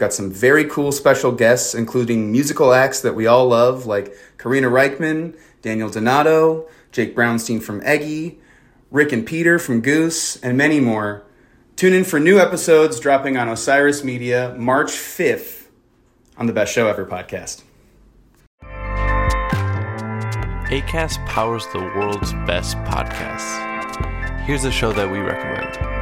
[0.00, 4.68] Got some very cool special guests, including musical acts that we all love, like Karina
[4.68, 8.40] Rykman, Daniel Donato, Jake Brownstein from Eggy,
[8.90, 11.26] Rick and Peter from Goose, and many more.
[11.76, 15.66] Tune in for new episodes dropping on Osiris Media March 5th
[16.38, 17.62] on the Best Show Ever podcast.
[20.70, 24.46] ACAST powers the world's best podcasts.
[24.46, 25.99] Here's a show that we recommend.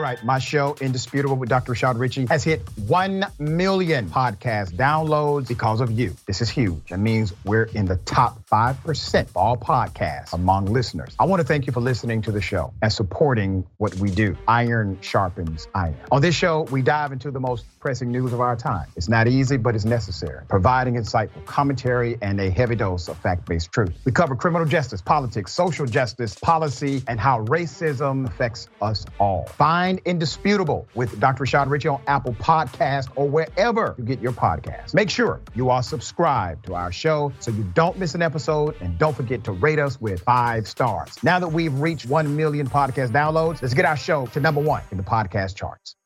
[0.00, 1.74] All right, my show, Indisputable with Dr.
[1.74, 6.16] Rashad Richey, has hit 1 million podcast downloads because of you.
[6.24, 6.88] This is huge.
[6.88, 11.14] That means we're in the top 5% of all podcasts among listeners.
[11.20, 14.36] I want to thank you for listening to the show and supporting what we do.
[14.48, 15.96] Iron sharpens iron.
[16.10, 18.88] On this show, we dive into the most pressing news of our time.
[18.96, 23.46] It's not easy, but it's necessary, providing insightful commentary and a heavy dose of fact
[23.46, 23.94] based truth.
[24.04, 29.44] We cover criminal justice, politics, social justice, policy, and how racism affects us all.
[29.56, 31.44] Find Indisputable with Dr.
[31.44, 34.92] Rashad Richey on Apple Podcast or wherever you get your podcasts.
[34.92, 38.98] Make sure you are subscribed to our show so you don't miss an episode and
[38.98, 41.22] don't forget to rate us with five stars.
[41.22, 44.82] Now that we've reached 1 million podcast downloads, let's get our show to number one
[44.90, 45.96] in the podcast charts.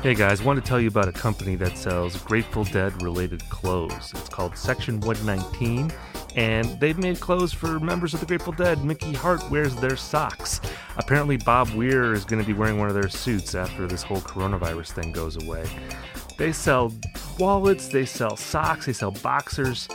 [0.00, 4.12] Hey guys, want to tell you about a company that sells Grateful Dead related clothes.
[4.14, 5.92] It's called Section 119,
[6.38, 8.84] and they've made clothes for members of the Grateful Dead.
[8.84, 10.60] Mickey Hart wears their socks.
[10.96, 14.20] Apparently, Bob Weir is going to be wearing one of their suits after this whole
[14.20, 15.64] coronavirus thing goes away.
[16.36, 16.94] They sell
[17.40, 19.88] wallets, they sell socks, they sell boxers.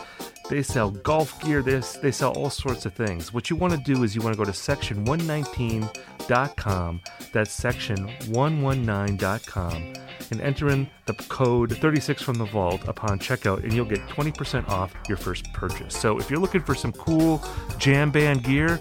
[0.50, 3.34] They sell golf gear, they, they sell all sorts of things.
[3.34, 9.94] What you want to do is you want to go to section119.com, that's section119.com,
[10.32, 14.70] and enter in the code 36 from the vault upon checkout, and you'll get 20%
[14.70, 15.98] off your first purchase.
[15.98, 17.42] So if you're looking for some cool
[17.78, 18.80] jam band gear,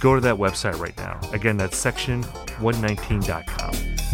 [0.00, 1.20] go to that website right now.
[1.32, 4.05] Again, that's section119.com.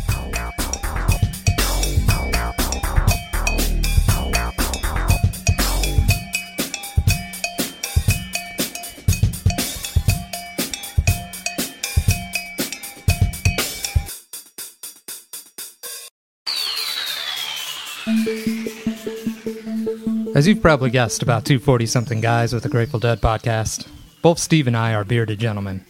[20.35, 23.87] As you've probably guessed, about 240 something guys with a Grateful Dead podcast,
[24.23, 25.85] both Steve and I are bearded gentlemen.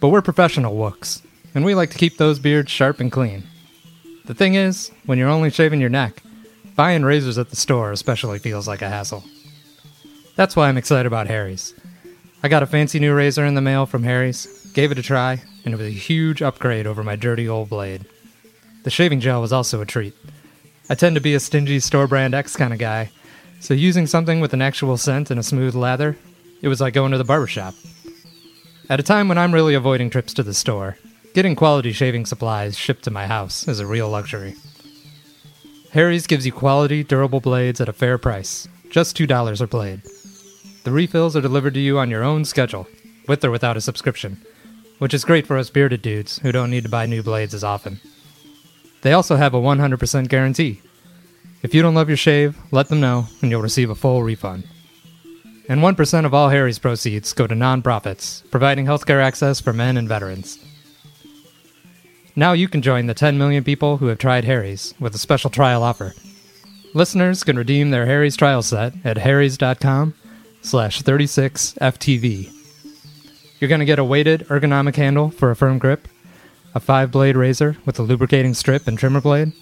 [0.00, 1.22] But we're professional wooks,
[1.54, 3.44] and we like to keep those beards sharp and clean.
[4.24, 6.20] The thing is, when you're only shaving your neck,
[6.74, 9.22] buying razors at the store especially feels like a hassle.
[10.34, 11.72] That's why I'm excited about Harry's.
[12.42, 15.42] I got a fancy new razor in the mail from Harry's, gave it a try,
[15.64, 18.04] and it was a huge upgrade over my dirty old blade.
[18.82, 20.16] The shaving gel was also a treat.
[20.88, 23.10] I tend to be a stingy store brand X kind of guy,
[23.60, 26.16] so using something with an actual scent and a smooth lather,
[26.62, 27.74] it was like going to the barber shop.
[28.88, 30.96] At a time when I'm really avoiding trips to the store,
[31.34, 34.56] getting quality shaving supplies shipped to my house is a real luxury.
[35.92, 40.02] Harry's gives you quality, durable blades at a fair price, just $2 a blade.
[40.84, 42.86] The refills are delivered to you on your own schedule,
[43.28, 44.44] with or without a subscription,
[44.98, 47.62] which is great for us bearded dudes who don't need to buy new blades as
[47.62, 48.00] often.
[49.02, 50.80] They also have a 100% guarantee,
[51.62, 54.66] if you don't love your shave, let them know and you'll receive a full refund.
[55.68, 60.08] And 1% of all Harry's proceeds go to nonprofits, providing healthcare access for men and
[60.08, 60.58] veterans.
[62.34, 65.50] Now you can join the 10 million people who have tried Harry's with a special
[65.50, 66.14] trial offer.
[66.94, 70.14] Listeners can redeem their Harry's trial set at harrys.com
[70.62, 72.52] slash 36FTV.
[73.60, 76.08] You're going to get a weighted ergonomic handle for a firm grip,
[76.74, 79.52] a five blade razor with a lubricating strip and trimmer blade,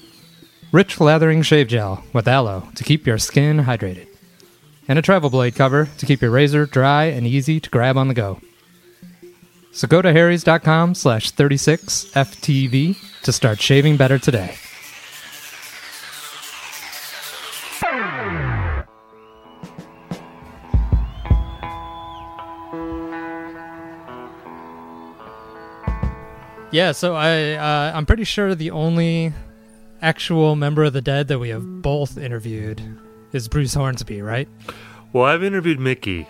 [0.73, 4.09] rich lathering shave gel with aloe to keep your skin hydrated,
[4.87, 8.09] and a travel blade cover to keep your razor dry and easy to grab on
[8.09, 8.41] the go.
[9.73, 14.56] So go to harrys.com slash 36FTV to start shaving better today.
[26.70, 29.32] Yeah, so I uh, I'm pretty sure the only
[30.03, 32.83] actual member of the dead that we have both interviewed
[33.33, 34.49] is Bruce Hornsby, right?
[35.12, 36.27] Well, I've interviewed Mickey.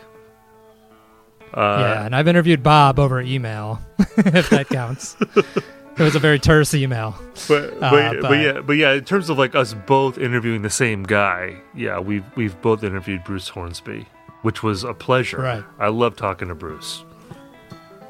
[1.54, 3.80] Uh, yeah, and I've interviewed Bob over email,
[4.18, 5.16] if that counts.
[5.34, 7.14] it was a very terse email.
[7.48, 10.62] But but, Uh, but, but- yeah, but yeah, in terms of like us both interviewing
[10.62, 14.06] the same guy, yeah, we've we've both interviewed Bruce Hornsby,
[14.42, 15.38] which was a pleasure.
[15.40, 15.64] Right.
[15.78, 17.02] I love talking to Bruce.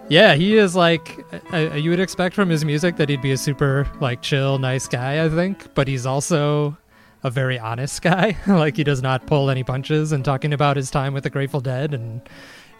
[0.09, 3.37] Yeah, he is like uh, you would expect from his music that he'd be a
[3.37, 5.23] super like chill, nice guy.
[5.25, 6.79] I think, but he's also
[7.23, 8.37] a very honest guy.
[8.47, 11.61] like he does not pull any punches and talking about his time with the Grateful
[11.61, 12.23] Dead, and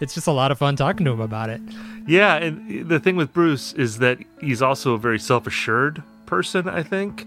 [0.01, 1.61] it's just a lot of fun talking to him about it.
[2.07, 6.67] Yeah, and the thing with Bruce is that he's also a very self-assured person.
[6.67, 7.27] I think,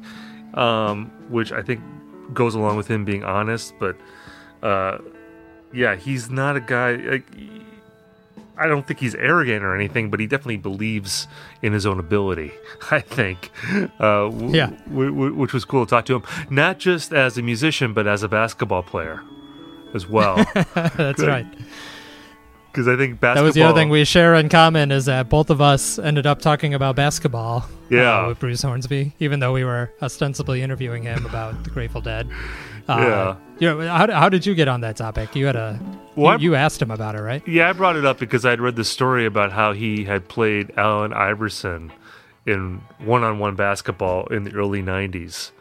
[0.56, 1.82] um, which I think
[2.34, 3.76] goes along with him being honest.
[3.80, 3.98] But
[4.64, 4.98] uh,
[5.72, 6.94] yeah, he's not a guy.
[6.96, 7.28] Like,
[8.62, 11.28] I don't think he's arrogant or anything, but he definitely believes
[11.62, 12.52] in his own ability.
[12.92, 13.52] I think,
[14.00, 14.68] uh, w- Yeah.
[14.88, 18.08] w- w- which was cool to talk to him, not just as a musician, but
[18.08, 19.22] as a basketball player
[19.94, 20.36] as well.
[20.74, 21.46] That's right.
[22.72, 23.34] Because I think basketball.
[23.36, 26.26] That was the other thing we share in common is that both of us ended
[26.26, 27.66] up talking about basketball.
[27.90, 28.20] Yeah.
[28.24, 32.30] uh, with Bruce Hornsby, even though we were ostensibly interviewing him about the Grateful Dead.
[32.88, 32.96] Yeah.
[32.96, 35.36] Uh, you know, how, how did you get on that topic?
[35.36, 35.80] You had a
[36.16, 37.48] Well, you, you asked him about it, right?
[37.48, 40.72] Yeah, I brought it up because I'd read the story about how he had played
[40.78, 41.92] Allen Iverson
[42.46, 45.52] in one-on-one basketball in the early '90s,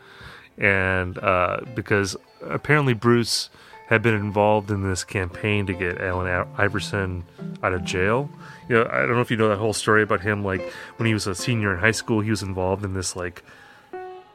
[0.57, 3.51] and uh, because apparently Bruce
[3.89, 7.25] had been involved in this campaign to get Allen Iverson
[7.63, 8.31] out of jail.
[8.69, 10.45] You know, I don't know if you know that whole story about him.
[10.45, 10.63] Like
[10.97, 13.43] when he was a senior in high school, he was involved in this like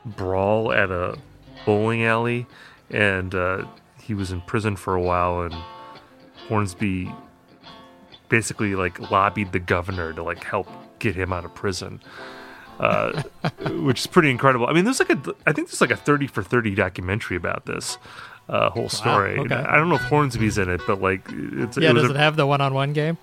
[0.06, 1.18] brawl at a
[1.66, 2.46] bowling alley,
[2.90, 3.66] and uh,
[4.02, 5.42] he was in prison for a while.
[5.42, 5.54] And
[6.48, 7.12] Hornsby
[8.30, 10.68] basically like lobbied the governor to like help
[11.00, 12.02] get him out of prison.
[12.80, 13.24] Uh,
[13.70, 14.68] which is pretty incredible.
[14.68, 17.66] I mean, there's like a, I think there's like a 30 for 30 documentary about
[17.66, 17.98] this
[18.50, 19.40] uh, whole story.
[19.40, 19.56] okay.
[19.56, 22.16] I don't know if Hornsby's in it, but like, it's, Yeah, it was does a-
[22.16, 23.18] it have the one-on-one game?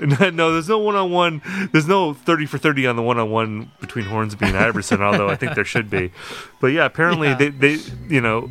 [0.32, 1.42] no, there's no one on one.
[1.72, 5.28] There's no 30 for 30 on the one on one between Hornsby and Iverson, although
[5.28, 6.12] I think there should be.
[6.60, 7.34] But yeah, apparently Yeah.
[7.36, 7.78] They, they,
[8.08, 8.50] you know,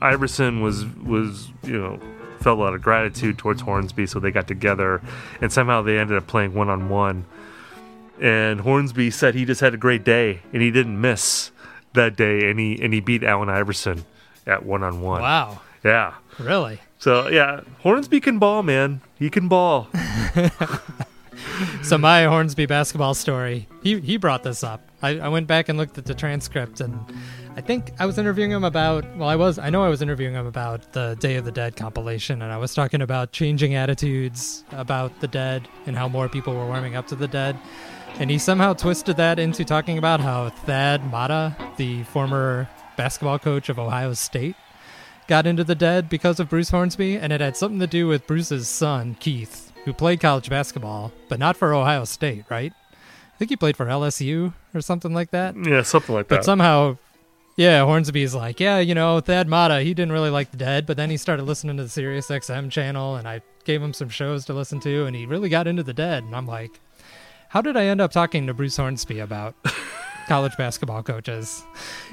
[0.00, 2.00] Iverson was, was, you know,
[2.40, 5.02] felt a lot of gratitude towards Hornsby, so they got together
[5.40, 7.24] and somehow they ended up playing one on one.
[8.20, 11.50] And Hornsby said he just had a great day and he didn't miss
[11.94, 14.04] that day and he, and he beat Allen Iverson
[14.46, 15.22] at one on one.
[15.22, 16.14] Wow, Yeah.
[16.38, 16.80] really?
[16.98, 19.00] So yeah, Hornsby can ball, man.
[19.18, 19.88] He can ball.
[21.82, 24.82] So my Hornsby basketball story, he he brought this up.
[25.02, 26.98] I, I went back and looked at the transcript, and
[27.56, 29.04] I think I was interviewing him about.
[29.16, 29.58] Well, I was.
[29.58, 32.58] I know I was interviewing him about the Day of the Dead compilation, and I
[32.58, 37.06] was talking about changing attitudes about the dead and how more people were warming up
[37.08, 37.56] to the dead.
[38.18, 43.68] And he somehow twisted that into talking about how Thad Matta, the former basketball coach
[43.68, 44.56] of Ohio State,
[45.28, 48.26] got into the dead because of Bruce Hornsby, and it had something to do with
[48.26, 52.72] Bruce's son, Keith, who played college basketball, but not for Ohio State, right?
[52.72, 55.54] I think he played for LSU or something like that.
[55.56, 56.44] Yeah, something like But that.
[56.44, 56.96] somehow,
[57.56, 60.96] yeah, Hornsby's like, yeah, you know, Thad Matta, he didn't really like the dead, but
[60.96, 64.44] then he started listening to the Sirius XM channel, and I gave him some shows
[64.46, 66.24] to listen to, and he really got into the dead.
[66.24, 66.80] And I'm like,
[67.50, 69.54] how did I end up talking to Bruce Hornsby about
[70.28, 71.64] college basketball coaches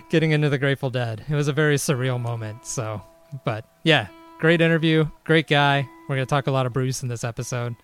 [0.09, 1.23] getting into the Grateful Dead?
[1.29, 2.65] It was a very surreal moment.
[2.65, 3.01] So,
[3.43, 4.07] but yeah,
[4.39, 5.87] great interview, great guy.
[6.07, 7.75] We're gonna talk a lot of Bruce in this episode,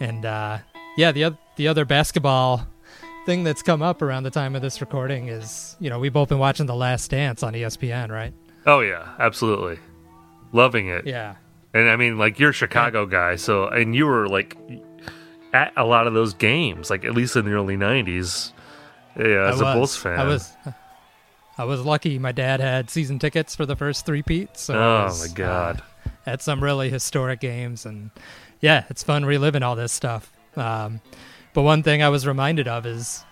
[0.00, 0.58] and uh,
[0.96, 2.66] yeah, the oth- the other basketball
[3.26, 6.28] thing that's come up around the time of this recording is, you know, we've both
[6.28, 8.34] been watching The Last Dance on ESPN, right?
[8.66, 9.78] Oh yeah, absolutely,
[10.52, 11.06] loving it.
[11.06, 11.36] Yeah.
[11.72, 14.56] And I mean, like you're a Chicago guy, so and you were like
[15.52, 18.52] at a lot of those games, like at least in the early '90s.
[19.18, 19.78] Yeah, as I a was.
[19.78, 20.18] Bulls fan.
[20.20, 20.52] I was.
[21.56, 22.18] I was lucky.
[22.18, 24.62] My dad had season tickets for the first three peats.
[24.62, 25.82] So Oh was, my god.
[26.04, 28.10] uh, at some really historic games, and
[28.60, 30.32] yeah, it's fun reliving all this stuff.
[30.56, 31.00] Um,
[31.52, 33.24] but one thing I was reminded of is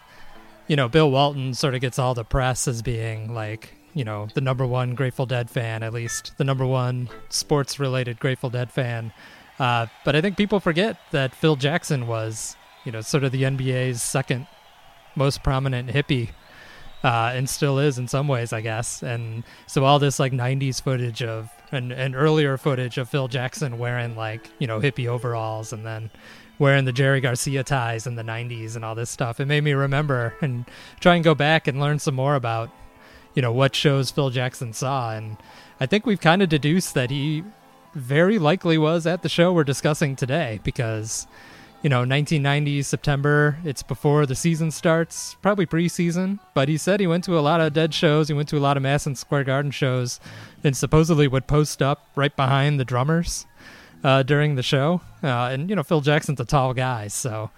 [0.68, 4.28] you know, Bill Walton sort of gets all the press as being like, you know,
[4.34, 8.70] the number one Grateful Dead fan, at least the number one sports related Grateful Dead
[8.70, 9.12] fan.
[9.58, 13.42] Uh, but I think people forget that Phil Jackson was, you know, sort of the
[13.42, 14.46] NBA's second
[15.16, 16.30] most prominent hippie
[17.04, 19.02] uh, and still is in some ways, I guess.
[19.02, 23.78] And so all this like '90s footage of and, and earlier footage of Phil Jackson
[23.78, 26.10] wearing like you know hippie overalls and then
[26.58, 29.40] wearing the Jerry Garcia ties in the '90s and all this stuff.
[29.40, 30.64] It made me remember and
[31.00, 32.70] try and go back and learn some more about
[33.34, 35.12] you know what shows Phil Jackson saw.
[35.12, 35.36] And
[35.80, 37.42] I think we've kind of deduced that he
[37.94, 41.26] very likely was at the show we're discussing today because
[41.82, 43.58] you know, 1990 September.
[43.64, 46.38] It's before the season starts, probably preseason.
[46.54, 48.28] But he said he went to a lot of Dead shows.
[48.28, 50.20] He went to a lot of Madison Square Garden shows,
[50.62, 53.46] and supposedly would post up right behind the drummers
[54.04, 55.00] uh, during the show.
[55.22, 57.50] Uh, and you know, Phil Jackson's a tall guy, so.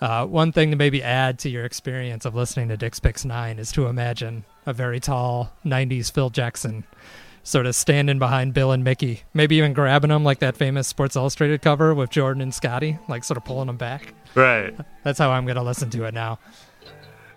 [0.00, 3.58] Uh, one thing to maybe add to your experience of listening to Dick's Picks 9
[3.58, 6.84] is to imagine a very tall 90s Phil Jackson
[7.48, 11.16] sort of standing behind Bill and Mickey, maybe even grabbing them like that famous Sports
[11.16, 14.12] Illustrated cover with Jordan and Scottie, like sort of pulling them back.
[14.34, 14.76] Right.
[15.02, 16.38] That's how I'm going to listen to it now.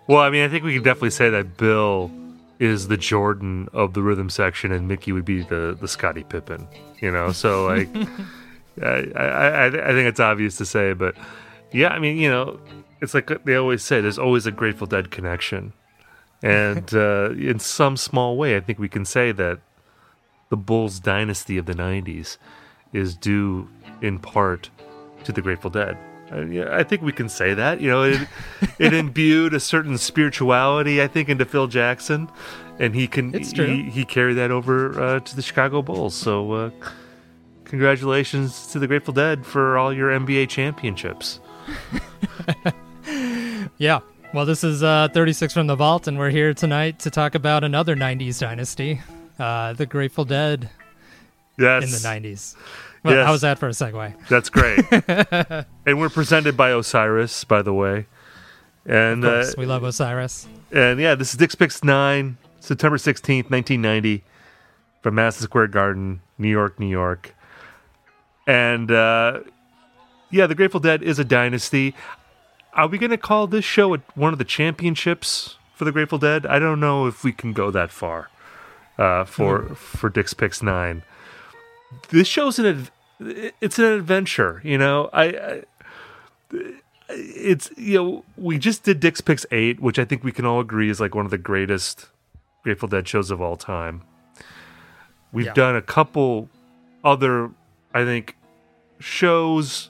[0.08, 2.12] Well, I mean, I think we can definitely say that Bill
[2.60, 6.68] is the Jordan of the rhythm section, and Mickey would be the the Scottie Pippen.
[7.00, 7.88] You know, so like,
[8.84, 11.16] I, I I think it's obvious to say, but
[11.72, 12.60] yeah, I mean, you know,
[13.02, 15.72] it's like they always say, there's always a Grateful Dead connection,
[16.44, 19.60] and uh, in some small way, I think we can say that
[20.52, 22.38] the Bulls dynasty of the 90s
[22.94, 23.70] is due
[24.02, 24.70] in part
[25.24, 25.98] to the Grateful Dead.
[26.30, 27.80] I, I think we can say that.
[27.80, 28.28] You know, it,
[28.80, 32.30] it imbued a certain spirituality, I think, into Phil Jackson,
[32.80, 36.16] and he can he, he, carried that over uh, to the Chicago Bulls.
[36.16, 36.70] So, uh,
[37.64, 41.40] congratulations to the Grateful Dead for all your NBA championships.
[43.78, 44.02] yeah.
[44.34, 47.64] Well, this is uh, 36 from the Vault, and we're here tonight to talk about
[47.64, 49.00] another 90s dynasty
[49.42, 50.70] uh, the Grateful Dead
[51.58, 51.84] yes.
[51.84, 52.56] in the 90s.
[53.04, 53.26] Well, yes.
[53.26, 54.28] How was that for a segue?
[54.30, 54.86] That's great.
[55.86, 58.06] and we're presented by Osiris, by the way.
[58.86, 60.48] And uh, we love Osiris.
[60.72, 64.24] And yeah, this is Dick's Picks 9, September 16th, 1990,
[65.02, 67.34] from Madison Square Garden, New York, New York.
[68.46, 69.42] And uh,
[70.30, 71.96] yeah, the Grateful Dead is a dynasty.
[72.74, 76.46] Are we going to call this show one of the championships for the Grateful Dead?
[76.46, 78.30] I don't know if we can go that far
[79.02, 79.78] uh, for mm.
[79.78, 81.02] for Dick's Picks Nine.
[82.10, 82.88] This show's an
[83.60, 84.62] it's an adventure.
[84.64, 85.64] You know, I, I
[87.10, 90.60] it's you know we just did Dick's Picks Eight, which I think we can all
[90.60, 92.08] agree is like one of the greatest
[92.64, 94.04] Grateful Dead shows of all time.
[95.32, 95.54] We've yeah.
[95.54, 96.50] done a couple
[97.04, 97.50] other,
[97.94, 98.36] I think,
[99.00, 99.90] shows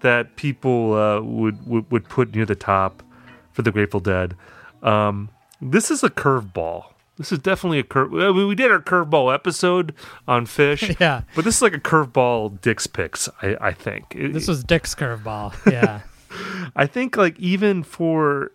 [0.00, 3.02] that people uh, would, would would put near the top
[3.50, 4.36] for the Grateful Dead.
[4.84, 6.91] Um, this is a curveball.
[7.18, 8.14] This is definitely a curve.
[8.14, 9.94] I mean, we did our curveball episode
[10.26, 11.22] on Phish, Yeah.
[11.34, 14.14] But this is like a curveball Dick's picks, I, I think.
[14.14, 15.54] This was Dick's curveball.
[15.70, 16.00] Yeah.
[16.76, 18.52] I think, like, even for,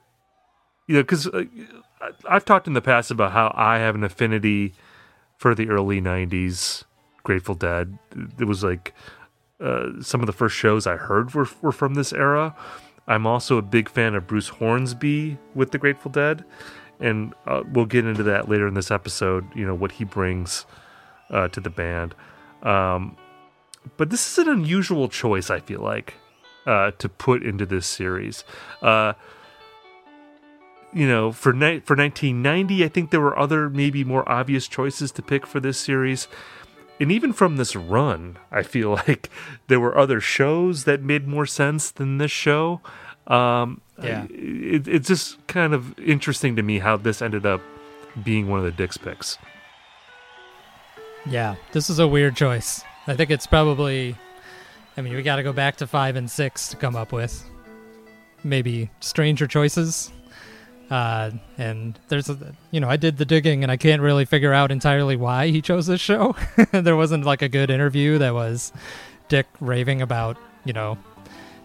[0.88, 1.44] you know, because uh,
[2.28, 4.74] I've talked in the past about how I have an affinity
[5.38, 6.84] for the early 90s
[7.24, 8.00] Grateful Dead.
[8.40, 8.94] It was like
[9.60, 12.56] uh, some of the first shows I heard were, were from this era.
[13.08, 16.44] I'm also a big fan of Bruce Hornsby with the Grateful Dead
[17.00, 19.46] and uh, we'll get into that later in this episode.
[19.56, 20.66] You know what he brings
[21.30, 22.16] uh, to the band,
[22.64, 23.18] um,
[23.98, 25.50] but this is an unusual choice.
[25.50, 26.16] I feel like
[26.66, 28.44] uh, to put into this series.
[28.82, 29.14] Uh,
[30.94, 35.12] you know, for ni- for 1990, I think there were other maybe more obvious choices
[35.14, 36.28] to pick for this series.
[37.00, 39.30] And even from this run, I feel like
[39.68, 42.82] there were other shows that made more sense than this show.
[43.28, 47.62] Um, yeah, it, it's just kind of interesting to me how this ended up
[48.24, 49.38] being one of the Dick's picks.
[51.26, 52.84] Yeah, this is a weird choice.
[53.08, 54.16] I think it's probably.
[54.96, 57.48] I mean, we got to go back to five and six to come up with
[58.44, 60.12] maybe stranger choices.
[60.90, 64.54] Uh, and there's a, you know, I did the digging and I can't really figure
[64.54, 66.36] out entirely why he chose this show.
[66.72, 68.72] there wasn't like a good interview that was
[69.28, 70.98] Dick raving about, you know,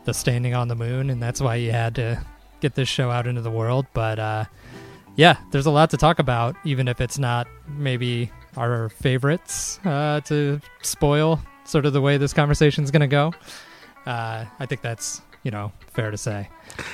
[0.05, 2.25] the standing on the moon, and that's why you had to
[2.61, 3.87] get this show out into the world.
[3.93, 4.45] But uh,
[5.17, 10.21] yeah, there's a lot to talk about, even if it's not maybe our favorites uh,
[10.21, 13.33] to spoil sort of the way this conversation is going to go.
[14.07, 16.49] Uh, I think that's you know fair to say.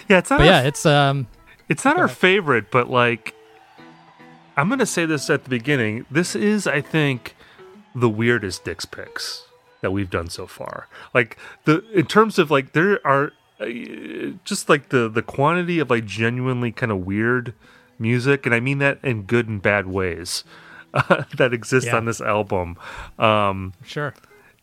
[0.08, 0.38] Yeah, it's not.
[0.40, 1.26] But yeah, it's um,
[1.68, 3.34] it's not our favorite, but like,
[4.56, 6.06] I'm going to say this at the beginning.
[6.10, 7.34] This is, I think,
[7.94, 9.47] the weirdest Dick's picks
[9.80, 10.88] that we've done so far.
[11.14, 13.66] Like the in terms of like there are uh,
[14.44, 17.54] just like the the quantity of like genuinely kind of weird
[17.98, 20.44] music, and I mean that in good and bad ways
[20.94, 21.96] uh, that exist Yeah.
[21.96, 22.76] on this album.
[23.18, 24.14] Um, Sure.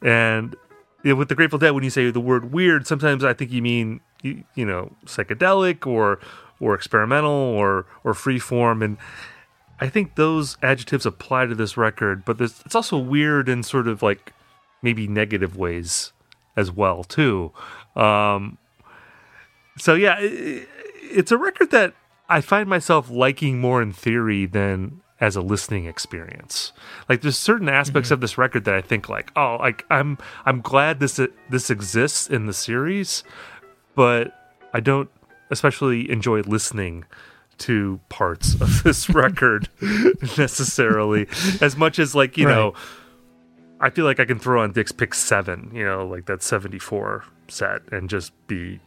[0.02, 0.56] and
[1.04, 3.52] you know, with the Grateful Dead, when you say the word weird, sometimes I think
[3.52, 6.20] you mean you, you know psychedelic or
[6.60, 8.98] or experimental or or free form and
[9.78, 12.24] I think those adjectives apply to this record.
[12.24, 14.32] But it's also weird and sort of like
[14.86, 16.14] maybe negative ways
[16.56, 17.52] as well too.
[17.96, 18.58] Um,
[19.78, 20.66] so yeah, i
[21.08, 21.94] it's a record that
[22.30, 26.74] I find myself liking more in theory than as a listening experience.
[27.08, 30.62] Like there's certain aspects of this record that I think like, oh, like I'm I'm
[30.62, 33.24] glad this this exists in the series,
[33.96, 34.34] but
[34.74, 35.10] I don't
[35.52, 37.06] especially enjoy listening
[37.60, 39.70] to parts of this record
[40.38, 41.28] necessarily
[41.62, 42.74] as much as like, you know,
[43.86, 47.24] I feel like I can throw on Dick's Pick 7, you know, like that 74
[47.48, 48.80] set and just be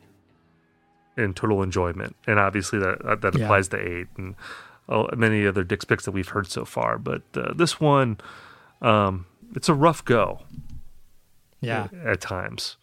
[1.17, 2.17] in total enjoyment.
[2.27, 3.45] And obviously that that, that Yeah.
[3.45, 4.35] applies to 8 and
[4.89, 8.19] uh, many other Dick's Picks that we've heard so far, but uh, this one
[8.83, 10.43] um it's a rough go
[11.61, 11.89] Yeah.
[12.05, 12.77] at times.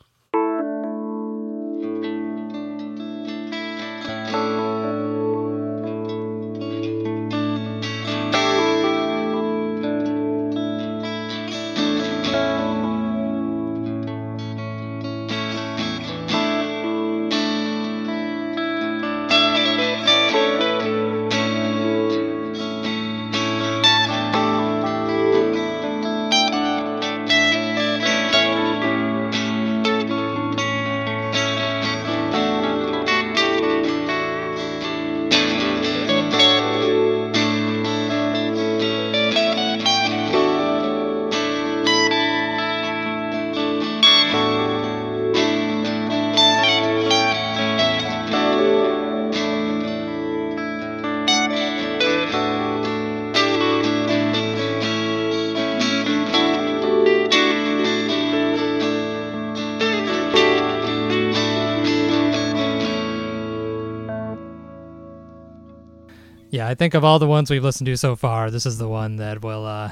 [66.75, 69.15] I think of all the ones we've listened to so far, this is the one
[69.15, 69.91] that will uh,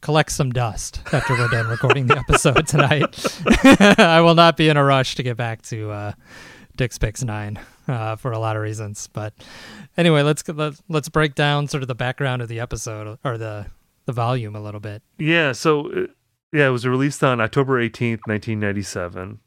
[0.00, 3.24] collect some dust after we're done recording the episode tonight.
[4.00, 6.12] I will not be in a rush to get back to uh,
[6.76, 9.08] Dick's Picks 9 uh, for a lot of reasons.
[9.12, 9.32] But
[9.96, 13.66] anyway, let's let's let's break down sort of the background of the episode or the
[14.06, 15.02] the volume a little bit.
[15.20, 16.06] Yeah, so uh,
[16.52, 19.38] yeah, it was released on October 18th, 1997.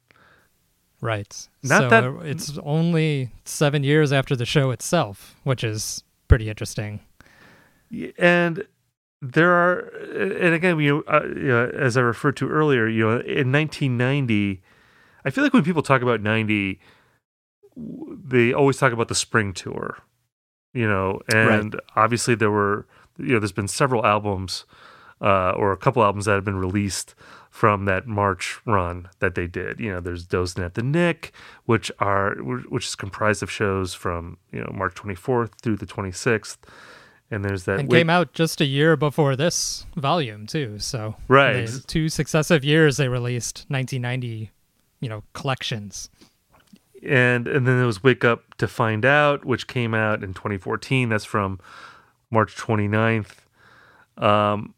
[1.02, 1.50] Right.
[1.64, 6.02] Not so that- it's only seven years after the show itself, which is
[6.36, 7.00] pretty interesting.
[8.20, 8.68] And
[9.22, 9.80] there are
[10.14, 13.50] and again you know, uh, you know, as i referred to earlier you know in
[13.52, 14.62] 1990
[15.24, 16.80] i feel like when people talk about 90
[17.76, 19.98] w- they always talk about the spring tour
[20.74, 22.86] you know and obviously there were
[23.18, 24.66] you know there's been several albums
[25.22, 27.16] uh, or a couple albums that have been released
[27.56, 29.80] from that March run that they did.
[29.80, 31.32] You know, there's Dozing at the Knick,
[31.64, 36.58] which are which is comprised of shows from you know March 24th through the 26th,
[37.32, 40.80] and there's that and came out just a year before this volume too.
[40.80, 41.70] So Right.
[41.88, 44.52] two successive years they released 1990,
[45.00, 46.10] you know, collections.
[47.02, 51.08] and and then there was Wake Up to Find Out, which came out in 2014.
[51.08, 51.62] That's from
[52.30, 53.32] March 29th.
[54.18, 54.74] Um,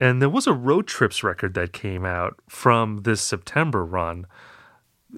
[0.00, 4.26] and there was a Road Trips record that came out from this September run,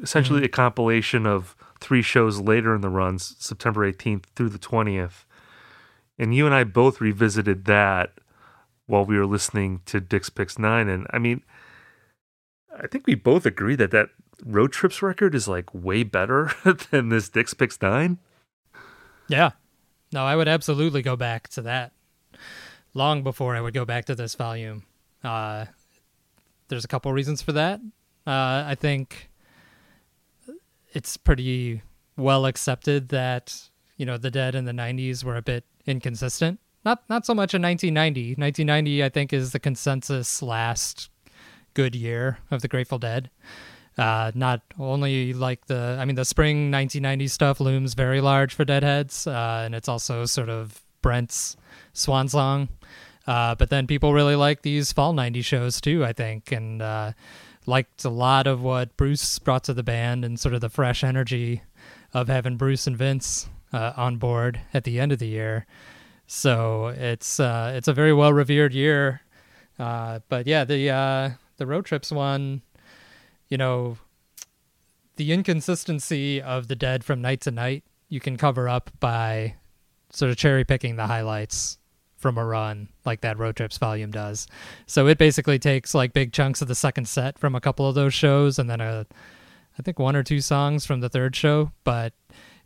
[0.02, 0.46] essentially mm-hmm.
[0.46, 5.24] a compilation of three shows later in the runs, September 18th through the 20th.
[6.18, 8.12] And you and I both revisited that
[8.86, 10.88] while we were listening to Dick's Picks 9.
[10.88, 11.42] And I mean,
[12.76, 14.08] I think we both agree that that
[14.44, 16.50] Road Trips record is like way better
[16.90, 18.18] than this Dick's Picks 9.
[19.28, 19.50] Yeah.
[20.12, 21.92] No, I would absolutely go back to that
[22.94, 24.84] long before I would go back to this volume.
[25.22, 25.66] Uh,
[26.68, 27.80] there's a couple reasons for that.
[28.26, 29.30] Uh, I think
[30.92, 31.82] it's pretty
[32.16, 36.60] well accepted that you know the Dead in the '90s were a bit inconsistent.
[36.84, 38.34] Not not so much in 1990.
[38.40, 41.10] 1990, I think, is the consensus last
[41.74, 43.30] good year of the Grateful Dead.
[43.98, 48.64] Uh, not only like the, I mean, the spring 1990 stuff looms very large for
[48.64, 51.56] Deadheads, uh, and it's also sort of Brent's
[51.92, 52.68] swan song.
[53.26, 57.12] Uh, but then people really like these fall 90 shows too, I think, and uh,
[57.66, 61.04] liked a lot of what Bruce brought to the band and sort of the fresh
[61.04, 61.62] energy
[62.12, 65.66] of having Bruce and Vince uh, on board at the end of the year.
[66.26, 69.22] So it's uh, it's a very well revered year.
[69.78, 72.62] Uh, but yeah, the uh, the road trips one,
[73.48, 73.98] you know,
[75.16, 79.54] the inconsistency of the dead from night to night you can cover up by
[80.10, 81.78] sort of cherry picking the highlights
[82.22, 84.46] from a run like that road trips volume does.
[84.86, 87.94] So it basically takes like big chunks of the second set from a couple of
[87.94, 89.06] those shows and then a
[89.78, 92.12] i think one or two songs from the third show but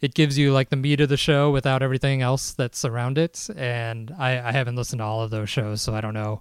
[0.01, 3.49] it gives you like the meat of the show without everything else that's around it.
[3.57, 6.41] And i, I haven't listened to all of those shows so i don't know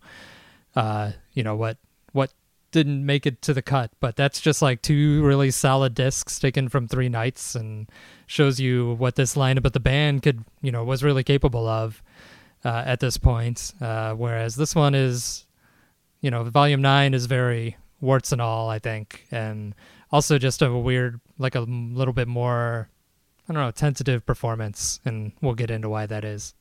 [0.76, 1.78] uh, you know what
[2.12, 2.32] what
[2.76, 6.68] didn't make it to the cut, but that's just like two really solid discs taken
[6.68, 7.90] from three nights and
[8.28, 12.04] shows you what this lineup of the band could, you know, was really capable of
[12.66, 13.74] uh, at this point.
[13.80, 15.46] Uh, whereas this one is,
[16.20, 19.74] you know, volume nine is very warts and all, I think, and
[20.12, 22.90] also just a weird, like a little bit more,
[23.48, 26.56] I don't know, tentative performance, and we'll get into why that is.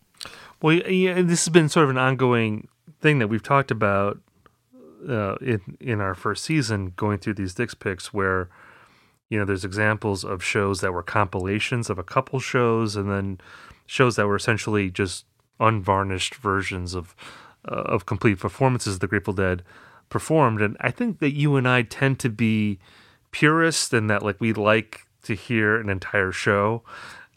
[0.62, 2.68] Well, yeah, this has been sort of an ongoing
[3.00, 4.20] thing that we've talked about
[5.08, 8.48] uh, in in our first season, going through these Dick's picks, where
[9.28, 13.38] you know there's examples of shows that were compilations of a couple shows, and then
[13.86, 15.26] shows that were essentially just
[15.66, 17.14] unvarnished versions of
[17.66, 19.62] uh, of complete performances of the Grateful Dead
[20.08, 20.60] performed.
[20.60, 22.78] And I think that you and I tend to be
[23.30, 26.82] purists, and that like we like to hear an entire show.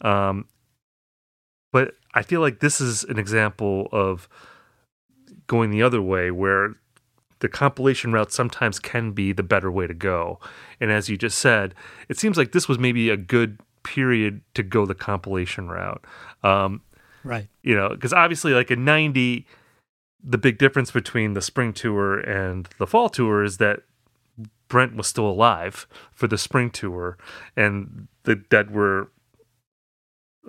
[0.02, 0.46] Um,
[1.72, 4.28] but I feel like this is an example of
[5.46, 6.74] going the other way, where
[7.40, 10.40] the compilation route sometimes can be the better way to go.
[10.80, 11.74] And as you just said,
[12.08, 16.04] it seems like this was maybe a good period to go the compilation route.
[16.42, 16.82] Um,
[17.24, 17.48] right.
[17.62, 19.46] You know, because obviously, like in 90,
[20.22, 23.80] the big difference between the spring tour and the fall tour is that
[24.68, 27.16] Brent was still alive for the spring tour,
[27.56, 29.10] and the Dead were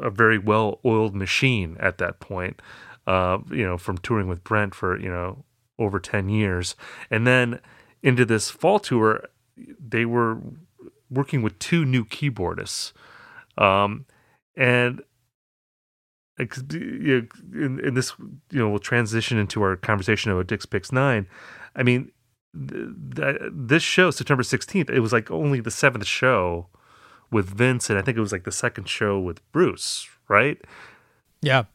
[0.02, 2.62] a very well oiled machine at that point.
[3.08, 5.44] Uh, you know, from touring with Brent for you know
[5.80, 6.76] over 10 years.
[7.10, 7.60] And then
[8.04, 9.24] into this fall tour,
[9.58, 10.40] they were
[11.10, 12.92] working with two new keyboardists.
[13.58, 14.06] Um,
[14.56, 15.02] and
[16.40, 18.14] in, in, this,
[18.52, 21.28] you know, we'll transition into our conversation about Dick's Picks 9.
[21.76, 22.12] I mean,
[22.56, 26.68] th- this show, September 16th, it was like only the seventh show
[27.32, 30.58] with Vince, and I think it was like the second show with Bruce, right?
[31.42, 31.66] Yeah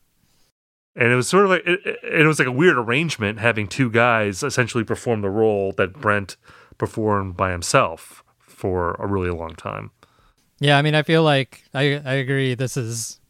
[0.96, 3.90] and it was sort of like it, it, was like a weird arrangement having two
[3.90, 6.36] guys essentially perform the role that Brent
[6.78, 9.90] performed by himself for a really long time.
[10.60, 12.54] Yeah, I mean, I feel like I I agree.
[12.54, 13.20] This is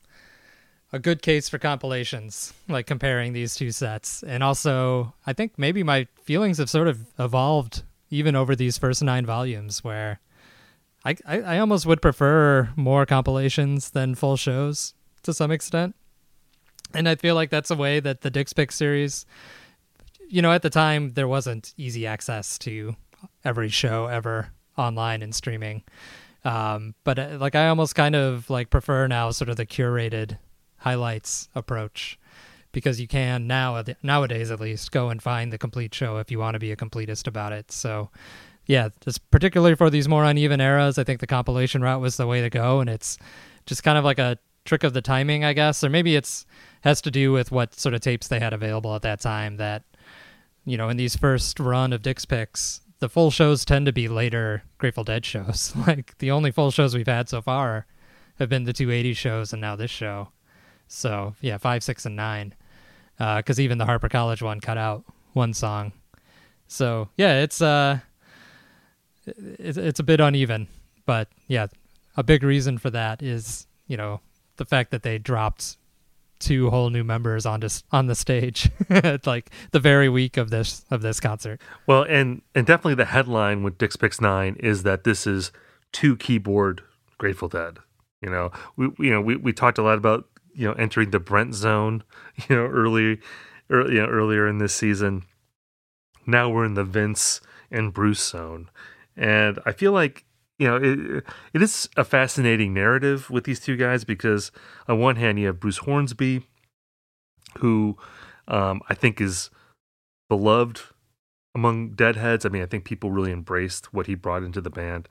[0.95, 5.83] a good case for compilations, like comparing these two sets, and also I think maybe
[5.83, 10.21] my feelings have sort of evolved even over these first nine volumes, where
[11.05, 15.95] I I, I almost would prefer more compilations than full shows to some extent
[16.95, 19.27] and I feel like that's a way that the Dick's Pick series,
[20.29, 22.97] you know, at the time there wasn't easy access to
[23.45, 25.83] every show ever online and streaming.
[26.45, 30.39] Um, but uh, like I almost kind of like prefer now sort of the curated
[30.85, 32.19] highlights approach
[32.73, 36.39] because you can now nowadays at least go and find the complete show if you
[36.39, 37.73] want to be a completist about it.
[37.73, 38.11] So
[38.67, 42.27] yeah, just particularly for these more uneven eras, I think the compilation route was the
[42.27, 43.19] way to go, and it's
[43.67, 46.47] just kind of like a trick of the timing, I guess, or maybe it's
[46.83, 49.57] has to do with what sort of tapes they had available at that time.
[49.57, 49.85] That
[50.65, 54.09] you know, in these first run of Dick's picks, the full shows tend to be
[54.09, 55.73] later Grateful Dead shows.
[55.87, 57.87] like the only full shows we've had so far
[58.39, 60.29] have been the 280 shows and now this show.
[60.89, 62.55] So yeah, five, six, and nine.
[63.17, 65.93] Because uh, even the Harpur College one cut out one song.
[66.67, 68.01] So yeah, it's uh,
[69.27, 70.69] it's it's a bit uneven,
[71.07, 71.67] but yeah,
[72.17, 74.21] a big reason for that is you know
[74.57, 75.77] the fact that they dropped
[76.39, 78.71] two whole new members on just on the stage
[79.27, 81.61] like the very week of this of this concert.
[81.87, 85.53] Well, and and definitely the headline with Dick's Picks Nine is that this is
[85.93, 86.83] two keyboard
[87.19, 87.79] Grateful Dead.
[88.21, 91.21] You know, we you know we, we talked a lot about you know entering the
[91.21, 92.05] Brent zone.
[92.49, 93.21] You know, early,
[93.71, 95.23] early you know earlier in this season.
[96.27, 97.41] Now we're in the Vince
[97.71, 98.71] and Bruce zone,
[99.17, 100.25] and I feel like
[100.59, 104.53] you know, it, it is a fascinating narrative with these two guys because
[104.87, 106.43] on one hand you have Bruce Hornsby,
[107.59, 107.97] who
[108.47, 109.51] um, I think is
[110.29, 110.81] beloved
[111.55, 112.47] among Deadheads.
[112.47, 115.09] I mean, I think people really embraced what he brought into the band,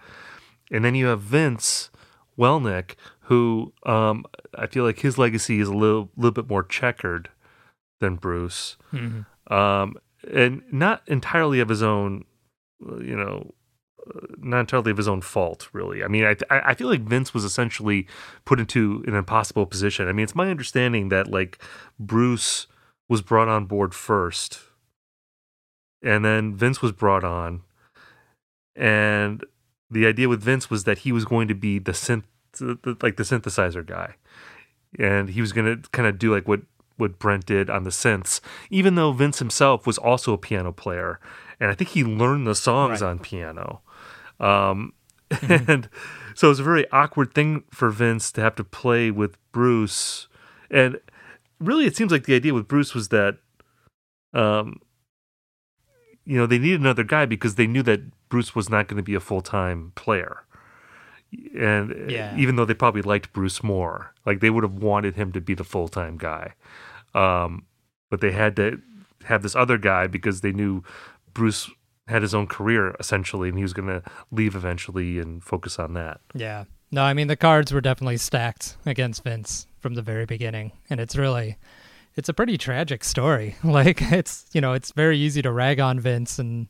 [0.72, 1.90] and then you have Vince
[2.38, 7.30] Welnick, who um, I feel like his legacy is a little little bit more checkered
[8.00, 9.54] than Bruce, mm-hmm.
[9.54, 9.96] um,
[10.32, 12.26] and not entirely of his own,
[12.80, 13.54] you know
[14.38, 16.04] not entirely of his own fault, really.
[16.04, 18.08] I mean, I I feel like Vince was essentially
[18.46, 20.08] put into an impossible position.
[20.08, 21.62] I mean, it's my understanding that like
[22.00, 22.68] Bruce
[23.08, 24.60] was brought on board first,
[26.02, 27.62] and then Vince was brought on,
[28.76, 29.46] and
[29.90, 32.24] the idea with Vince was that he was going to be the synth,
[32.60, 34.16] the, like the synthesizer guy,
[35.00, 36.62] and he was going to kind of do like what
[36.98, 38.40] what Brent did on the synths,
[38.70, 41.20] even though Vince himself was also a piano player,
[41.60, 43.10] and I think he learned the songs Right.
[43.10, 43.82] on piano.
[44.40, 44.94] Um,
[45.42, 45.90] and
[46.36, 50.28] so it was a very awkward thing for Vince to have to play with Bruce,
[50.70, 51.00] and
[51.60, 53.38] really, it seems like the idea with Bruce was that,
[54.34, 54.80] um,
[56.26, 59.04] you know, they needed another guy because they knew that Bruce was not going to
[59.04, 60.46] be a full time player.
[61.58, 62.36] And Yeah.
[62.38, 65.54] even though they probably liked Bruce more, like they would have wanted him to be
[65.54, 66.54] the full time guy.
[67.14, 67.66] Um,
[68.10, 68.80] but they had to
[69.26, 70.84] have this other guy because they knew
[71.34, 71.70] Bruce
[72.08, 75.94] had his own career essentially and he was going to leave eventually and focus on
[75.94, 76.20] that.
[76.34, 76.66] Yeah.
[76.92, 81.00] No, I mean the cards were definitely stacked against Vince from the very beginning, and
[81.00, 81.58] it's really
[82.16, 83.56] it's a pretty tragic story.
[83.64, 86.68] Like it's, you know, it's very easy to rag on Vince and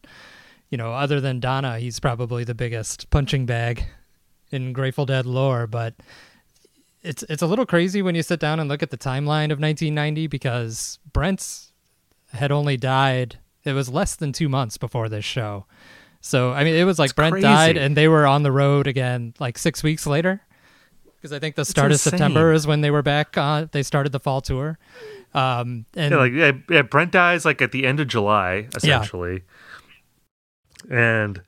[0.69, 3.83] you know, other than Donna, he's probably the biggest punching bag
[4.53, 5.93] in Grateful Dead lore, but
[7.01, 9.59] it's it's a little crazy when you sit down and look at the timeline of
[9.59, 11.71] 1990 because Brent's
[12.31, 15.65] had only died it was less than 2 months before this show.
[16.19, 17.43] So, I mean, it was like It's Brent crazy.
[17.43, 20.41] died and they were on the road again like 6 weeks later.
[21.15, 21.99] Because I think the start of.
[22.01, 24.77] September is when they were back on they started the fall tour.
[25.33, 29.43] Um and Yeah, like yeah, yeah, Brent dies like at the end of July, essentially.
[30.89, 31.41] And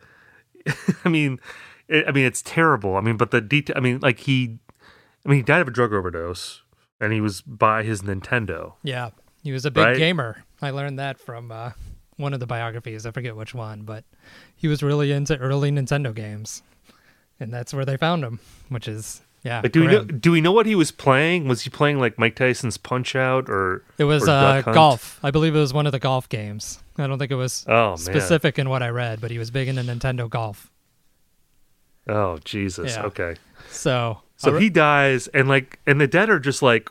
[1.05, 1.39] I mean,
[1.87, 2.95] it, I mean, it's terrible.
[2.97, 3.75] I mean, but the detail.
[3.77, 4.57] I mean, like he,
[5.25, 6.61] I mean, he died of a drug overdose,
[6.99, 8.73] and he was by his Nintendo.
[8.83, 9.09] Yeah,
[9.43, 9.97] he was a big Right?
[9.97, 10.43] gamer.
[10.61, 11.71] I learned that from uh,
[12.17, 13.05] one of the biographies.
[13.05, 14.03] I forget which one, but
[14.55, 16.63] he was really into early Nintendo games,
[17.39, 18.39] and that's where they found him.
[18.69, 20.03] Which is yeah, Like, do we know?
[20.03, 21.47] Do we know what he was playing?
[21.47, 23.83] Was he playing like Mike Tyson's Punch Out or?
[23.99, 25.19] it was or uh, golf.
[25.21, 26.79] I believe it was one of the golf games.
[26.97, 27.97] I don't think it was Oh man!
[27.97, 30.71] specific in what I read, but he was big into Nintendo golf.
[32.07, 32.95] Oh Jesus!
[32.95, 33.03] Yeah.
[33.05, 33.35] Okay,
[33.69, 36.89] So so a- he dies, and like, and the dead are just like,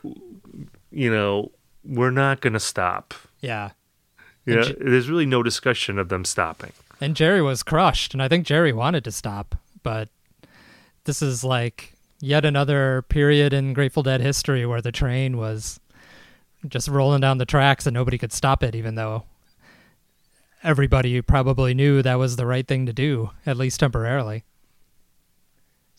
[0.91, 1.51] you know,
[1.83, 3.13] we're not gonna stop.
[3.41, 3.71] yeah,
[4.45, 6.71] Yeah, J- there's really no discussion of them stopping.
[7.01, 10.09] And Jerry was crushed, and I think Jerry wanted to stop, but
[11.05, 15.79] this is like yet another period in Grateful Dead history where the train was
[16.67, 19.23] just rolling down the tracks and nobody could stop it, even though
[20.63, 24.43] everybody probably knew that was the right thing to do, at least temporarily.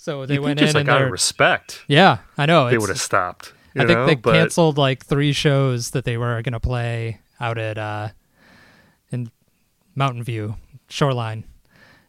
[0.07, 2.71] So they You went think just in like and out of respect, yeah, I know
[2.71, 3.53] they would have stopped.
[3.75, 4.07] you I think know?
[4.07, 8.11] they But- canceled like three shows that they were going to play out at uh,
[9.11, 9.33] in
[9.97, 10.55] Mountain View
[10.89, 11.43] Shoreline.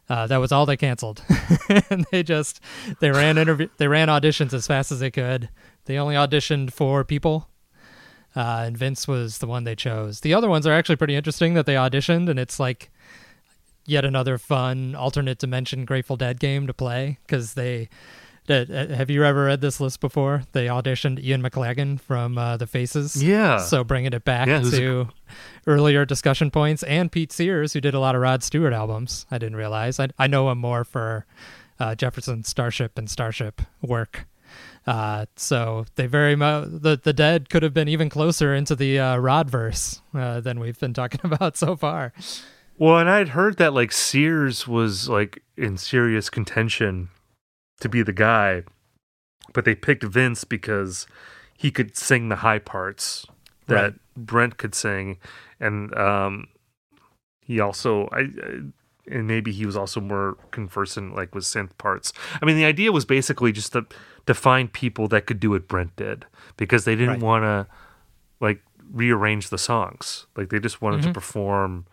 [0.08, 1.24] Uh, that was all they canceled,
[1.90, 2.60] and they just
[3.00, 5.48] they ran interview they ran auditions as fast as they could.
[5.86, 7.48] They only auditioned four people,
[8.36, 10.20] uh, and Vince was the one they chose.
[10.20, 12.92] The other ones are actually pretty interesting that they auditioned, and it's like
[13.88, 17.88] yet another fun alternate dimension Grateful Dead game to play because they.
[18.50, 20.42] Uh, have you ever read this list before?
[20.52, 23.22] They auditioned Ian McLagan from uh, The Faces.
[23.22, 23.58] Yeah.
[23.58, 25.08] So bringing it back Yeah, who's a- to
[25.66, 29.26] earlier discussion points, and Pete Sears, who did a lot of Rod Stewart albums.
[29.30, 30.00] I didn't realize.
[30.00, 31.26] I, I know him more for
[31.78, 34.26] uh, Jefferson Starship and Starship work.
[34.86, 38.98] Uh, so they very much the the Dead could have been even closer into the
[38.98, 42.14] uh, Rod verse uh, than we've been talking about so far.
[42.78, 47.08] Well, and I'd heard that like Sears was like in serious contention
[47.80, 48.62] to be the guy,
[49.52, 51.06] but they picked Vince because
[51.56, 53.26] he could sing the high parts
[53.66, 53.94] that Right.
[54.16, 55.18] Brent could sing,
[55.60, 56.48] and um,
[57.44, 58.20] he also I.
[58.20, 58.60] I
[59.10, 62.12] and maybe he was also more conversant like with synth parts.
[62.42, 63.86] I mean, the idea was basically just to
[64.26, 66.26] to find people that could do what Brent did
[66.58, 67.22] because they didn't Right.
[67.22, 67.66] want to
[68.38, 68.62] like
[68.92, 70.26] rearrange the songs.
[70.36, 71.14] Like they just wanted to Mhm.
[71.14, 71.86] perform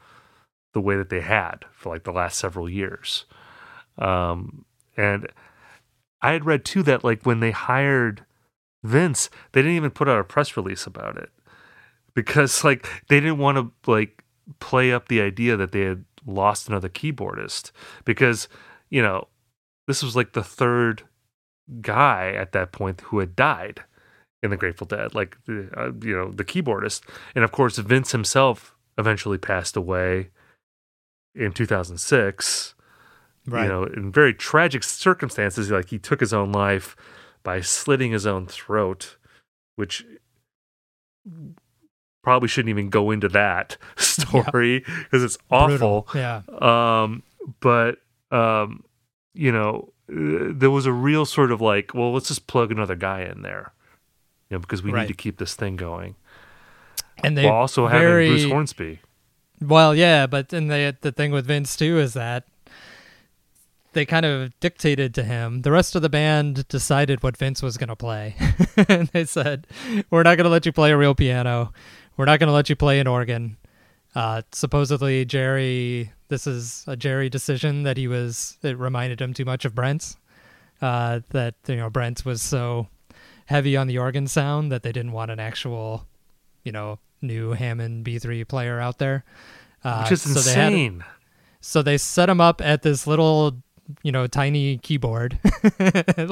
[0.76, 3.24] the way that they had for like the last several years.
[3.98, 4.66] Um,
[4.98, 5.32] and
[6.22, 8.26] I had read too that like when they hired
[8.84, 11.30] Vince, they didn't even put out a press release about it
[12.14, 14.26] because like they didn't want to like
[14.60, 17.72] play up the idea that they had lost another keyboardist
[18.04, 18.50] because
[18.90, 19.30] you know
[19.88, 21.04] this was like the third
[21.80, 23.82] guy at that point who had died
[24.44, 27.02] in the Grateful Dead, like uh, you know the keyboardist,
[27.34, 30.32] and of course Vince himself eventually passed away
[31.36, 32.74] in 2006
[33.48, 33.64] Right.
[33.64, 35.70] you know, in very tragic circumstances.
[35.70, 36.96] Like he took his own life
[37.44, 39.18] by slitting his own throat,
[39.76, 40.04] which
[42.24, 45.68] probably shouldn't even go into that story because it's awful.
[46.08, 46.08] Brutal.
[46.16, 46.42] Yeah.
[47.04, 47.22] Um,
[47.60, 48.00] but
[48.32, 48.84] um,
[49.34, 52.96] you know, uh, there was a real sort of like, well, let's just plug another
[52.96, 53.74] guy in there,
[54.50, 55.02] you know, because we Right.
[55.02, 56.16] need to keep this thing going.
[57.24, 59.00] And they also very, having Bruce Hornsby.
[59.68, 62.46] Well, yeah, but and they, the thing with Vince too is that
[63.94, 65.62] they kind of dictated to him.
[65.62, 68.36] The rest of the band decided what Vince was going to play.
[68.90, 69.66] and they said,
[70.12, 71.74] We're not going to let you play a real piano.
[72.18, 73.58] We're not going to let you play an organ.
[74.14, 79.46] Uh, supposedly, Jerry, this is a Jerry decision that he was, it reminded him too
[79.46, 80.18] much of Brent's.
[80.82, 82.90] Uh, that, you know, Brent was so
[83.46, 86.06] heavy on the organ sound that they didn't want an actual,
[86.64, 89.24] you know, new Hammond B3 player out there.
[89.84, 91.04] Uh, Which is so they had- insane.
[91.62, 93.58] so they set him up at this little,
[94.04, 95.38] you know, tiny keyboard.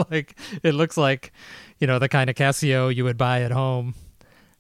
[0.09, 1.31] like it looks like,
[1.79, 3.93] you know, the kind of Casio you would buy at home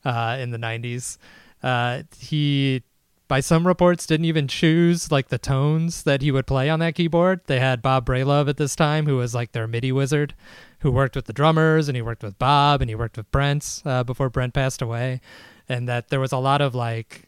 [0.05, 1.17] uh, in the '90s.
[1.63, 2.83] Uh, he,
[3.27, 6.93] by some reports, didn't even choose like the tones that he would play on that
[6.93, 7.39] keyboard.
[7.47, 10.35] They had Bob Bralove at this time, who was like their MIDI wizard,
[10.81, 13.81] who worked with the drummers, and he worked with Bob, and he worked with Brent
[13.85, 15.21] uh, before Brent passed away,
[15.69, 17.23] and that there was a lot of like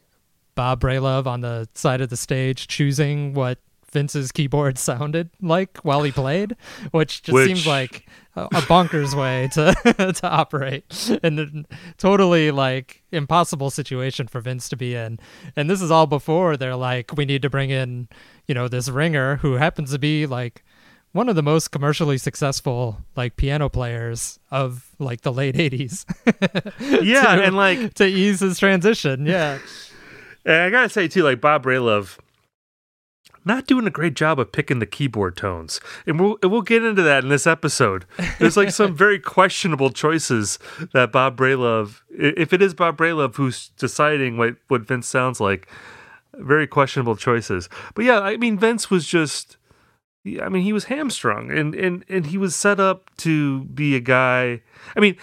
[0.55, 3.59] Bob Bralove on the side of the stage choosing what
[3.91, 6.55] Vince's keyboard sounded like while he played,
[6.91, 11.47] which just Which- seems like a, a bonkers way to to operate and a
[11.97, 15.19] totally like impossible situation for Vince to be in.
[15.55, 18.09] And this is all before they're like, we need to bring in,
[18.47, 20.63] you know, this ringer who happens to be like
[21.15, 26.05] one of the most commercially successful like piano players of like the late 80s
[27.03, 29.59] Yeah, to- and like to ease his transition yeah
[30.45, 32.19] And I gotta say too, like Bob Bralove,
[33.45, 36.83] not doing a great job of picking the keyboard tones, and we'll and we'll get
[36.83, 38.05] into that in this episode.
[38.37, 40.59] There's like some very questionable choices
[40.93, 45.67] that Bob Bralove, if it is Bob Bralove who's deciding what what Vince sounds like,
[46.35, 47.67] very questionable choices.
[47.95, 49.57] But yeah, I mean Vince was just.
[50.41, 53.99] I mean, he was hamstrung, and and and he was set up to be a
[53.99, 54.61] guy.
[54.95, 55.15] I mean,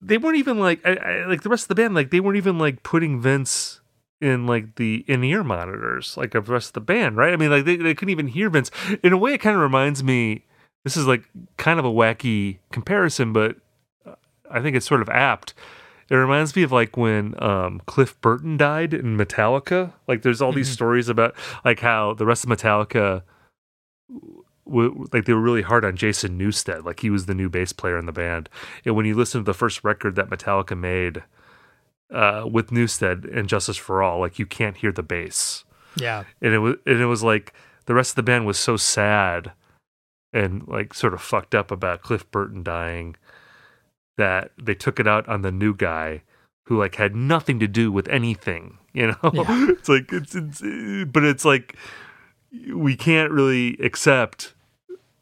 [0.00, 1.94] they weren't even like I, I, like the rest of the band.
[1.94, 3.80] Like they weren't even like putting Vince
[4.20, 7.32] in like the in ear monitors like of the rest of the band, right?
[7.32, 8.70] I mean, like they, they couldn't even hear Vince.
[9.02, 10.44] In a way, it kind of reminds me.
[10.84, 11.24] This is like
[11.56, 13.56] kind of a wacky comparison, but
[14.06, 14.14] uh,
[14.48, 15.52] I think it's sort of apt.
[16.08, 19.92] It reminds me of like when um, Cliff Burton died in Metallica.
[20.06, 21.34] Like, there's all these stories about
[21.64, 23.22] like how the rest of Metallica,
[24.66, 26.84] like they were really hard on Jason Newsted.
[26.84, 28.48] Like he was the new bass player in the band.
[28.84, 31.22] And when you listen to the first record that Metallica made
[32.12, 35.64] uh, with Newsted and Justice for All, like you can't hear the bass
[35.98, 37.54] yeah and it was and it was like
[37.86, 39.52] the rest of the band was so sad
[40.32, 43.16] and like sort of fucked up about Cliff Burton dying
[44.18, 46.22] that they took it out on the new guy
[46.66, 49.44] who like had nothing to do with anything you know Yeah.
[49.70, 50.60] it's like it's, it's
[51.10, 51.76] but it's like
[52.74, 54.54] we can't really accept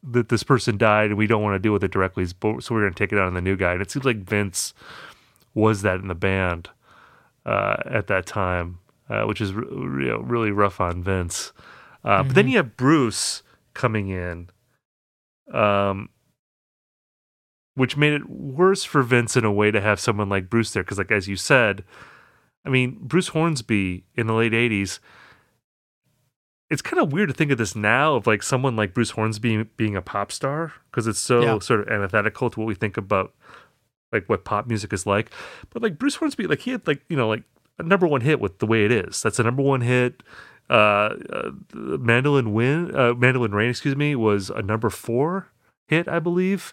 [0.03, 2.81] that this person died and we don't want to deal with it directly so we're
[2.83, 4.75] going to take it out on the new guy and it seems like Vince
[5.55, 6.69] was that in the band
[7.47, 11.53] uh, at that time, uh, which is re- know, really rough on Vince.
[12.05, 13.43] Uh, But then you have Bruce
[13.73, 14.51] coming in,
[15.53, 16.09] um,
[17.75, 20.83] which made it worse for Vince in a way to have someone like Bruce there.
[20.83, 21.85] Because, like as you said,
[22.65, 24.99] I mean, Bruce Hornsby in the late '80s.
[26.71, 29.65] It's kind of weird to think of this now of like someone like Bruce Hornsby
[29.77, 31.59] being a pop star because it's so Yeah.
[31.61, 33.35] sort of antithetical to what we think about
[34.13, 35.31] like what pop music is like.
[35.71, 37.43] But like Bruce Hornsby, like he had like you know like
[37.79, 39.21] a number one hit with the way it is.
[39.23, 40.23] That's a number one hit.
[40.71, 40.73] Uh,
[41.31, 45.49] uh Mandolin Win, uh, Mandolin Rain, excuse me, was a number four
[45.89, 46.73] hit, I believe.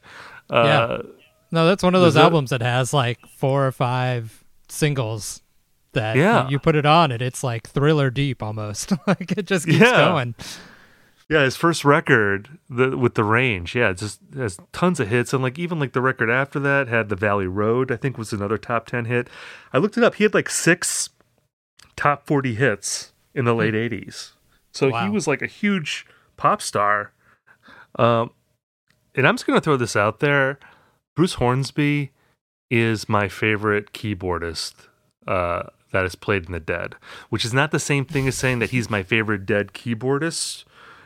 [0.49, 1.09] Uh, yeah.
[1.51, 5.41] No, that's one of those that- albums that has like four or five singles
[5.93, 6.47] that Yeah.
[6.49, 8.93] you put it on and it's like thriller deep almost.
[9.07, 10.09] like it just keeps Yeah.
[10.09, 10.35] going.
[11.29, 15.41] Yeah, his first record the, with the range, yeah, just has tons of hits, and
[15.41, 18.57] like even like the record after that had the Valley Road, I think was another
[18.57, 19.29] top ten hit.
[19.71, 21.07] I looked it up; he had like six
[21.95, 24.31] top forty hits in the late '80s,
[24.73, 27.13] so he was like a huge pop star.
[27.97, 28.31] Um,
[29.15, 30.59] and I'm just gonna throw this out there:
[31.15, 32.11] Bruce Hornsby
[32.69, 34.73] is my favorite keyboardist
[35.27, 36.95] uh, that has played in the Dead,
[37.29, 40.63] which is not the same thing as saying that he's my favorite Dead keyboardist,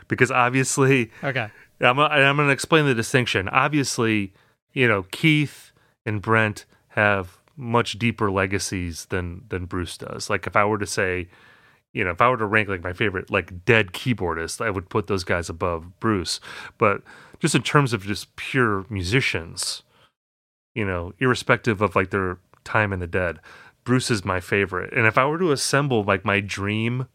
[0.07, 1.49] because obviously Okay.
[1.81, 3.49] I'm, I'm going to explain the distinction.
[3.49, 4.33] Obviously,
[4.73, 5.71] you know Keith
[6.05, 10.29] and Brent have much deeper legacies than than Bruce does.
[10.29, 11.27] Like if I were to say,
[11.93, 14.89] you know, if I were to rank like my favorite like dead keyboardist, I would
[14.89, 16.39] put those guys above Bruce.
[16.77, 17.01] But
[17.39, 19.83] just in terms of just pure musicians,
[20.73, 23.39] you know, irrespective of like their time in the dead,
[23.85, 24.91] Bruce is my favorite.
[24.93, 27.07] And if I were to assemble like my dream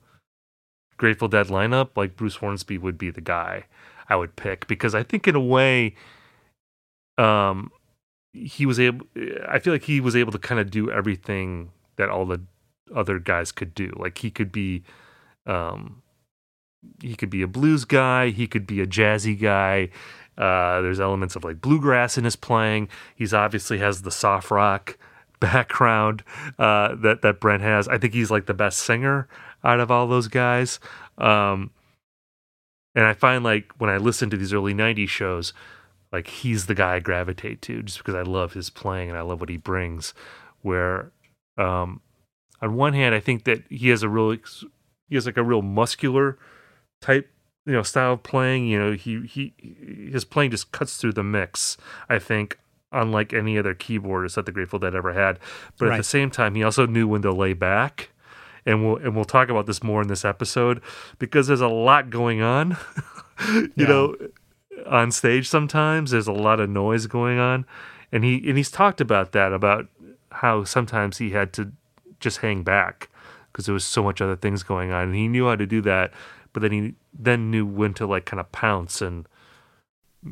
[0.97, 3.65] Grateful Dead lineup, like Bruce Hornsby would be the guy
[4.09, 5.95] I would pick because I think in a way,
[7.19, 7.71] um,
[8.33, 9.07] he was able.
[9.49, 12.41] I feel like he was able to kind of do everything that all the
[12.95, 13.93] other guys could do.
[13.97, 14.85] Like he could be,
[15.47, 16.03] um,
[17.03, 19.91] he could be a blues guy, he could be a jazzy guy.
[20.39, 22.89] Uh, there's elements of like bluegrass in his playing.
[23.17, 24.97] He's obviously has the soft rock
[25.41, 26.23] background
[26.59, 27.89] uh, that that Brent has.
[27.89, 29.29] I think he's like the best singer
[29.65, 30.79] out of all those guys.
[31.19, 31.71] Um,
[32.95, 35.53] and I find like when I listen to these early '90s shows,
[36.13, 39.23] like he's the guy I gravitate to just because I love his playing and I
[39.23, 40.15] love what he brings.
[40.63, 41.13] Where,
[41.57, 42.01] um,
[42.61, 44.37] on one hand, I think that he has a real
[45.09, 46.39] he has like a real muscular
[47.01, 47.31] type
[47.67, 48.67] you know style of playing.
[48.67, 49.55] You know, he he
[50.13, 51.77] his playing just cuts through the mix.
[52.09, 52.59] I think
[52.93, 55.39] unlike any other keyboardist that the Grateful Dead ever had.
[55.79, 55.95] But Right.
[55.95, 58.11] at the same time, he also knew when to lay back.
[58.67, 60.83] And we'll and we'll talk about this more in this episode
[61.19, 62.77] because there's a lot going on.
[63.55, 63.87] you Yeah.
[63.87, 64.17] know,
[64.87, 67.65] on stage sometimes there's a lot of noise going on.
[68.13, 69.87] And he and he's talked about that about
[70.33, 71.73] how sometimes he had to
[72.19, 73.09] just hang back
[73.51, 75.81] because there was so much other things going on and he knew how to do
[75.81, 76.13] that
[76.53, 79.27] but then he then knew when to like kind of pounce and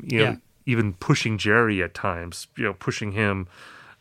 [0.03, 0.35] you know Yeah.
[0.65, 3.47] Even pushing jerry at times you know pushing him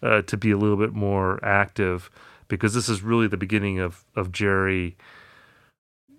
[0.03, 2.11] uh, to be a little bit more active
[2.49, 4.97] because this is really the beginning of of jerry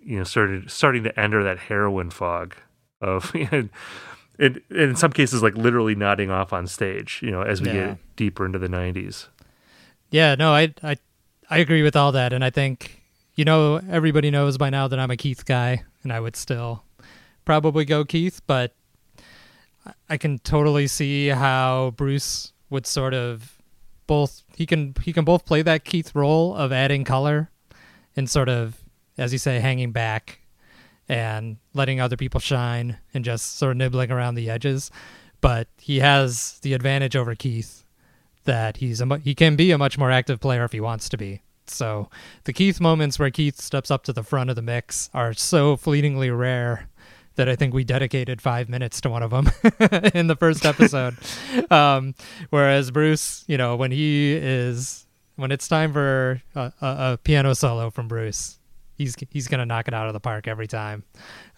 [0.02, 2.54] you know started starting to enter that heroin fog
[3.00, 3.70] of and,
[4.38, 7.88] and in some cases like literally nodding off on stage you know as we Yeah.
[7.88, 9.26] get deeper into the 90s
[10.10, 10.96] Yeah, no, I I
[11.48, 13.02] I agree with all that, and I think
[13.34, 16.82] you know everybody knows by now that I'm a Keith guy, and I would still
[17.44, 18.72] probably go Keith, but
[20.08, 23.58] I- can totally see how Bruce would sort of
[24.06, 27.50] both he can he can both play that Keith role of adding color
[28.16, 28.82] and sort of
[29.16, 30.40] as you say hanging back
[31.08, 34.90] and letting other people shine and just sort of nibbling around the edges,
[35.40, 37.84] but he has the advantage over Keith
[38.44, 41.16] that he's a he can be a much more active player if he wants to
[41.16, 41.42] be.
[41.66, 42.08] So
[42.44, 45.76] the Keith moments where Keith steps up to the front of the mix are so
[45.76, 46.88] fleetingly rare
[47.36, 49.50] that I think we dedicated five minutes to one of them
[50.14, 51.16] in the first episode.
[51.70, 52.14] um,
[52.50, 55.06] whereas Bruce, you know, when he is
[55.36, 58.58] when it's time for a, a, a piano solo from Bruce,
[59.00, 61.04] he's he's gonna knock it out of the park every time.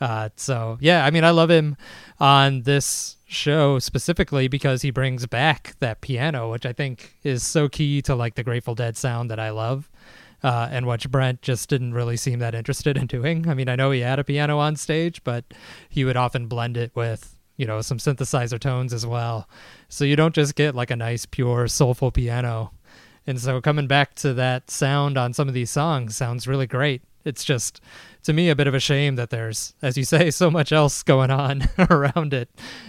[0.01, 1.77] Uh, so yeah, I mean, I love him
[2.20, 7.68] on this show specifically because he brings back that piano, which I think is so
[7.68, 9.91] key to like the Grateful Dead sound that I love.
[10.43, 13.49] Uh, and which Brent just didn't really seem that interested in doing.
[13.49, 15.45] I mean, I know he had a piano on stage, but
[15.88, 19.49] he would often blend it with, you know, some synthesizer tones as well.
[19.88, 22.72] So you don't just get like a nice, pure, soulful piano.
[23.24, 27.03] And so coming back to that sound on some of these songs sounds really great.
[27.24, 27.80] It's just,
[28.24, 31.05] to me, a bit of a shame that there's, as you say, so much else
[31.05, 32.49] going on around it.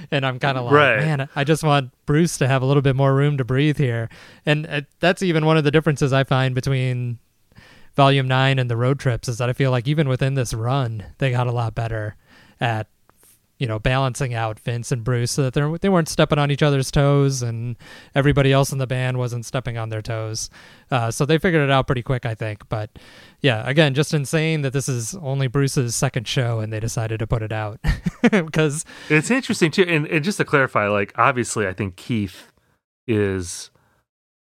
[0.10, 0.97] And I'm kind of like, Right.
[0.97, 4.10] man, I just want Bruce to have a little bit more room to breathe here.
[4.43, 7.20] And uh, that's even one of the differences I find between
[7.96, 11.06] Volume 9 and the road trips is that I feel like even within this run,
[11.20, 12.16] they got a lot better
[12.60, 12.88] at
[13.60, 16.64] you know balancing out Vince and Bruce so that they they weren't stepping on each
[16.64, 17.78] other's toes and
[18.16, 20.50] everybody else in the band wasn't stepping on their toes.
[20.91, 22.68] Uh, so they figured it out pretty quick, I think.
[22.68, 22.89] But
[23.41, 27.28] yeah, again, just insane that this is only Bruce's second show and they decided to
[27.28, 27.80] put it out
[28.32, 32.52] because It's interesting too, and, and just to clarify, like obviously, I think Keith
[33.08, 33.70] is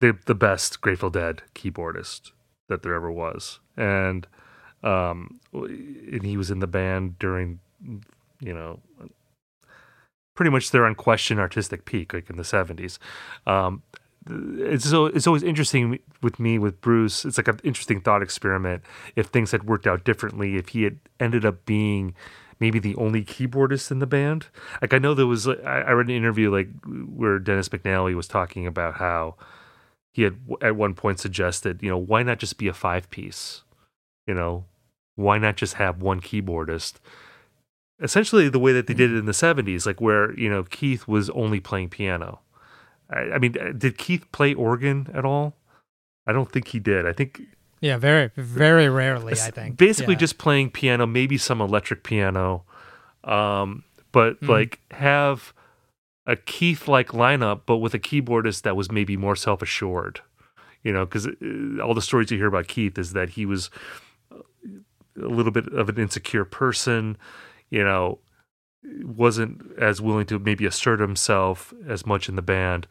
[0.00, 2.32] the the best Grateful Dead keyboardist
[2.68, 4.26] that there ever was, and
[4.82, 7.60] um, and he was in the band during,
[8.40, 8.80] you know,
[10.34, 12.98] pretty much their unquestioned artistic peak, like in the seventies.
[13.46, 13.82] Um,
[14.30, 17.24] it's so it's always interesting with me with Bruce.
[17.24, 18.82] It's like an interesting thought experiment.
[19.16, 22.14] If things had worked out differently, if he had ended up being
[22.60, 24.46] maybe the only keyboardist in the band.
[24.82, 28.28] Like I know there was, I, I read an interview like where Dennis McNally was
[28.28, 29.36] talking about how
[30.18, 33.62] he had at one point suggested, you know, why not just be a five piece?
[34.26, 34.64] You know,
[35.14, 36.94] why not just have one keyboardist?
[38.00, 41.06] Essentially, the way that they did it in the '70s, like where you know Keith
[41.06, 42.40] was only playing piano.
[43.08, 45.54] I, I mean, uh, did Keith play organ at all?
[46.26, 47.06] I don't think he did.
[47.06, 47.40] I think
[47.80, 50.18] yeah, very very rarely I think basically Yeah.
[50.20, 52.64] just playing piano, maybe some electric piano,
[53.22, 54.48] um, but Mhm.
[54.48, 55.52] like have
[56.28, 60.20] a Keith like lineup, but with a keyboardist that was maybe more self assured.
[60.84, 63.68] You know, because uh, all the stories you hear about Keith is that he was
[64.30, 67.16] a little bit of an insecure person.
[67.70, 68.18] You know,
[69.02, 72.86] wasn't as willing to maybe assert himself as much in the band.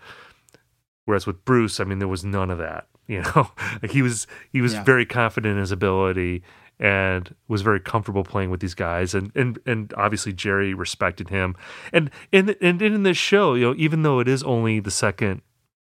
[1.06, 2.88] Whereas with Bruce, I mean, there was none of that.
[3.10, 4.84] You know, like he was he was Yeah.
[4.84, 6.44] very confident in his ability
[6.80, 11.55] and was very comfortable playing with these guys, and and and obviously Jerry respected him.
[11.91, 15.41] And and and in this show, you know, even though it is only the second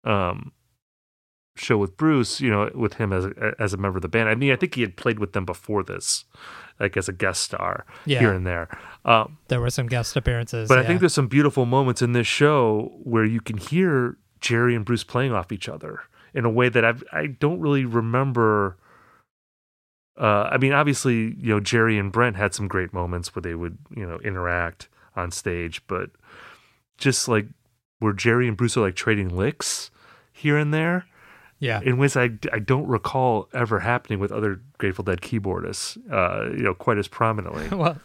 [0.04, 0.52] um
[1.56, 4.28] show with Bruce, you know, with him as a, as a member of the band.
[4.28, 6.26] I mean, I think he had played with them before this,
[6.80, 8.20] like as a guest star Yeah.
[8.22, 8.76] here and there.
[9.06, 10.68] Um, There were some guest appearances.
[10.68, 14.76] but I think there's some beautiful moments in this show where you can hear Jerry
[14.76, 16.00] and Bruce playing off each other
[16.34, 18.78] in a way that I've, I don't really remember.
[20.18, 23.56] Uh, I mean, obviously, you know, Jerry and Brent had some great moments where they
[23.56, 26.12] would, you know, interact on stage, but
[26.98, 27.48] just like
[28.00, 29.90] where Jerry and Bruce are like trading licks
[30.32, 31.06] here and there
[31.64, 31.80] yeah.
[31.82, 36.64] in ways I, I don't recall ever happening with other Grateful Dead keyboardists, uh, you
[36.64, 37.70] know, quite as prominently.
[37.78, 38.00] well,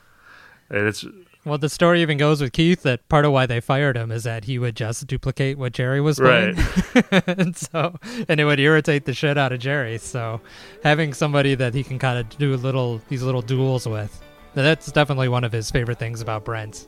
[0.70, 1.04] And it's
[1.48, 4.24] well, the story even goes with Keith that part of why they fired him is
[4.24, 6.56] that he would just duplicate what Jerry was playing,
[7.10, 7.96] and so
[8.28, 9.98] and it would irritate the shit out of Jerry.
[9.98, 10.40] So
[10.82, 14.22] having somebody that he can kind of do little these little duels with,
[14.54, 16.86] that's definitely one of his favorite things about Brent.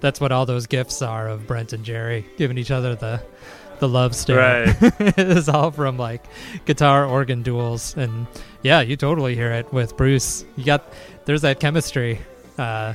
[0.00, 3.22] That's what all those gifts are of Brent and Jerry giving each other the
[3.78, 4.66] the love stare.
[4.66, 4.76] Right.
[5.18, 6.24] it's all from like
[6.64, 8.26] guitar organ duels and
[8.62, 10.92] yeah you totally hear it with bruce you got
[11.26, 12.18] there's that chemistry
[12.58, 12.94] uh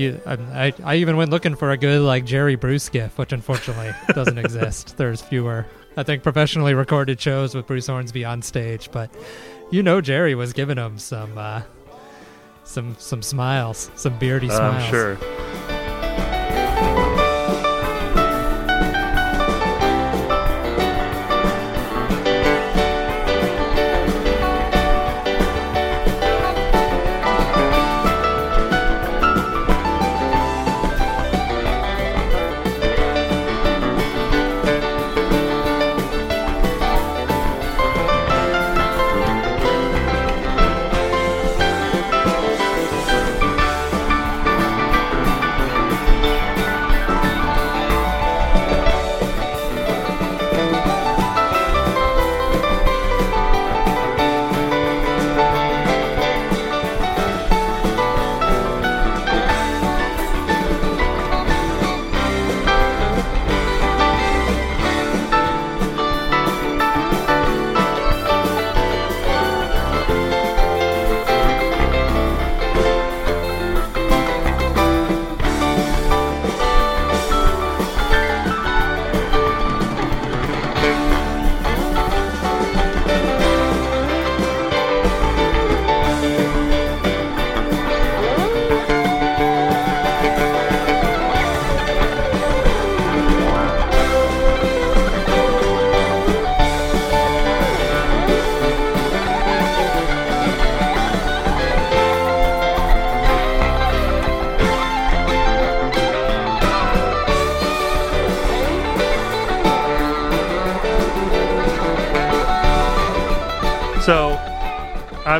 [0.00, 0.34] you I,
[0.66, 4.38] I i even went looking for a good like jerry bruce gif which unfortunately doesn't
[4.38, 9.14] exist there's fewer i think professionally recorded shows with bruce hornsby on stage but
[9.70, 11.62] you know jerry was giving him some uh
[12.64, 15.79] some some smiles some beardy smiles I'm sure.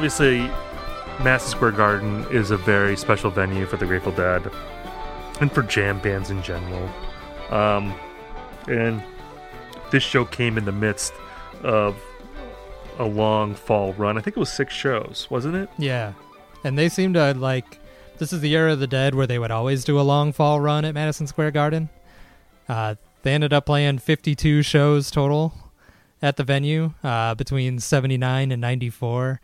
[0.01, 0.39] Obviously,
[1.23, 4.51] Madison Square Garden is a very special venue for the Grateful Dead
[5.43, 6.89] and for jam bands in general.
[7.51, 7.95] Um,
[8.67, 9.03] and
[9.91, 11.13] this show came in the midst
[11.63, 12.03] of
[12.99, 14.17] a long fall run.
[14.17, 15.69] I think it was six shows, wasn't it?
[15.77, 16.15] Yeah.
[16.65, 17.79] And they seem to like
[18.17, 20.63] this is the era of the dead where they would always do a long fall
[20.63, 21.91] run at Madison Square Garden.
[22.71, 25.53] Uh, they ended up playing 52 shows total
[26.23, 29.43] at the venue uh, between 79 and 94.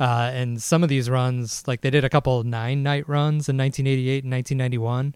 [0.00, 3.56] Uh, and some of these runs, like they did a couple nine night runs in
[3.56, 5.14] 1988 and 1991.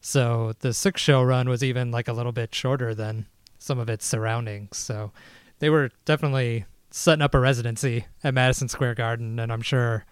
[0.00, 3.26] So the six show run was even like a little bit shorter than
[3.58, 4.76] some of its surroundings.
[4.78, 5.12] So
[5.58, 10.04] they were definitely setting up a residency at Madison Square Garden, and I'm sure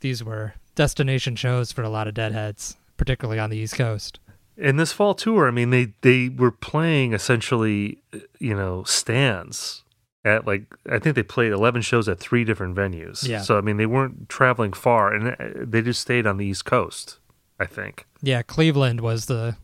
[0.00, 4.20] these were destination shows for a lot of deadheads, particularly on the East Coast.
[4.56, 7.98] in this fall tour, I mean, they they were playing essentially,
[8.38, 9.83] you know, stands
[10.24, 13.26] at like I think they played eleven shows at three different venues.
[13.26, 13.40] Yeah.
[13.40, 16.64] So I mean, they weren't traveling far, and uh, they just stayed on the East
[16.64, 17.18] Coast.
[17.58, 18.06] I think.
[18.20, 19.56] Yeah, Cleveland was the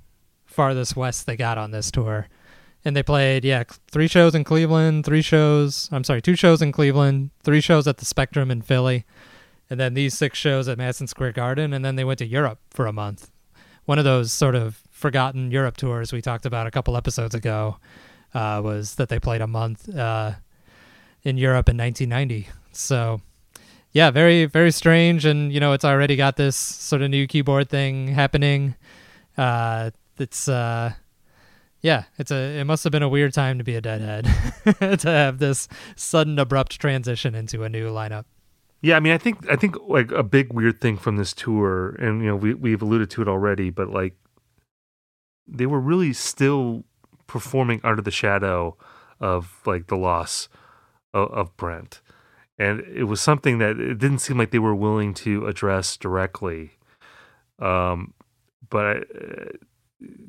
[0.47, 2.29] farthest west they got on this tour.
[2.85, 6.73] And they played, yeah, three shows in Cleveland, three shows, I'm sorry, two shows in
[6.73, 9.05] Cleveland, three shows at the Spectrum in Philly,
[9.69, 12.59] and then these six shows at Madison Square Garden, and then they went to Europe
[12.71, 13.31] for a month.
[13.85, 17.77] One of those sort of forgotten Europe tours we talked about a couple episodes ago
[18.33, 20.33] uh, was that they played a month uh,
[21.23, 22.49] in Europe in 1990.
[22.73, 23.21] So,
[23.93, 27.69] yeah, very very strange, and you know it's already got this sort of new keyboard
[27.69, 28.77] thing happening.
[29.37, 30.93] Uh, it's uh,
[31.81, 34.25] yeah, it's a it must have been a weird time to be a deadhead
[35.01, 35.67] to have this
[35.97, 38.25] sudden abrupt transition into a new lineup.
[38.83, 41.91] Yeah, I mean, I think I think like a big weird thing from this tour,
[41.99, 44.15] and you know, we we've alluded to it already, but like
[45.47, 46.85] they were really still
[47.27, 48.77] performing under the shadow
[49.21, 50.49] of like the loss
[51.15, 52.01] of, of Brent,
[52.59, 56.73] and it was something that it didn't seem like they were willing to address directly.
[57.59, 58.15] Um,
[58.69, 59.53] but uh,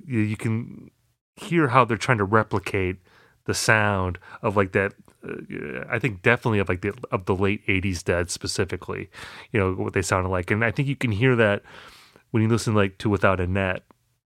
[0.05, 0.91] you, can
[1.35, 2.97] hear how they're trying to replicate
[3.45, 4.93] the sound of like that
[5.27, 9.09] uh, I think definitely of like the of the late '80s Dead specifically,
[9.51, 11.63] you know what they sounded like, and I think you can hear that
[12.31, 13.83] when you listen like to Without a Net,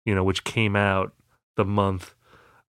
[0.05, 1.13] you know, which came out
[1.57, 2.15] the month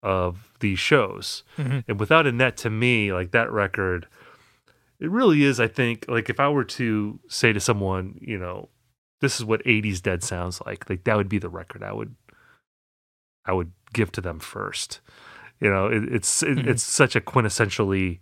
[0.02, 1.78] of these shows, Mm-hmm.
[1.88, 4.06] and Without a Net to me, like that record,
[5.00, 5.58] it really is.
[5.60, 8.68] I think like if I were to say to someone, you know,
[9.20, 12.14] this is what '80s Dead sounds like, like that would be the record I would
[13.44, 15.00] I would give to them first.
[15.60, 16.66] You know, it, it's it, Mhm.
[16.66, 18.18] it's such a quintessentially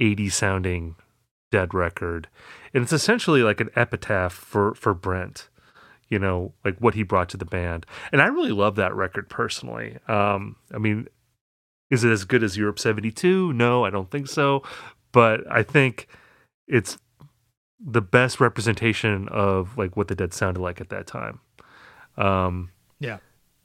[0.00, 0.96] 80s sounding
[1.52, 2.28] dead record.
[2.72, 5.48] And it's essentially like an epitaph for for Brent.
[6.08, 7.86] You know, like what he brought to the band.
[8.10, 9.98] And I really love that record personally.
[10.08, 11.06] Um I mean,
[11.90, 13.52] is it as good as Europe 72?
[13.52, 14.62] No, I don't think so.
[15.12, 16.06] But I think
[16.68, 16.98] it's
[17.84, 21.40] the best representation of like what the Dead sounded like at that time.
[22.16, 23.18] Um Yeah.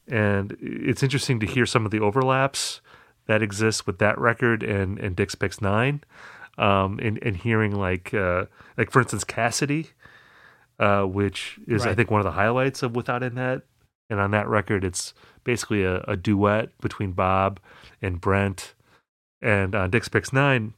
[0.07, 2.81] and it's interesting to hear some of the overlaps
[3.27, 6.03] that exist with that record and and Dick's Picks Nine,
[6.57, 8.45] um, and and hearing like uh,
[8.77, 9.89] like for instance Cassidy,
[10.79, 13.61] uh, which is I think one of the highlights of Without a Net,
[14.11, 15.13] and on that record it's
[15.43, 17.59] basically a, a duet between Bob
[18.05, 18.73] and Brent,
[19.41, 20.73] and on Dick's Picks Nine,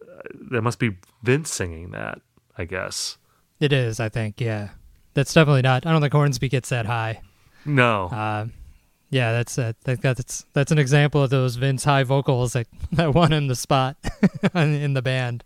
[0.00, 2.20] uh, that must be Vince singing that,
[2.56, 3.18] I guess.
[3.60, 4.40] It is, I think.
[4.40, 4.70] Yeah,
[5.14, 5.86] that's definitely not.
[5.86, 7.20] I don't think Hornsby gets that high.
[7.66, 8.46] No, Uh,
[9.10, 13.14] yeah, that's uh, think that's that's an example of those Vince high vocals that that
[13.14, 13.96] won him the spot
[14.54, 15.44] in in the band.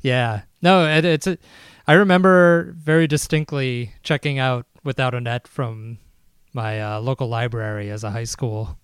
[0.00, 1.26] Yeah, no, it, it's.
[1.26, 1.38] A,
[1.86, 5.98] I remember very distinctly checking out Without a Net from
[6.54, 8.78] my uh, local library as a high school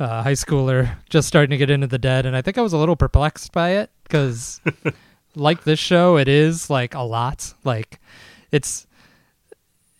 [0.00, 2.72] uh, high schooler, just starting to get into the dead, and I think I was
[2.72, 4.60] a little perplexed by it because,
[5.34, 7.52] like this show, it is like a lot.
[7.64, 8.00] Like,
[8.50, 8.86] it's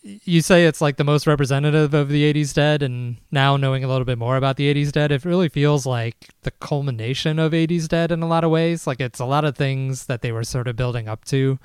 [0.03, 3.89] you say it's like the most representative of the 80s dead and now knowing a
[3.89, 7.87] little bit more about the 80s dead it really feels like the culmination of 80s
[7.87, 8.87] dead in a lot of ways.
[8.87, 11.59] Like it's a lot of things that they were sort of building up to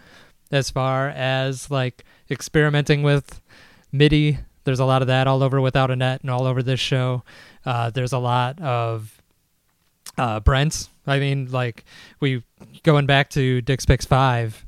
[0.51, 3.41] as far as like experimenting with
[3.91, 4.39] midi.
[4.65, 7.23] There's a lot of that all over without a net and all over this show
[7.66, 9.22] uh, there's a lot of
[10.18, 11.84] uh, brent i mean like
[12.20, 12.43] we
[12.84, 14.66] going back to dick's picks 5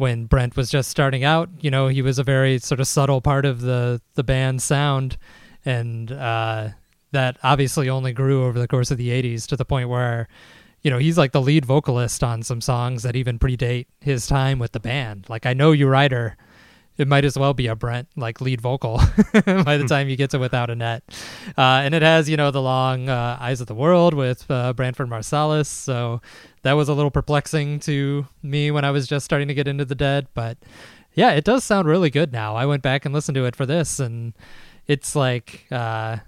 [0.00, 3.20] when Brent was just starting out, you know, he was a very sort of subtle
[3.20, 5.18] part of the the band's sound,
[5.66, 6.68] and uh,
[7.12, 10.26] that obviously only grew over the course of the '80s to the point where,
[10.80, 14.58] you know, he's like the lead vocalist on some songs that even predate his time
[14.58, 15.26] with the band.
[15.28, 16.38] Like I know you, Rider.
[17.00, 18.98] It might as well be a Brent like lead vocal
[19.32, 21.02] by the time you get to Without a Net,
[21.56, 24.74] uh, and it has you know the long uh, Eyes of the World with uh,
[24.74, 25.66] Branford Marsalis.
[25.66, 26.20] So
[26.62, 29.86] that was a little perplexing to me when I was just starting to get into
[29.86, 30.58] the Dead, but
[31.14, 32.54] yeah, it does sound really good now.
[32.54, 34.34] I went back and listened to it for this, and
[34.86, 36.18] it's like, uh,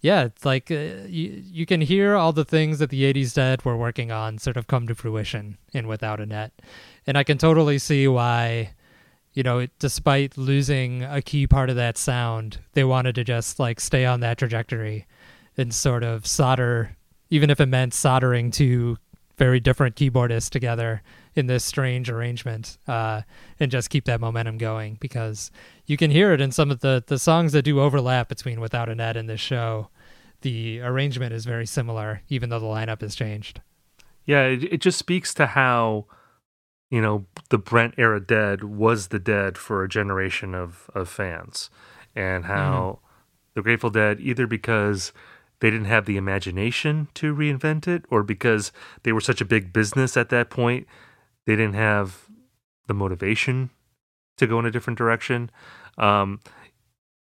[0.00, 3.64] yeah, it's like uh, you you can hear all the things that the '80s Dead
[3.64, 6.52] were working on sort of come to fruition in Without a Net,
[7.06, 8.74] and I can totally see why.
[9.38, 13.78] You know, despite losing a key part of that sound, they wanted to just like
[13.78, 15.06] stay on that trajectory
[15.56, 16.96] and sort of solder,
[17.30, 18.98] even if it meant soldering two
[19.36, 21.02] very different keyboardists together
[21.36, 23.22] in this strange arrangement uh,
[23.60, 25.52] and just keep that momentum going because
[25.86, 28.88] you can hear it in some of the, the songs that do overlap between Without
[28.88, 29.88] a Net and this show.
[30.40, 33.60] The arrangement is very similar, even though the lineup has changed.
[34.26, 36.06] Yeah, it, it just speaks to how,
[36.90, 41.70] you know, the Brent era Dead was the Dead for a generation of, of fans,
[42.14, 43.00] and how
[43.54, 45.12] the Grateful Dead, either because
[45.60, 48.72] they didn't have the imagination to reinvent it, or because
[49.02, 50.86] they were such a big business at that point,
[51.46, 52.28] they didn't have
[52.86, 53.70] the motivation
[54.36, 55.50] to go in a different direction.
[55.98, 56.40] Um,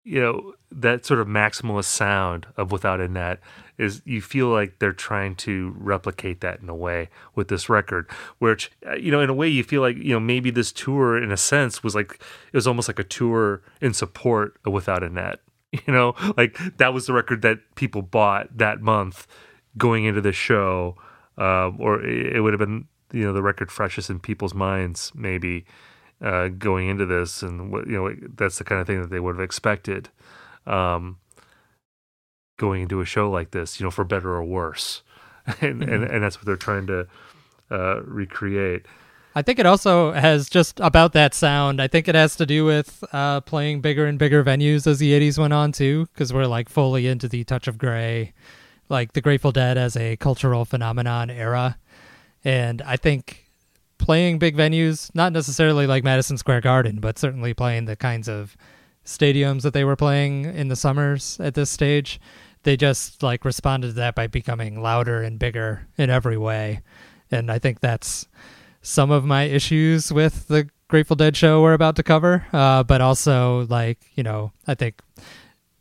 [0.05, 3.41] you know, that sort of maximalist sound of Without a Net
[3.79, 8.09] is you feel like they're trying to replicate that in a way with this record
[8.39, 11.21] which uh, you know in a way you feel like you know maybe this tour
[11.21, 15.03] in a sense was like it was almost like a tour in support of without
[15.03, 15.41] a net
[15.87, 16.15] you know?
[16.37, 19.27] Like that was the record that people bought that month
[19.77, 20.97] going into the show
[21.37, 25.65] um, or it would have been you know the record freshest in people's minds maybe
[26.21, 29.19] uh, going into this and what you know that's the kind of thing that they
[29.19, 30.11] would have expected
[30.67, 31.19] um,
[32.57, 35.03] going into a show like this, you know, for better or worse,
[35.61, 37.07] and and, and that's what they're trying to
[37.71, 38.87] uh, recreate.
[39.37, 41.83] I think it also has just about that sound.
[41.83, 45.13] I think it has to do with uh, playing bigger and bigger venues as the
[45.13, 48.33] 80s went on, too, because we're like fully into the touch of gray,
[48.89, 51.79] like the Grateful Dead as a cultural phenomenon era.
[52.45, 53.51] And I think
[53.99, 58.57] playing big venues, not necessarily like Madison Square Garden, but certainly playing the kinds of
[59.05, 62.21] stadiums that they were playing in the summers at this stage,
[62.63, 66.81] they just like responded to that by becoming louder and bigger in every way.
[67.31, 68.27] And I think that's
[68.83, 73.01] some of my issues with the Grateful Dead show we're about to cover, uh, but
[73.01, 75.01] also like, you know, I think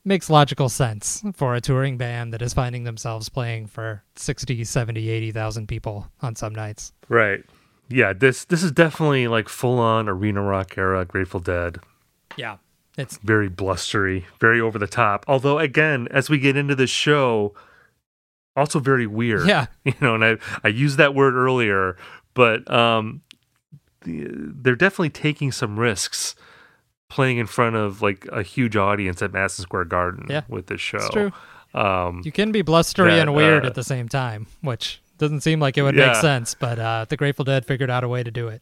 [0.05, 5.09] makes logical sense for a touring band that is finding themselves playing for 60, 70,
[5.09, 6.93] 80,000 people on some nights.
[7.09, 7.43] Right.
[7.89, 11.79] Yeah, this this is definitely like full on arena rock era Grateful Dead.
[12.37, 12.57] Yeah.
[12.97, 15.25] It's very blustery, very over the top.
[15.27, 17.53] Although again, as we get into the show,
[18.55, 19.47] also very weird.
[19.47, 19.65] Yeah.
[19.85, 21.97] You know, and I I used that word earlier,
[22.33, 23.21] but um
[24.01, 26.35] the, they're definitely taking some risks
[27.09, 30.81] playing in front of like a huge audience at Madison Square Garden Yeah, with this
[30.81, 30.97] show.
[30.97, 31.31] it's true.
[31.73, 35.41] Um You can be blustery that, and weird uh, at the same time, which doesn't
[35.41, 36.07] seem like it would Yeah.
[36.07, 38.61] make sense, but uh, the Grateful Dead figured out a way to do it.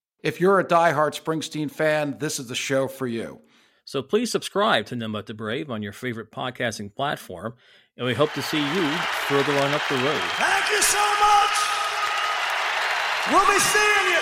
[0.23, 3.41] If you're a diehard Springsteen fan, this is the show for you.
[3.85, 7.55] So please subscribe to None But the Brave on your favorite podcasting platform,
[7.97, 8.91] and we hope to see you
[9.27, 10.21] further on up the road.
[10.37, 11.57] Thank you so much.
[13.31, 14.21] We'll be seeing you.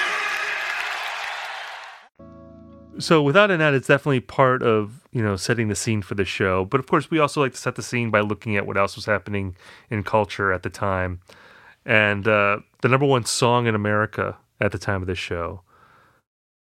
[3.01, 6.23] so without a doubt, it's definitely part of you know setting the scene for the
[6.23, 6.63] show.
[6.63, 8.95] But of course, we also like to set the scene by looking at what else
[8.95, 9.57] was happening
[9.89, 11.19] in culture at the time.
[11.85, 15.63] And uh, the number one song in America at the time of this show,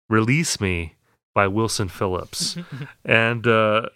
[0.10, 0.96] "Release Me"
[1.34, 2.58] by Wilson Phillips.
[3.06, 3.88] and uh,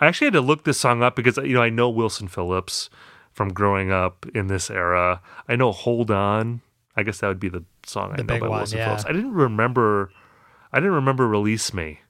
[0.00, 2.90] I actually had to look this song up because you know I know Wilson Phillips
[3.32, 5.20] from growing up in this era.
[5.48, 6.60] I know "Hold On."
[6.96, 8.86] I guess that would be the song I know by one, Wilson yeah.
[8.86, 9.04] Phillips.
[9.06, 10.10] I didn't remember.
[10.72, 12.00] I didn't remember "Release Me."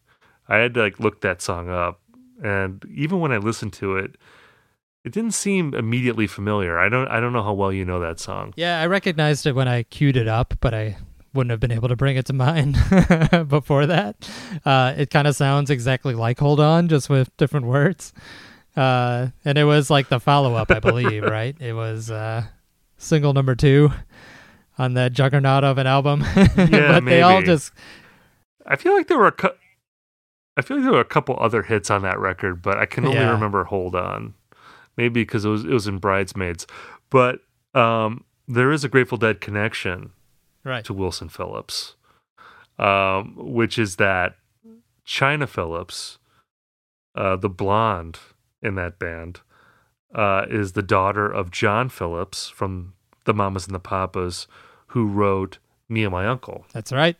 [0.49, 2.01] I had to like look that song up,
[2.43, 4.17] and even when I listened to it,
[5.05, 6.79] it didn't seem immediately familiar.
[6.79, 7.09] I don't.
[7.09, 8.53] I don't know how well you know that song.
[8.57, 10.97] Yeah, I recognized it when I queued it up, but I
[11.33, 12.75] wouldn't have been able to bring it to mind
[13.49, 14.29] before that.
[14.65, 18.13] Uh, it kind of sounds exactly like Hold On, just with different words.
[18.77, 21.57] Uh, and it was like the follow up, I believe, right?
[21.61, 22.45] It was uh,
[22.99, 23.91] single number two
[24.79, 26.25] on that juggernaut of an album.
[26.57, 27.47] Yeah, but they all maybe.
[27.47, 27.73] just,
[28.67, 29.51] I feel like there were a
[30.57, 33.05] I feel like there were a couple other hits on that record, but I can
[33.05, 33.31] only Yeah.
[33.31, 34.35] remember "Hold On."
[34.97, 36.67] Maybe because it was it was in Bridesmaids,
[37.09, 37.41] but
[37.75, 40.11] um, there is a Grateful Dead connection
[40.65, 40.85] right.
[40.85, 41.95] to Wilson Phillips,
[42.79, 44.37] um, which is that
[45.07, 46.19] Chynna Phillips,
[47.15, 48.19] uh, the blonde
[48.63, 49.41] in that band,
[50.15, 52.95] uh, is the daughter of John Phillips from
[53.25, 54.47] the Mamas and the Papas,
[54.89, 55.59] who wrote
[55.89, 57.17] "Me and My Uncle." That's right.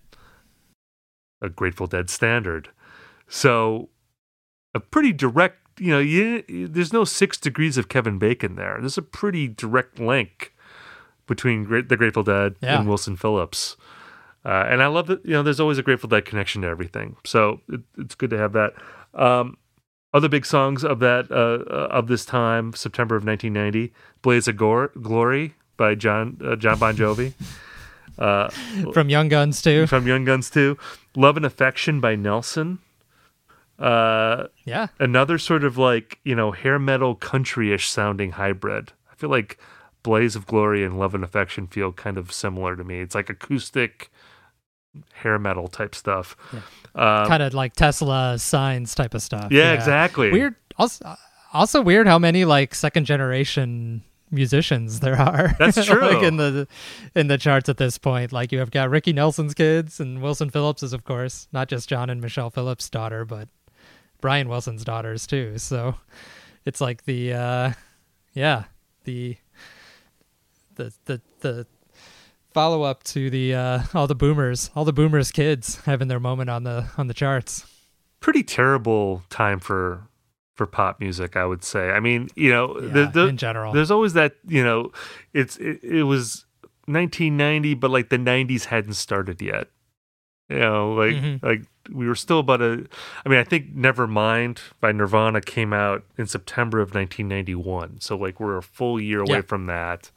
[1.41, 2.71] a Grateful Dead standard.
[3.29, 3.89] So
[4.75, 8.77] a pretty direct, you know, you, there's no six degrees of Kevin Bacon there.
[8.81, 10.53] There's a pretty direct link
[11.31, 12.79] between Gra- the Grateful Dead Yeah.
[12.81, 13.77] and Wilson Phillips.
[14.45, 17.17] Uh, and I love that, you know, there's always a Grateful Dead connection to everything.
[17.25, 18.73] So it, it's good to have that.
[19.15, 19.57] Um,
[20.13, 21.35] other big songs of that, uh,
[21.73, 26.79] uh, of this time, September of 1990, Blaze of Gor- Glory by Jon, uh, Jon
[26.79, 27.33] Bon Jovi.
[28.19, 28.49] Uh,
[28.93, 29.87] From Young Guns, too.
[29.87, 30.77] from Young Guns too.
[31.17, 32.79] Love and Affection by Nelson.
[33.79, 34.89] Uh, Yeah.
[34.99, 38.93] another sort of like you know hair metal country-ish sounding hybrid.
[39.11, 39.59] I feel like
[40.03, 43.01] Blaze of Glory and Love and Affection feel kind of similar to me.
[43.01, 44.11] It's like acoustic
[45.13, 46.37] hair metal type stuff.
[46.95, 49.53] Um, kind of like Tesla signs type of stuff.
[49.53, 50.31] Yeah, exactly.
[50.33, 50.55] Weird.
[50.77, 51.15] Also,
[51.53, 55.55] also weird how many like second generation musicians there are.
[55.59, 56.01] That's true.
[56.01, 56.67] like in the
[57.15, 58.33] in the charts at this point.
[58.33, 61.89] Like you have got Ricky Nelson's kids and Wilson Phillips is of course not just
[61.89, 63.49] John and Michelle Phillips' daughter, but
[64.21, 65.59] Brian Wilson's daughters too.
[65.59, 65.97] So
[66.65, 67.73] it's like the uh
[68.33, 68.65] yeah
[69.05, 69.37] the
[70.85, 71.67] the the the
[72.55, 76.51] follow up to the uh all the boomers all the boomers kids having their moment
[76.51, 77.65] on the on the charts
[78.21, 80.03] pretty terrible time for
[80.57, 83.73] for pop music i would say i mean you know Yeah, the, the- in general.
[83.73, 84.91] there's always that you know
[85.33, 86.45] it's it, it was
[86.87, 89.69] 1990 but like the 90s hadn't started yet
[90.49, 91.43] you know like Mhm.
[91.43, 91.63] like
[91.93, 92.85] we were still about a
[93.25, 98.41] i mean i think nevermind by nirvana came out in september of 1991 so like
[98.41, 99.43] we're a full year away Yeah.
[99.43, 100.11] from that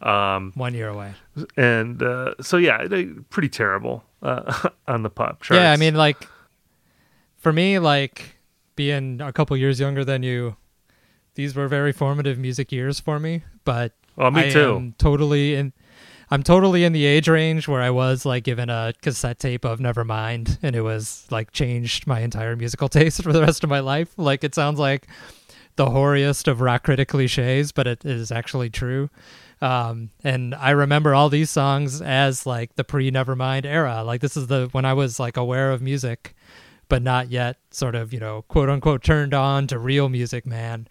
[0.00, 1.12] um one year away.
[1.56, 5.60] and uh so yeah they, pretty terrible uh on the pop charts.
[5.60, 6.26] Yeah i mean like
[7.36, 8.36] for me like
[8.76, 10.56] being a couple years younger than you
[11.34, 14.76] these were very formative music years for me but Oh, me I too.
[14.76, 15.72] am totally in
[16.30, 19.80] i'm totally in the age range where i was like given a cassette tape of
[19.80, 23.80] nevermind and it was like changed my entire musical taste for the rest of my
[23.80, 24.12] life.
[24.16, 25.06] Like it sounds like
[25.76, 29.10] the hoariest of rock critic cliches but it is actually true
[29.60, 34.02] um, and I remember all these songs as like the pre Nevermind era.
[34.04, 36.34] Like this is the when I was like aware of music,
[36.88, 40.46] but not yet sort of you know quote unquote turned on to real music.
[40.46, 40.88] Man,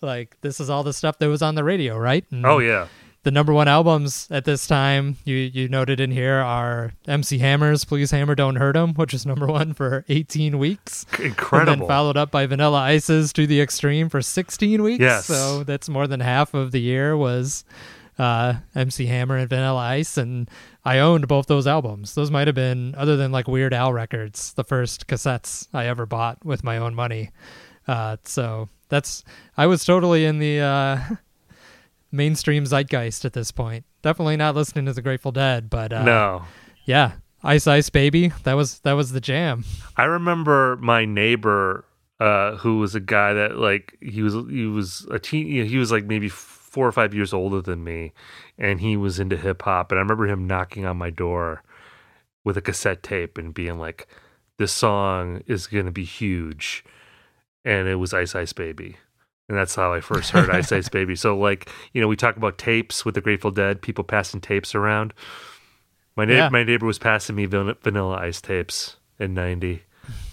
[0.00, 2.24] like this is all the stuff that was on the radio, right?
[2.30, 2.88] And oh yeah
[3.26, 7.84] the number one albums at this time you you noted in here are MC Hammer's
[7.84, 11.04] "Please Hammer Don't Hurt 'Em," which was number one for 18 weeks.
[11.14, 15.00] And incredible then followed up by Vanilla Ice's "To the Extreme" for 16 weeks.
[15.00, 15.26] Yes.
[15.26, 17.64] So that's more than half of the year was
[18.18, 20.50] uh, MC Hammer and Vanilla Ice, and
[20.84, 22.14] I owned both those albums.
[22.14, 26.06] Those might have been, other than like Weird Al records, the first cassettes I ever
[26.06, 27.30] bought with my own money.
[27.86, 29.24] Uh, so that's
[29.56, 30.98] I was totally in the uh,
[32.12, 33.84] mainstream zeitgeist at this point.
[34.02, 36.44] Definitely not listening to the Grateful Dead, but uh, no
[36.86, 37.12] yeah,
[37.42, 38.32] Ice Ice Baby.
[38.44, 39.64] That was that was the jam.
[39.96, 41.84] I remember my neighbor,
[42.18, 45.66] uh, who was a guy that like he was he was a teen.
[45.66, 46.28] He was like maybe
[46.76, 48.12] four or five years older than me,
[48.58, 49.90] and he was into hip hop.
[49.90, 51.62] And I remember him knocking on my door
[52.44, 54.06] with a cassette tape and being like,
[54.58, 56.84] "This song is gonna be huge,"
[57.64, 58.98] and it was Ice Ice Baby.
[59.48, 61.16] And that's how I first heard Ice Ice Baby.
[61.16, 64.74] So, like, you know, we talk about tapes with the Grateful Dead, people passing tapes
[64.74, 65.14] around.
[66.14, 66.48] My, na- Yeah.
[66.50, 69.82] my neighbor was passing me van- Vanilla Ice tapes in 90,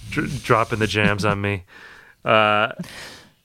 [0.09, 1.63] dr- dropping the jams on me.
[2.25, 2.73] Uh,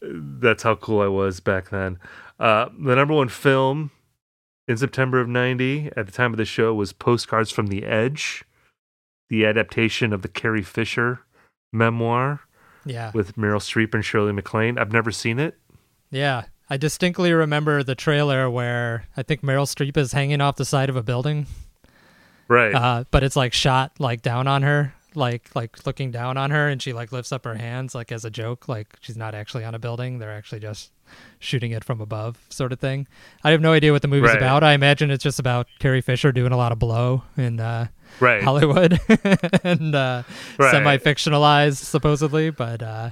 [0.00, 1.98] that's how cool I was back then.
[2.38, 3.90] Uh, the number one film
[4.66, 8.44] in September of 90 at the time of the show was Postcards from the Edge,
[9.28, 11.20] the adaptation of the Carrie Fisher
[11.72, 12.40] memoir
[12.84, 13.10] Yeah.
[13.14, 14.78] with Meryl Streep and Shirley MacLaine.
[14.78, 15.58] I've never seen it.
[16.10, 16.44] Yeah.
[16.70, 20.90] I distinctly remember the trailer where I think Meryl Streep is hanging off the side
[20.90, 21.46] of a building.
[22.46, 22.74] Right.
[22.74, 26.68] Uh, but it's like shot like down on her, like like looking down on her
[26.68, 29.64] and she like lifts up her hands like as a joke, like she's not actually
[29.64, 30.18] on a building.
[30.18, 30.92] They're actually just
[31.38, 33.06] shooting it from above, sort of thing.
[33.42, 34.36] I have no idea what the movie's Right.
[34.36, 34.62] about.
[34.62, 37.88] I imagine it's just about Carrie Fisher doing a lot of blow in uh
[38.20, 38.42] right.
[38.42, 38.98] Hollywood
[39.64, 40.22] and uh
[40.58, 40.70] Right.
[40.70, 43.10] semi fictionalized supposedly, but uh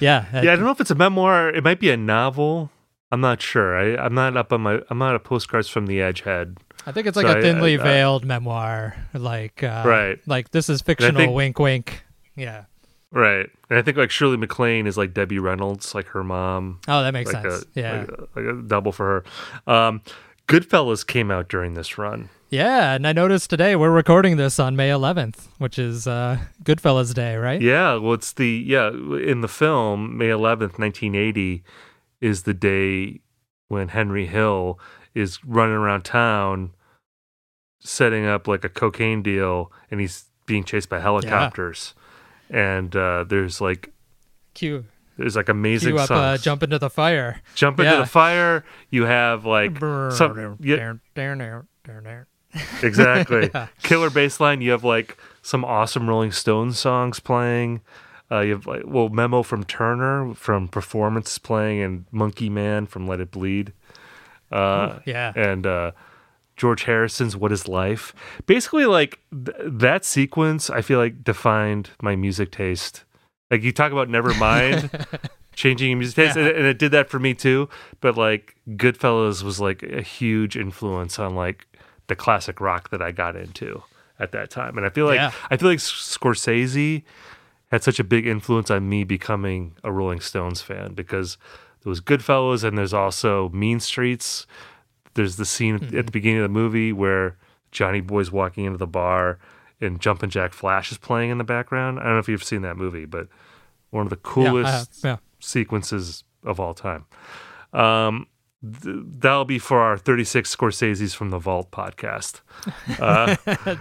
[0.00, 0.26] yeah.
[0.32, 1.50] yeah, I don't know if it's a memoir.
[1.50, 2.70] It might be a novel.
[3.14, 3.76] I'm not sure.
[3.76, 4.80] I, I'm not up on my.
[4.90, 6.58] I'm not a postcards from the edge head.
[6.86, 10.18] I think it's like So a I- thinly I- I- veiled memoir, like uh, Right.
[10.26, 11.14] Like this is fictional.
[11.20, 12.04] think- wink, wink.
[12.36, 12.64] Yeah.
[13.12, 13.48] Right.
[13.70, 16.80] And I think like Shirley MacLaine is like Debbie Reynolds, like her mom.
[16.88, 17.62] Oh, that makes like sense.
[17.76, 17.98] A, yeah.
[18.00, 19.24] Like a, like a double for
[19.66, 19.72] her.
[19.72, 20.02] Um,
[20.48, 22.28] Goodfellas came out during this run.
[22.50, 27.14] yeah, and I noticed today we're recording this on May 11th, which is uh, Goodfellas
[27.14, 27.62] Day, right?
[27.62, 27.94] Yeah.
[27.94, 31.62] Well, it's the yeah in the film May 11th, 1980,
[32.24, 33.20] is the day
[33.68, 34.78] when Henry Hill
[35.14, 36.70] is running around town
[37.80, 41.94] setting up like a cocaine deal, and he's being chased by helicopters.
[42.50, 43.92] And uh, there's like
[44.54, 44.84] Cue,
[45.18, 46.42] there's like amazing cue up, uh, songs.
[46.42, 47.42] jump into the fire.
[47.54, 48.64] jump into the fire.
[48.90, 50.94] You have like some yeah,
[52.82, 53.66] exactly Yeah.
[53.82, 54.60] killer bass line.
[54.60, 57.80] You have like some awesome Rolling Stones songs playing.
[58.34, 63.06] Uh, you have like well memo from Turner from Performance playing and Monkey Man from
[63.06, 63.72] Let It Bleed.
[64.50, 65.32] Uh, yeah.
[65.36, 65.90] and uh,
[66.56, 68.14] George Harrison's What Is Life.
[68.46, 73.04] Basically, like th- that sequence, I feel like defined my music taste
[73.50, 75.06] Like you talk about Nevermind
[75.54, 77.68] changing your music taste, and, and it did that for me too.
[78.00, 81.66] But like Goodfellas was like a huge influence on like
[82.06, 83.82] the classic rock that I got into
[84.20, 84.76] at that time.
[84.76, 85.32] And I feel like Yeah.
[85.50, 87.02] I feel like Scorsese
[87.74, 91.36] had such a big influence on me becoming a Rolling Stones fan because
[91.82, 94.46] there was Goodfellas and there's also Mean Streets.
[95.14, 97.36] There's the scene at the beginning of the movie where
[97.72, 99.38] Johnny Boy's walking into the bar
[99.80, 101.98] and Jumpin' Jack Flash is playing in the background.
[101.98, 103.28] I don't know if you've seen that movie, but
[103.90, 105.16] one of the coolest have, yeah.
[105.40, 107.06] sequences of all time.
[107.72, 108.28] Um,
[108.64, 112.40] that'll be for our 36 Scorsese's from the Vault podcast.
[113.00, 113.34] Uh,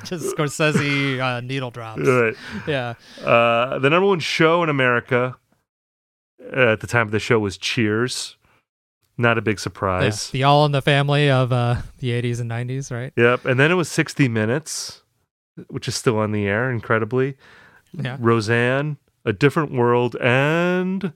[0.04, 2.02] Just Scorsese uh, needle drops.
[2.02, 2.36] right.
[2.68, 2.96] Yeah.
[3.24, 5.38] Uh, the number one show in America
[6.52, 8.38] at the time of the show was Cheers.
[9.18, 9.62] Not a big yeah.
[9.62, 10.30] surprise.
[10.32, 13.14] The All in the Family of uh, the 80s and 90s, right?
[13.16, 13.46] Yep.
[13.46, 15.04] And then it was 60 Minutes,
[15.68, 17.38] which is still on the air, incredibly.
[17.94, 18.18] Yeah.
[18.20, 21.14] Roseanne, A Different World, and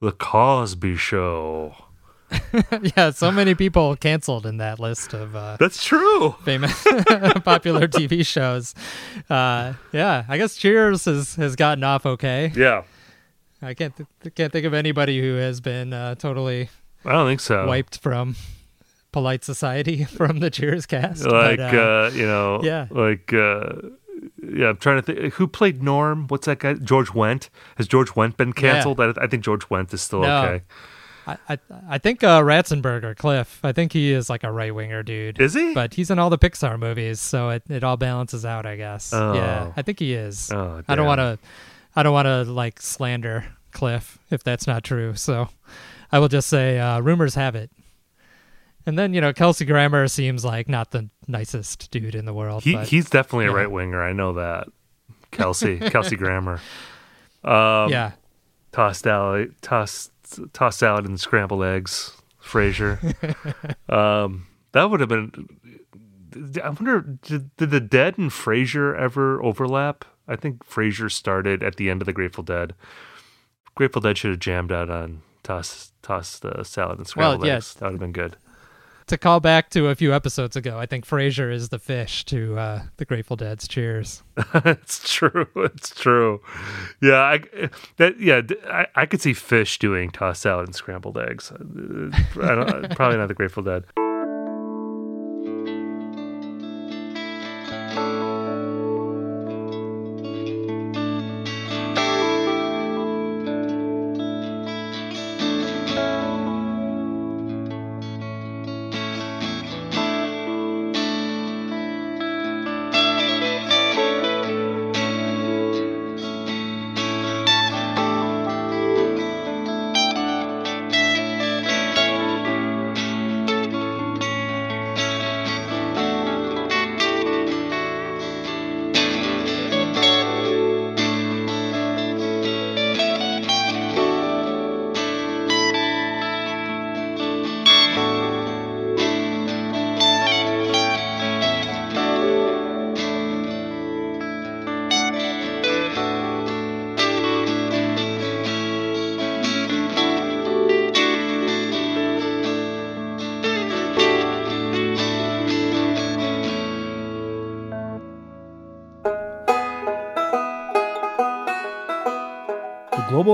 [0.00, 1.74] The Cosby Show.
[2.96, 6.36] yeah, so many people canceled in that list of uh, That's true.
[6.44, 6.72] famous
[7.44, 8.74] popular TV shows.
[9.28, 12.52] Uh, yeah, I guess Cheers has, has gotten off okay.
[12.54, 12.82] Yeah.
[13.62, 16.70] I can't th- can't think of anybody who has been uh, totally
[17.04, 17.66] I don't think so.
[17.66, 18.36] wiped from
[19.12, 21.24] polite society from the Cheers cast.
[21.26, 22.86] like but, uh, uh, you know yeah.
[22.90, 23.72] like uh
[24.52, 28.10] yeah i'm trying to think who played norm what's that guy george wendt has george
[28.10, 30.42] wendt been canceled I, I think george wendt is still No.
[30.44, 30.64] okay
[31.26, 31.58] I, I
[31.88, 33.60] I think uh, Ratzenberger, Cliff.
[33.62, 35.40] I think he is like a right winger dude.
[35.40, 35.74] Is he?
[35.74, 39.10] But he's in all the Pixar movies, so it, it all balances out, I guess.
[39.12, 39.18] Yeah,
[39.68, 39.74] Oh.
[39.76, 40.50] I think he is.
[40.52, 41.38] Oh, I don't want to,
[41.94, 45.14] I don't want to like slander Cliff if that's not true.
[45.14, 45.48] So
[46.10, 47.70] I will just say uh, rumors have it.
[48.86, 52.62] And then you know Kelsey Grammer seems like not the nicest dude in the world.
[52.64, 54.66] he, but, he's definitely a right winger i know that
[55.30, 56.60] kelsey kelsey grammer
[57.44, 58.12] um yeah.
[58.72, 60.10] tossed out tossed
[60.52, 62.98] tossed salad and scrambled eggs frasier
[63.92, 65.48] um that would have been
[66.62, 70.04] i wonder did, did the dead and frasier ever overlap?
[70.28, 72.74] I think frasier started at the end of the grateful dead.
[73.74, 77.56] Grateful dead should have jammed out on toss toss the salad and scrambled yeah.
[77.56, 78.36] eggs that would have been good
[79.10, 82.56] To call back to a few episodes ago, I think Frasier is the Phish to
[82.56, 84.22] uh, the Grateful Dead's Cheers.
[84.54, 85.48] it's true.
[85.56, 86.40] It's true.
[87.02, 87.40] Yeah, I,
[87.96, 91.50] that yeah, I, I could see Phish doing tossed salad and scrambled eggs.
[91.50, 93.82] Uh, I don't, probably not the Grateful Dead.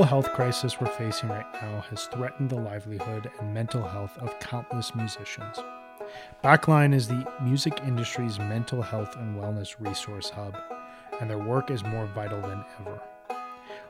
[0.07, 4.95] Health crisis we're facing right now has threatened the livelihood and mental health of countless
[4.95, 5.59] musicians.
[6.45, 10.57] Backline is the music industry's mental health and wellness resource hub,
[11.21, 13.01] and their work is more vital than ever.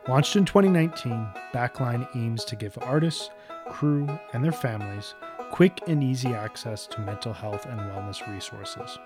[0.08, 3.30] Launched in 2019, Backline aims to give artists,
[3.68, 5.14] crew, and their families
[5.50, 8.98] quick and easy access to mental health and wellness resources.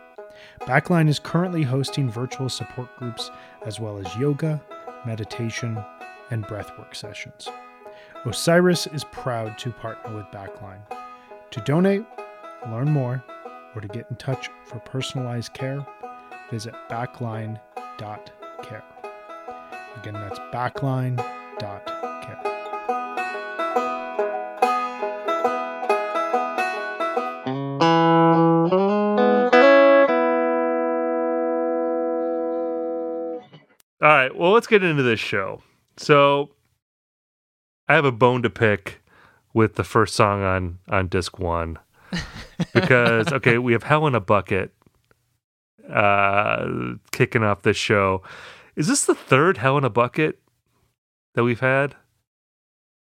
[0.63, 3.31] Backline is currently hosting virtual support groups
[3.67, 4.61] as well as yoga,
[5.05, 5.77] meditation,
[6.31, 7.49] and breathwork sessions.
[8.25, 10.83] Osiris is proud to partner with Backline.
[11.51, 12.05] To donate,
[12.67, 13.25] learn more,
[13.75, 15.85] or to get in touch for personalized care,
[16.51, 18.85] visit backline.care.
[19.97, 22.01] Again, that's backline.care.
[34.03, 35.63] All right, well, let's get into this show.
[35.97, 36.51] So,
[37.89, 39.01] I have a bone to pick
[39.53, 41.79] with the first song on on disc one
[42.75, 44.73] because okay, we have Hell in a Bucket
[45.93, 46.67] uh,
[47.13, 48.23] kicking off this show.
[48.77, 50.39] Is this the third Hell in a Bucket
[51.35, 51.97] that we've had?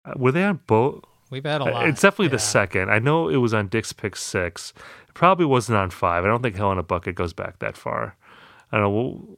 [0.05, 1.05] Uh, Were they on both?
[1.30, 1.89] We've had a Uh, lot.
[1.89, 2.30] It's definitely yeah.
[2.32, 2.91] the second.
[2.91, 4.72] I know it was on Dick's Pick six.
[5.09, 6.24] It probably wasn't on five.
[6.24, 8.16] I don't think Hell in a Bucket goes back that far.
[8.72, 8.91] I don't know.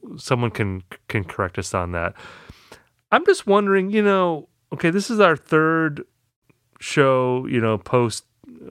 [0.03, 2.15] Well, someone can can correct us on that.
[3.13, 3.91] I'm just wondering.
[3.91, 6.05] You know, okay, this is our third
[6.81, 7.47] show.
[7.47, 8.25] You know, post.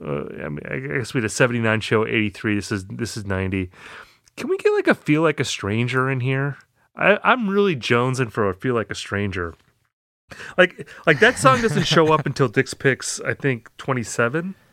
[0.04, 2.54] Uh, I mean, I guess we had a 79 show, 83.
[2.54, 3.70] This is this is 90.
[4.36, 6.58] Can we get like a feel like a stranger in here?
[6.96, 9.54] I, I'm really jonesing for a feel like a stranger.
[10.56, 14.54] Like like that song doesn't show up until Dick's Picks, I think 27.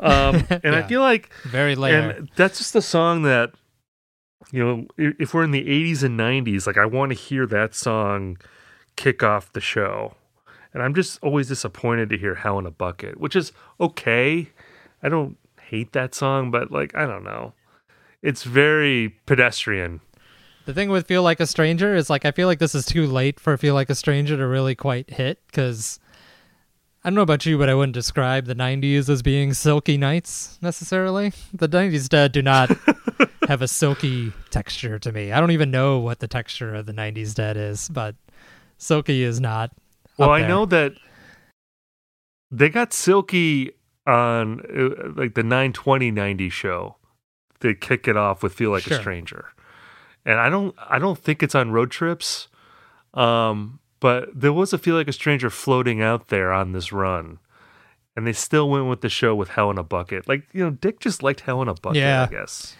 [0.00, 1.92] Um, and I feel like Very late.
[1.92, 3.50] and that's just a song that
[4.50, 7.74] you know, if we're in the 80s and 90s, like I want to hear that
[7.74, 8.38] song
[8.96, 10.14] kick off the show.
[10.74, 14.50] And I'm just always disappointed to hear Hell in a Bucket, which is okay.
[15.02, 17.54] I don't hate that song, but like I don't know.
[18.22, 20.00] It's very pedestrian.
[20.66, 23.06] The thing with Feel Like a Stranger is like I feel like this is too
[23.06, 25.98] late for Feel Like a Stranger to really quite hit because
[27.02, 30.58] I don't know about you, but I wouldn't describe the 90s as being silky nights
[30.60, 31.32] necessarily.
[31.54, 32.70] The 90s Dead do not
[33.48, 35.32] have a silky texture to me.
[35.32, 38.14] I don't even know what the texture of the 90s Dead is, but
[38.76, 39.72] silky is not.
[40.18, 40.92] Well, I know that
[42.50, 43.72] they got Silky
[44.06, 46.96] on uh, like the 920 90 show.
[47.60, 48.96] They kick it off with Feel Like Sure.
[48.96, 49.46] a Stranger.
[50.24, 52.48] And I don't I don't think it's on road trips.
[53.14, 57.38] Um but there was a Feel Like a Stranger floating out there on this run.
[58.16, 60.26] And they still went with the show with Hell in a Bucket.
[60.28, 62.24] Like, you know, Dick just liked Hell in a Bucket, Yeah.
[62.28, 62.74] I guess.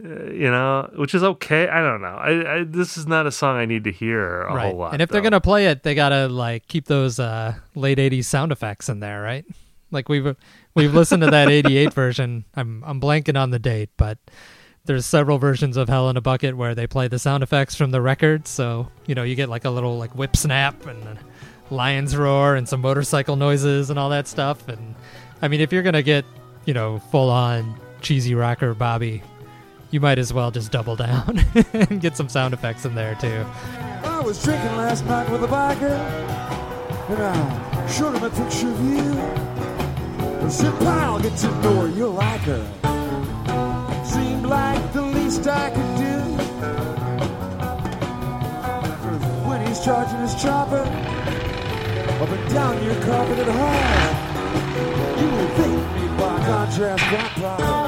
[0.00, 1.68] You know, which is okay.
[1.68, 2.06] I don't know.
[2.06, 4.66] I, I this is not a song I need to hear a right.
[4.66, 4.92] whole lot.
[4.92, 8.52] and if they're gonna play it, they gotta like keep those uh, late '80s sound
[8.52, 9.44] effects in there, right?
[9.90, 10.36] Like we've
[10.74, 12.44] we've listened to that '88 version.
[12.54, 14.18] I'm I'm blanking on the date, but
[14.84, 17.90] there's several versions of Hell in a Bucket where they play the sound effects from
[17.90, 18.46] the record.
[18.46, 21.18] So you know you get like a little like whip snap and
[21.70, 24.68] lion's roar and some motorcycle noises and all that stuff.
[24.68, 24.94] And
[25.42, 26.24] I mean, if you're gonna get
[26.66, 29.24] you know full on cheesy rocker Bobby.
[29.90, 33.46] You might as well just double down and get some sound effects in there too.
[34.04, 35.96] I was drinking last night with a biker,
[37.08, 39.18] and I showed him a picture of you.
[40.44, 42.62] I said, pal, get to know her, you'll like her.
[44.04, 46.18] Seemed like the least I could do.
[49.48, 50.84] when he's charging his chopper,
[52.22, 53.00] up and down your you
[55.56, 57.87] think me by contrast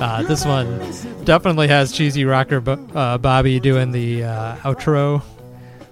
[0.00, 0.78] Uh, this one
[1.24, 5.22] definitely has cheesy rocker Bo- uh, Bobby doing the uh, outro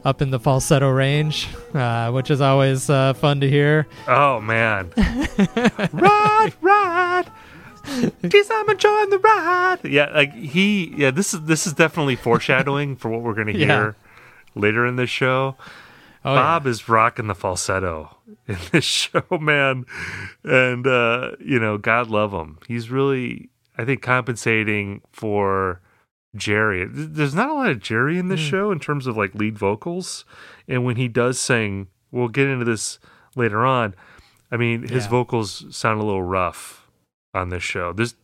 [0.02, 3.86] up in the falsetto range, uh, which is always uh, fun to hear.
[4.08, 4.90] Oh man.
[5.92, 7.30] ride, ride.
[8.26, 9.78] Geez, I'm enjoying the ride.
[9.84, 13.66] Yeah, like he yeah, this is this is definitely foreshadowing for what we're gonna hear
[13.68, 13.92] Yeah.
[14.54, 15.56] later in this show.
[16.24, 16.40] Oh, yeah.
[16.40, 18.16] Bob is rocking the falsetto
[18.46, 19.86] in this show, man.
[20.44, 22.58] And uh, you know, God love him.
[22.68, 23.48] He's really
[23.78, 25.80] I think compensating for
[26.36, 26.86] Jerry.
[26.88, 30.24] There's not a lot of Jerry in this show in terms of like lead vocals.
[30.68, 32.98] And when he does sing, we'll get into this
[33.34, 33.94] later on.
[34.52, 35.10] I mean, his Yeah.
[35.10, 36.86] vocals sound a little rough
[37.32, 37.92] on this show.
[37.94, 38.14] There's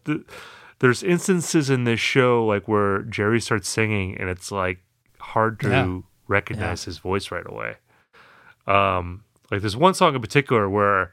[0.81, 4.81] there's instances in this show like where Jerry starts singing and it's like
[5.19, 5.99] hard to Yeah.
[6.29, 7.77] recognize his voice right away.
[8.67, 11.13] Um like there's one song in particular where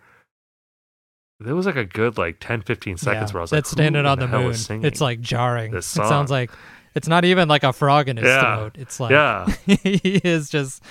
[1.39, 4.05] there was like a good like 10 15 seconds Yeah, where I was like standing
[4.05, 4.53] on the, the moon.
[4.53, 5.71] singing It's like jarring.
[5.71, 6.51] this It sounds like
[6.95, 8.55] it's not even like a frog in his Yeah.
[8.57, 8.75] throat.
[8.79, 9.47] It's like Yeah.
[9.65, 10.83] he is just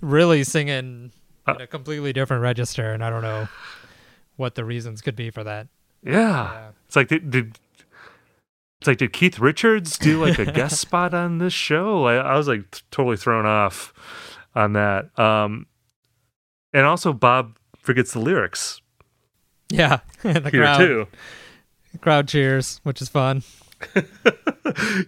[0.00, 1.12] really singing
[1.46, 3.48] Uh, in a completely different register, and I don't know
[4.36, 5.68] what the reasons could be for that.
[6.02, 6.12] Yeah.
[6.12, 6.68] Yeah.
[6.86, 7.58] It's like did, did
[8.80, 12.04] it's like did Keith Richards do like a guest spot on this show?
[12.06, 13.92] I, I was like t- totally thrown off
[14.54, 15.18] on that.
[15.18, 15.66] Um
[16.76, 18.80] and also Bob forgets the lyrics
[19.70, 21.06] Yeah, the here crowd too.
[22.00, 23.42] crowd cheers, which is fun.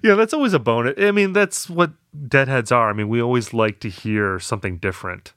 [0.02, 0.94] yeah, that's always a bonus.
[0.98, 1.92] I mean, that's what
[2.28, 2.90] deadheads are.
[2.90, 5.32] I mean, we always like to hear something different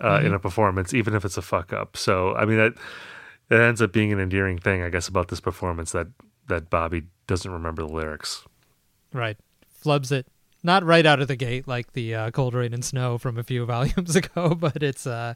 [0.00, 0.26] uh, Mm-hmm.
[0.26, 1.96] in a performance, even if it's a fuck up.
[1.96, 2.74] So, I mean, that
[3.50, 6.08] it ends up being an endearing thing, I guess, about this performance that
[6.48, 8.44] that Bobby doesn't remember the lyrics.
[9.12, 9.36] Right,
[9.84, 10.26] flubs it
[10.64, 13.44] not right out of the gate like the uh, cold rain and snow from a
[13.44, 15.34] few volumes ago, but it's uh,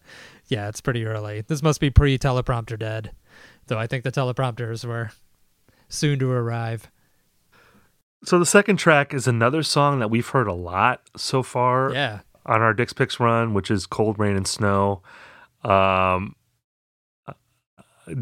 [0.49, 1.43] yeah, it's pretty early.
[1.43, 3.13] This must be pre teleprompter dead,
[3.67, 3.79] though.
[3.79, 5.11] I think the teleprompters were
[5.89, 6.91] soon to arrive.
[8.25, 12.21] So the second track is another song that we've heard a lot so far Yeah,
[12.45, 15.03] on our Dick's Picks run, which is "Cold Rain and Snow."
[15.63, 16.35] Um,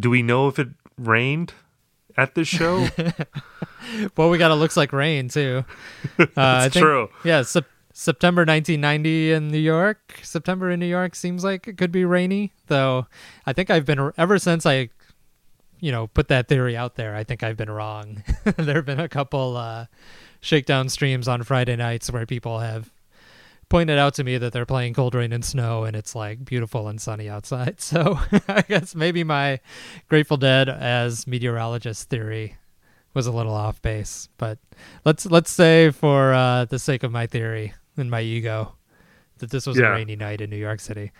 [0.00, 0.68] do we know if it
[0.98, 1.54] rained
[2.16, 2.86] at this show.
[4.16, 5.64] well, we got it looks like rain too.
[6.18, 7.08] Uh, I think, true.
[7.24, 10.20] Yeah, sep- September 1990 in New York.
[10.22, 13.06] September in New York seems like it could be rainy, though.
[13.46, 14.90] I think I've been ever since I,
[15.80, 17.14] you know, put that theory out there.
[17.14, 18.22] I think I've been wrong.
[18.56, 19.86] there have been a couple uh,
[20.40, 22.90] shakedown streams on Friday nights where people have
[23.68, 26.86] pointed out to me that they're playing cold rain and snow and it's like beautiful
[26.88, 28.18] and sunny outside so
[28.48, 29.58] i guess maybe my
[30.08, 32.56] grateful dead as meteorologist theory
[33.12, 34.58] was a little off base but
[35.04, 38.74] let's let's say for uh, the sake of my theory and my ego
[39.38, 39.86] that this was Yeah.
[39.88, 41.10] a rainy night in new york city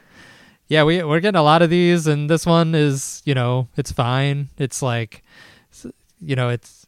[0.68, 3.90] yeah we, we're getting a lot of these and this one is you know it's
[3.93, 5.24] fine it's like
[6.20, 6.86] you know it's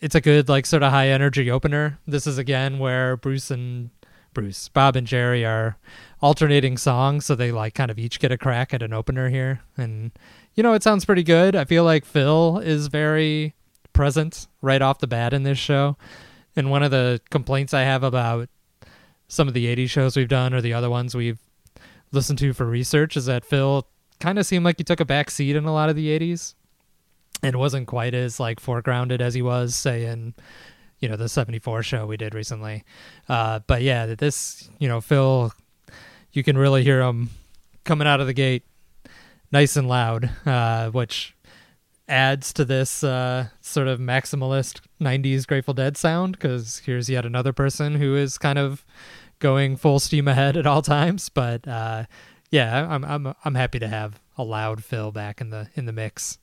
[0.00, 1.98] it's a good like sort of high energy opener.
[2.06, 3.90] This is again where Bruce and
[4.34, 5.76] Bruce, Bob and Jerry are
[6.20, 9.60] alternating songs, so they like kind of each get a crack at an opener here.
[9.76, 10.10] And
[10.54, 11.56] you know, it sounds pretty good.
[11.56, 13.54] I feel like Phil is very
[13.92, 15.96] present right off the bat in this show.
[16.56, 18.48] And one of the complaints I have about
[19.28, 21.40] some of the 80s shows we've done or the other ones we've
[22.12, 23.86] listened to for research is that Phil
[24.20, 26.54] kind of seemed like he took a back seat in a lot of the 80s
[27.42, 30.34] and wasn't quite as like foregrounded as he was say in
[31.04, 32.82] you know the 74 show we did recently.
[33.28, 35.52] Uh but yeah this you know phil
[36.32, 37.28] you can really hear him
[37.84, 38.64] coming out of the gate
[39.52, 41.36] nice and loud uh which
[42.08, 47.52] adds to this uh sort of maximalist 90s grateful dead sound because here's yet another
[47.52, 48.82] person who is kind of
[49.40, 51.28] going full steam ahead at all times.
[51.28, 52.04] But uh
[52.50, 55.92] yeah i'm i'm i'm happy to have a loud phil back in the in the
[55.92, 56.38] mix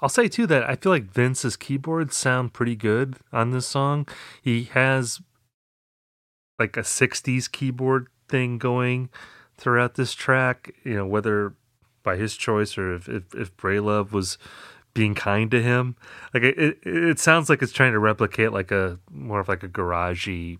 [0.00, 4.06] I'll say too that I feel like Vince's keyboards sound pretty good on this song.
[4.40, 5.20] He has
[6.58, 9.10] like a 60s keyboard thing going
[9.56, 11.54] throughout this track, you know, whether
[12.02, 14.38] by his choice or if if, if Bralove was
[14.94, 15.96] being kind to him.
[16.32, 19.62] Like it, it it sounds like it's trying to replicate like a more of like
[19.62, 20.58] a garagey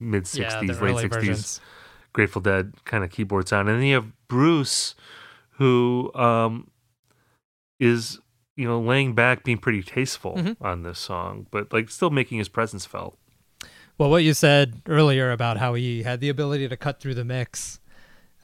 [0.00, 1.60] mid 60s Yeah, late 60s versions.
[2.12, 3.68] Grateful Dead kind of keyboard sound.
[3.68, 4.94] And then you have Bruce
[5.58, 6.70] who um
[7.80, 8.18] is
[8.58, 10.56] you know laying back being pretty tasteful Mhm.
[10.60, 13.16] on this song but like still making his presence felt
[13.96, 17.24] Well, what you said earlier about how he had the ability to cut through the
[17.24, 17.80] mix.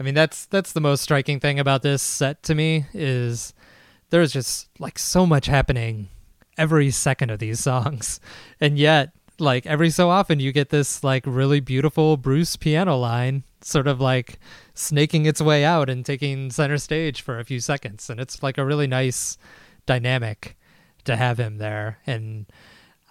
[0.00, 3.54] I mean, that's that's the most striking thing about this set to me is
[4.10, 6.08] there's just like so much happening
[6.58, 8.18] every second of these songs.
[8.60, 13.44] And yet, like every so often you get this like really beautiful Bruce piano line
[13.60, 14.40] sort of like
[14.74, 18.58] snaking its way out and taking center stage for a few seconds and it's like
[18.58, 19.38] a really nice
[19.86, 20.56] dynamic
[21.04, 21.98] to have him there.
[22.06, 22.46] And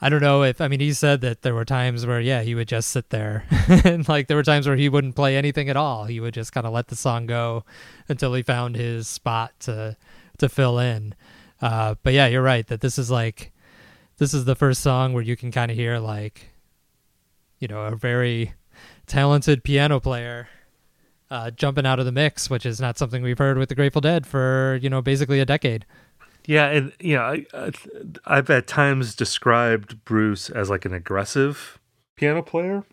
[0.02, 2.56] I don't know if I mean he said that there were times where yeah he
[2.56, 3.46] would just sit there.
[3.86, 6.06] And like there were times where he wouldn't play anything at all.
[6.06, 7.64] He would just kind of let the song go
[8.10, 9.96] until he found his spot to
[10.40, 11.16] to fill in.
[11.62, 13.54] Uh, but yeah you're right that this is like
[14.18, 16.50] this is the first song where you can kind of hear like
[17.60, 18.54] you know a very
[19.08, 20.50] talented piano player
[21.32, 24.02] uh, jumping out of the mix which is not something we've heard with the Grateful
[24.02, 25.86] Dead for you know basically a decade
[26.46, 27.22] yeah and you know
[27.54, 27.72] I,
[28.26, 31.80] i've at times described bruce as like an aggressive
[32.16, 32.84] piano player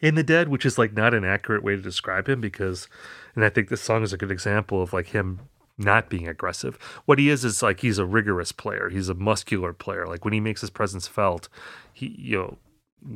[0.00, 2.88] in the dead which is like not an accurate way to describe him because
[3.34, 5.40] and i think this song is a good example of like him
[5.82, 6.76] not being aggressive.
[7.06, 8.90] What he is is like he's a rigorous player.
[8.90, 10.06] He's a muscular player.
[10.06, 11.48] Like when he makes his presence felt
[11.92, 12.58] he you know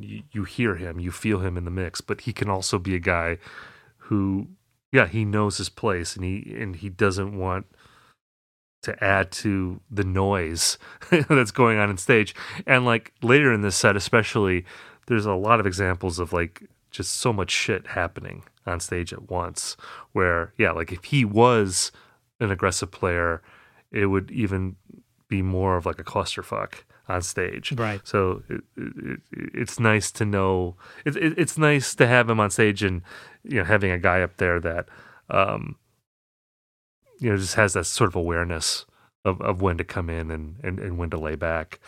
[0.01, 2.95] you, you hear him you feel him in the mix but he can also be
[2.95, 3.39] a guy
[3.99, 4.49] who
[4.93, 7.67] yeah he knows his place and he and he doesn't want
[8.85, 10.79] to add to the noise
[11.11, 12.35] that's going on in stage.
[12.67, 14.65] And like later in this set, especially,
[15.07, 19.31] there's a lot of examples of like just so much shit happening on stage at
[19.31, 19.77] once.
[20.13, 21.93] Where, yeah, like if he was
[22.41, 23.43] an aggressive player,
[23.91, 24.77] it would even
[25.29, 26.75] be more of like a clusterfuck
[27.09, 27.73] on stage.
[27.73, 28.01] Right.
[28.05, 30.77] So it, it, it's nice to know.
[31.05, 33.03] It, it, it's nice to have him on stage and
[33.43, 34.89] you know having a guy up there that
[35.31, 35.77] um,
[37.25, 38.85] you know just has that sort of awareness
[39.25, 41.81] of, of when to come in and, and, and when to lay back.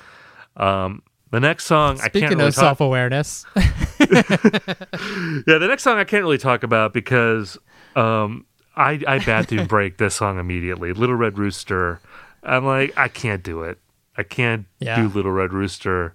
[0.57, 2.63] Um, the next song I speaking can't really of talk.
[2.63, 3.63] self awareness yeah,
[5.59, 7.59] the next song I can't really talk about because
[7.95, 8.47] um,
[8.77, 10.93] I I bathroom break this song immediately.
[10.93, 12.01] Little Red Rooster.
[12.43, 13.79] I'm like I can't do it.
[14.17, 15.01] I can't Yeah.
[15.01, 16.15] do Little Red Rooster.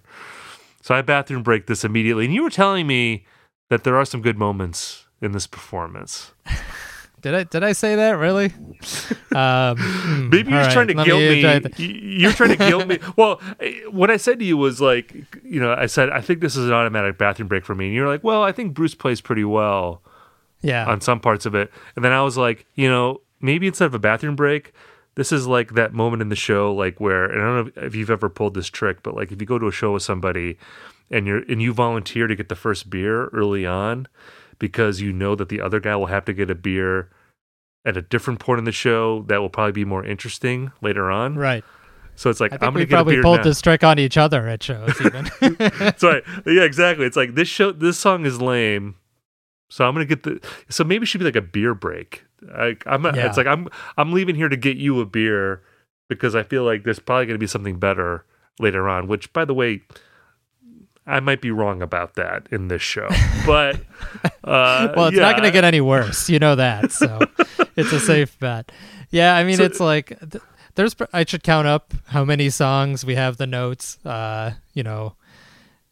[0.80, 2.24] So I bathroom break this immediately.
[2.24, 3.24] And you were telling me
[3.70, 6.32] that there are some good moments in this performance.
[7.22, 8.52] Did I did I say that really?
[9.34, 11.42] Um, hmm, Maybe you're just trying to right, guilt me.
[11.78, 12.98] Y- You're trying to guilt me.
[13.16, 13.40] Well,
[13.90, 16.66] what I said to you was like, you know, I said I think this is
[16.66, 19.44] an automatic bathroom break for me, and you're like, well, I think Bruce plays pretty
[19.44, 20.02] well
[20.60, 23.86] yeah, on some parts of it, and then I was like, you know, maybe instead
[23.86, 24.72] of a bathroom break,
[25.14, 27.94] this is like that moment in the show, like where and I don't know if
[27.94, 30.58] you've ever pulled this trick, but like if you go to a show with somebody
[31.10, 34.08] and you're and you volunteer to get the first beer early on
[34.62, 37.10] because you know that the other guy will have to get a beer
[37.84, 41.34] at a different point in the show that will probably be more interesting later on.
[41.34, 41.64] Right.
[42.14, 43.42] So it's like I I'm gonna we get a probably pulled now.
[43.42, 44.94] this trick on each other at shows.
[45.04, 45.28] Even.
[45.58, 46.22] That's right.
[46.46, 47.06] Yeah, exactly.
[47.06, 47.72] It's like this show.
[47.72, 48.94] This song is lame,
[49.68, 50.40] so I'm gonna get the.
[50.68, 52.24] So maybe it should be like a beer break.
[52.54, 53.04] I, I'm.
[53.04, 53.26] Yeah.
[53.26, 53.66] It's like I'm.
[53.96, 55.62] I'm leaving here to get you a beer
[56.08, 58.24] because I feel like there's probably gonna be something better
[58.60, 59.08] later on.
[59.08, 59.82] Which, by the way,
[61.06, 63.08] I might be wrong about that in this show,
[63.46, 63.76] but
[64.44, 66.28] uh, well, it's yeah, not going to get any worse.
[66.28, 67.18] You know that, so
[67.76, 68.70] it's a safe bet.
[69.10, 70.18] Yeah, I mean, So- it's like
[70.74, 70.94] there's.
[71.12, 73.98] I should count up how many songs we have the notes.
[74.06, 75.16] Uh, you know,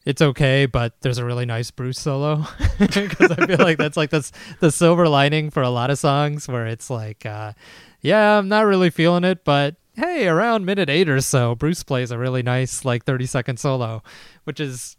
[0.07, 2.47] it's okay, but there's a really nice Bruce solo
[2.79, 6.49] because I feel like that's like that's the silver lining for a lot of songs
[6.49, 7.53] where it's like, uh,
[8.01, 12.11] yeah, I'm not really feeling it, but hey, around minute eight or so, Bruce plays
[12.11, 14.03] a really nice like 30 second solo,
[14.45, 14.97] which is,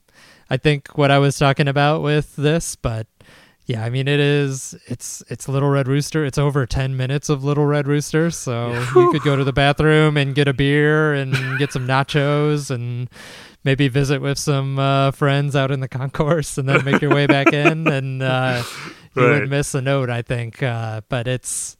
[0.51, 3.07] I think, what I was talking about with this, but.
[3.67, 4.75] Yeah, I mean it is.
[4.87, 6.25] It's it's Little Red Rooster.
[6.25, 10.17] It's over ten minutes of Little Red Rooster, so you could go to the bathroom
[10.17, 13.07] and get a beer and get some nachos and
[13.63, 17.27] maybe visit with some uh, friends out in the concourse and then make your way
[17.27, 18.63] back in and uh,
[19.15, 19.41] you Right.
[19.41, 20.61] would miss a note, I think.
[20.61, 21.77] Uh, but it's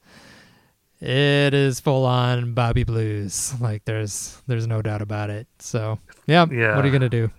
[1.01, 3.53] it is full on Bobby Blues.
[3.59, 5.47] Like there's there's no doubt about it.
[5.59, 6.75] So yeah, Yeah.
[6.75, 7.31] what are you gonna do?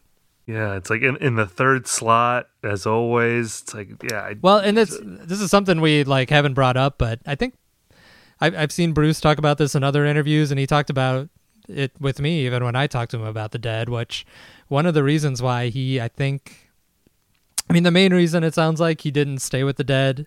[0.46, 3.62] Yeah, it's like in, in the third slot as always.
[3.62, 4.20] It's like yeah.
[4.20, 7.54] I, Well, and this this is something we like haven't brought up, but I think
[8.40, 11.28] I've I've seen Bruce talk about this in other interviews, and he talked about
[11.68, 13.88] it with me even when I talked to him about the dead.
[13.88, 14.26] Which
[14.68, 16.70] one of the reasons why he, I think,
[17.70, 20.26] I mean, the main reason it sounds like he didn't stay with the dead.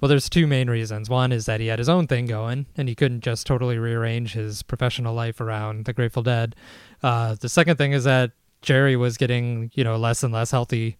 [0.00, 1.08] Well, there's two main reasons.
[1.08, 4.32] One is that he had his own thing going, and he couldn't just totally rearrange
[4.32, 6.56] his professional life around the Grateful Dead.
[7.04, 8.32] Uh, the second thing is that
[8.62, 10.96] Jerry was getting, you know, less and less healthy,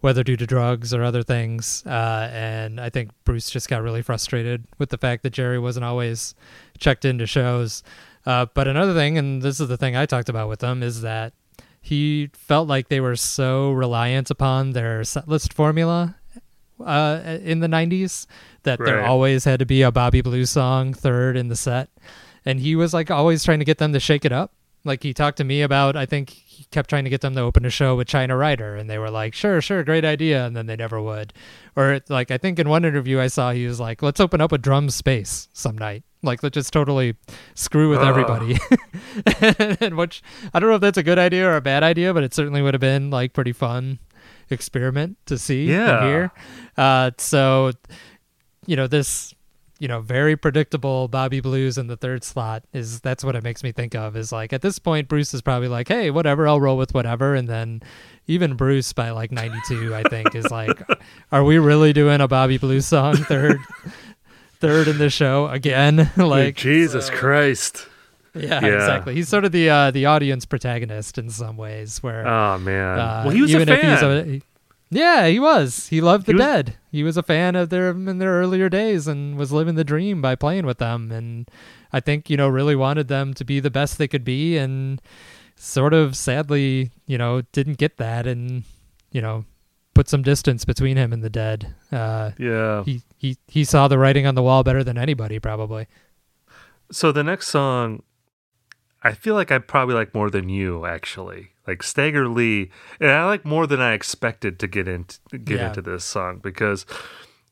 [0.00, 1.84] whether due to drugs or other things.
[1.86, 5.84] Uh, and I think Bruce just got really frustrated with the fact that Jerry wasn't
[5.84, 6.34] always
[6.78, 7.82] checked into shows.
[8.24, 11.02] Uh, but another thing, and this is the thing I talked about with them, is
[11.02, 11.32] that
[11.80, 16.16] he felt like they were so reliant upon their set list formula
[16.84, 18.26] uh, in the 90s
[18.62, 21.88] that there always had to be a Bobby Blue song third in the set.
[22.44, 24.52] And he was like always trying to get them to shake it up.
[24.84, 27.40] Like he talked to me about, I think he kept trying to get them to
[27.42, 30.56] open a show with China Rider, and they were like, "Sure, sure, great idea," and
[30.56, 31.34] then they never would.
[31.76, 34.52] Or like I think in one interview I saw, he was like, "Let's open up
[34.52, 37.16] a drum space some night, like let's just totally
[37.54, 38.08] screw with Ugh.
[38.08, 38.58] everybody."
[39.86, 40.22] and which
[40.54, 42.62] I don't know if that's a good idea or a bad idea, but it certainly
[42.62, 43.98] would have been like pretty fun
[44.48, 45.98] experiment to see Yeah.
[45.98, 46.30] and hear.
[46.78, 47.72] Uh, so
[48.66, 49.34] you know this
[49.80, 53.64] you know very predictable bobby blues in the third slot is that's what it makes
[53.64, 56.60] me think of is like at this point bruce is probably like hey whatever i'll
[56.60, 57.82] roll with whatever and then
[58.28, 60.80] even bruce by like 92 i think is like
[61.32, 63.58] are we really doing a bobby blues song third
[64.60, 67.86] third in the show again like Jesus so- Christ.
[68.34, 68.74] yeah, Yeah.
[68.76, 72.98] exactly he's sort of the uh the audience protagonist in some ways where Oh man.
[72.98, 74.04] uh, well, he was a even if he's fan.
[74.44, 74.49] a-
[74.90, 75.88] yeah, he was.
[75.88, 76.76] He loved the He was- Dead.
[76.92, 80.20] He was a fan of them in their earlier days and was living the dream
[80.20, 81.12] by playing with them.
[81.12, 81.48] And
[81.92, 85.00] I think you know really wanted them to be the best they could be, and
[85.56, 88.64] sort of sadly, you know, didn't get that, and
[89.12, 89.44] you know,
[89.94, 91.74] put some distance between him and the Dead.
[91.92, 92.82] Uh, yeah.
[92.84, 95.86] he he he saw the writing on the wall better than anybody, probably.
[96.90, 98.02] So the next song,
[99.02, 101.50] I feel like I probably like more than you actually.
[101.70, 105.68] Like Stagger Lee, and I like more than I expected to get into get Yeah.
[105.68, 106.84] into this song because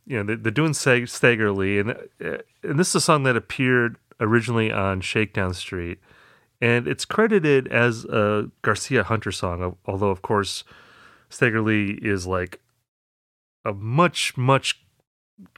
[0.06, 1.90] you know they're, doing Stagger Lee, and
[2.20, 5.98] and this is a song that appeared originally on Shakedown Street,
[6.60, 10.64] and it's credited as a Garcia Hunter song, although of course
[11.28, 12.60] Stagger Lee is like
[13.64, 14.80] a much much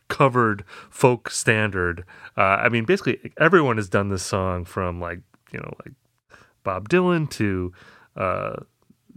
[0.08, 2.04] covered folk standard.
[2.36, 5.20] Uh, I mean, basically everyone has done this song from like
[5.50, 5.94] you know like
[6.62, 7.72] Bob Dylan to
[8.16, 8.56] uh,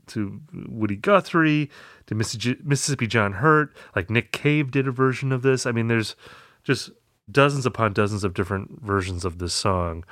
[0.07, 1.70] to Woody Guthrie
[2.07, 3.76] to Mississippi, John Hurt.
[3.95, 5.65] Like Nick Cave did a version of this.
[5.65, 6.15] I mean, there's
[6.64, 6.91] just
[7.32, 10.03] dozens upon dozens of different versions of this song.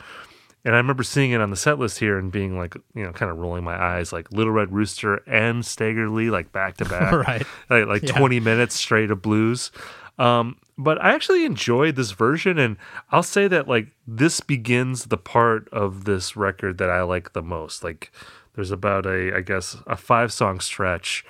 [0.63, 3.11] And I remember seeing it on the set list here and being like, you know,
[3.11, 6.85] kind of rolling my eyes, like Little Red Rooster and Stagger Lee, like back to
[6.85, 7.45] back, Right.
[7.69, 8.17] Like, like Yeah.
[8.17, 9.71] 20 minutes straight of blues.
[10.19, 12.77] Um, but I actually enjoyed this version, and
[13.11, 17.41] I'll say that like this begins the part of this record that I like the
[17.41, 17.83] most.
[17.83, 18.11] Like,
[18.55, 21.25] there's about a, I guess, a five song stretch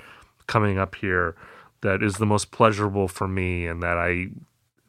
[0.48, 1.36] coming up here
[1.82, 4.28] that is the most pleasurable for me, and that I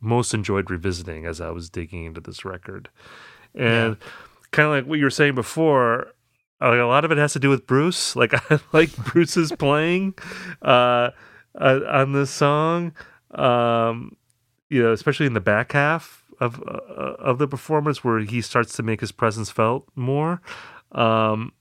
[0.00, 2.88] most enjoyed revisiting as I was digging into this record.
[3.54, 3.96] and
[4.50, 6.12] kind of like what you were saying before.
[6.60, 8.14] Like a lot of it has to do with Bruce.
[8.22, 10.14] Like I like Bruce's playing
[10.62, 11.10] uh,
[11.59, 12.94] uh, on this song.
[13.32, 14.16] Um,
[14.68, 18.76] you know, especially in the back half of uh, of the performance where he starts
[18.76, 20.40] to make his presence felt more.
[20.92, 21.52] Um,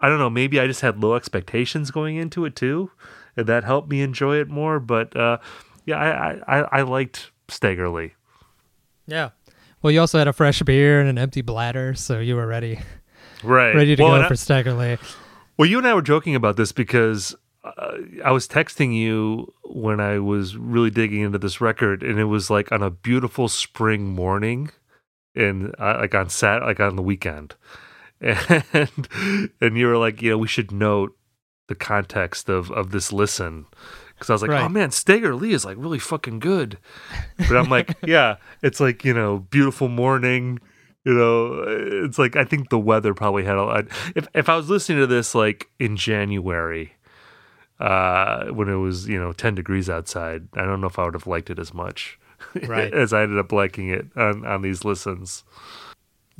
[0.00, 0.30] I don't know.
[0.30, 2.90] Maybe I just had low expectations going into it too,
[3.36, 4.80] and that helped me enjoy it more.
[4.80, 5.38] But uh,
[5.86, 5.96] yeah,
[6.46, 8.14] I, I I liked Stagger Lee.
[9.06, 9.30] Yeah.
[9.82, 12.78] Well, you also had a fresh beer and an empty bladder, so you were ready,
[13.42, 14.98] Right, ready to Well, go and I- for Stagger Lee.
[15.56, 20.00] Well, you and I were joking about this because uh, I was texting you when
[20.00, 24.06] I was really digging into this record, and it was like on a beautiful spring
[24.06, 24.70] morning,
[25.34, 27.54] and uh, like on sat like on the weekend,
[28.72, 29.08] and
[29.60, 31.16] and you were like, you know, we should note
[31.68, 33.66] the context of of this listen.
[34.14, 34.62] Because I was like, Right.
[34.64, 36.78] oh man, Stagger Lee is like really fucking good.
[37.38, 40.58] But I'm like, yeah, it's like, you know, beautiful morning.
[41.04, 41.64] You know,
[42.04, 43.86] it's like I think the weather probably had a lot.
[44.14, 46.92] If if I was listening to this like in January,
[47.78, 51.14] uh, when it was you know ten degrees outside, I don't know if I would
[51.14, 52.18] have liked it as much,
[52.66, 52.92] Right.
[53.02, 55.42] as I ended up liking it on on these listens.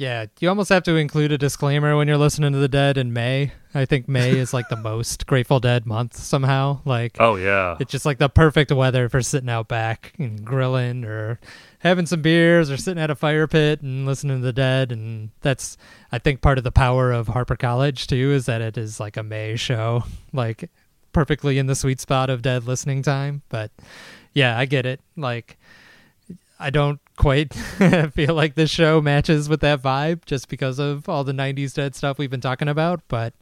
[0.01, 3.13] Yeah, you almost have to include a disclaimer when you're listening to the Dead in
[3.13, 3.53] May.
[3.75, 6.81] I think May is like the most Grateful Dead month somehow.
[6.87, 11.05] Like, Oh yeah, it's just like the perfect weather for sitting out back and grilling
[11.05, 11.39] or
[11.81, 14.91] having some beers or sitting at a fire pit and listening to the Dead.
[14.91, 15.77] And that's,
[16.11, 19.19] I think, part of the power of Harpur College too is that it is like
[19.19, 20.71] a May show, like
[21.13, 23.43] perfectly in the sweet spot of Dead listening time.
[23.51, 23.71] But
[24.33, 25.03] yeah, I get it.
[25.15, 25.59] Like,
[26.59, 27.53] I don't quite
[28.15, 31.95] feel like this show matches with that vibe just because of all the 90s dead
[31.95, 33.35] stuff we've been talking about but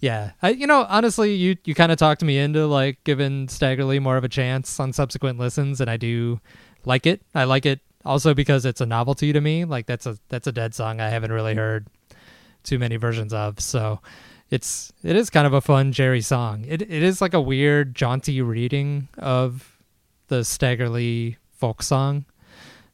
[0.00, 0.32] yeah.
[0.42, 3.98] I, you know honestly you you kind of talked me into like giving Stagger Lee
[4.00, 6.40] more of a chance on subsequent listens and i do
[6.84, 7.22] like it.
[7.34, 9.64] I like it also because it's a novelty to me.
[9.64, 11.86] Like that's a that's a dead song i haven't really heard
[12.64, 13.60] too many versions of.
[13.60, 14.00] So
[14.50, 16.66] it's it is kind of a fun jerry song.
[16.68, 19.78] It, it is like a weird jaunty reading of
[20.28, 22.26] the Stagger Lee folk song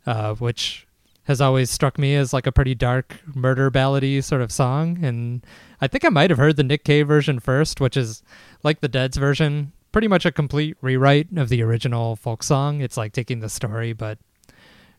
[0.07, 0.87] uh, which
[1.25, 5.05] has always struck me as like a pretty dark murder ballady sort of song.
[5.05, 5.47] And
[5.81, 8.23] I think I might have heard the Nick Cave version first, which is
[8.65, 12.81] like the Dead's version, pretty much a complete rewrite of the original folk song.
[12.81, 14.19] It's like taking the story but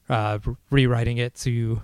[0.09, 0.39] uh,
[0.69, 1.81] rewriting it to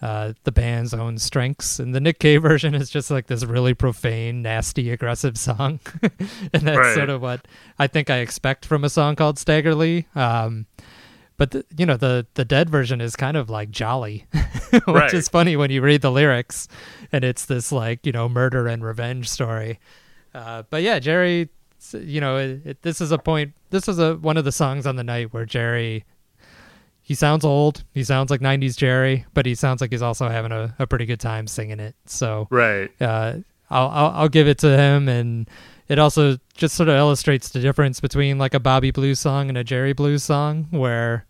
[0.00, 1.80] uh, the band's own strengths.
[1.80, 5.80] And the Nick Cave version is just like this really profane, nasty, aggressive song.
[6.02, 6.94] and that's Right.
[6.94, 7.46] sort of what
[7.76, 10.06] I think I expect from a song called Stagger Lee.
[10.14, 10.66] Um,
[11.38, 14.26] but the, you know the the dead version is kind of like jolly
[14.70, 15.14] which Right.
[15.14, 16.68] is funny when you read the lyrics
[17.10, 19.78] and it's this like you know murder and revenge story
[20.34, 21.48] uh, but yeah jerry
[21.92, 24.86] you know it, it, this is a point this is a one of the songs
[24.86, 26.04] on the night where jerry
[27.00, 30.52] he sounds old he sounds like 90s jerry but he sounds like he's also having
[30.52, 32.90] a, a pretty good time singing it so right.
[33.00, 33.34] uh,
[33.70, 35.46] I'll, I'll I'll give it to him, and
[35.88, 39.56] it also just sort of illustrates the difference between like a Bobby Blues song and
[39.56, 41.24] a Jerry Blues song, where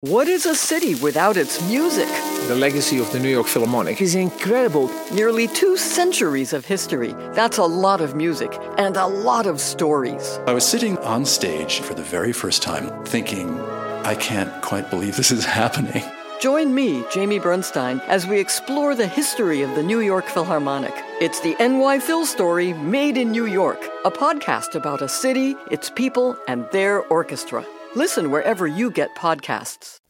[0.00, 2.08] What is a city without its music?
[2.48, 4.90] The legacy of the New York Philharmonic is incredible.
[5.12, 7.12] Nearly two centuries of history.
[7.32, 10.38] That's a lot of music and a lot of stories.
[10.46, 13.58] I was sitting on stage for the very first time thinking,
[14.04, 16.04] I can't quite believe this is happening.
[16.40, 20.92] Join me, Jamie Bernstein, as we explore the history of the New York Philharmonic.
[21.18, 25.88] It's the NY Phil story made in New York, a podcast about a city, its
[25.88, 27.64] people, and their orchestra.
[27.94, 30.00] Listen wherever you get podcasts.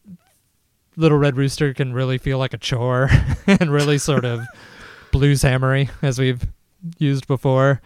[0.97, 3.09] Little Red Rooster can really feel like a chore
[3.47, 4.45] and really sort of
[5.13, 6.45] blues hammery, as we've
[6.99, 7.81] used before.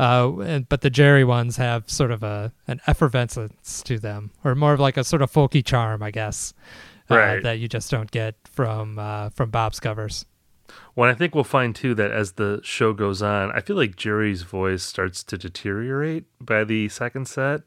[0.00, 4.56] Uh, and, but the Jerry ones have sort of a an effervescence to them, or
[4.56, 6.52] more of like a sort of folky charm, I guess,
[7.10, 7.42] uh, Right.
[7.42, 10.26] that you just don't get from uh, from Bob's covers.
[10.96, 13.96] Well, I think we'll find too that as the show goes on, I feel like
[13.96, 17.60] Jerry's voice starts to deteriorate by the second set,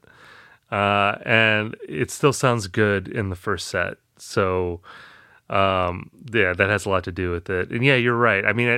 [0.72, 3.97] uh, and it still sounds good in the first set.
[4.18, 4.81] So,
[5.49, 7.69] um, yeah, that has a lot to do with it.
[7.69, 8.43] And yeah, you're right.
[8.43, 8.76] I mean, I,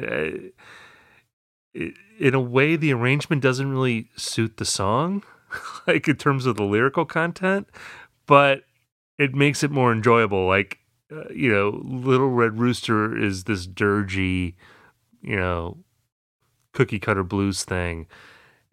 [1.79, 5.23] I, in a way, the arrangement doesn't really suit the song,
[5.87, 7.67] like in terms of the lyrical content,
[8.25, 8.63] but
[9.19, 10.47] it makes it more enjoyable.
[10.47, 10.79] Like,
[11.11, 14.55] uh, you know, Little Red Rooster is this dirgy,
[15.21, 15.77] you know,
[16.73, 18.07] cookie cutter blues thing,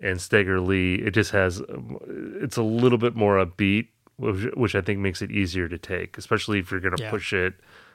[0.01, 1.99] and Stagger Lee, it just has, um,
[2.43, 6.17] it's a little bit more upbeat, which, which I think makes it easier to take,
[6.19, 7.11] especially if you're going to Yeah.
[7.11, 7.55] push it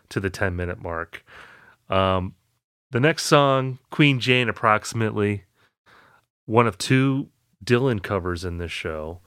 [0.09, 1.23] to the 10 minute mark.
[1.89, 2.35] Um,
[2.91, 5.43] the next song, Queen Jane, approximately
[6.45, 7.29] one of two
[7.63, 9.21] Dylan covers in this show.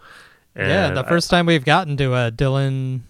[0.56, 3.00] yeah, And the I- first time we've gotten to a Dylan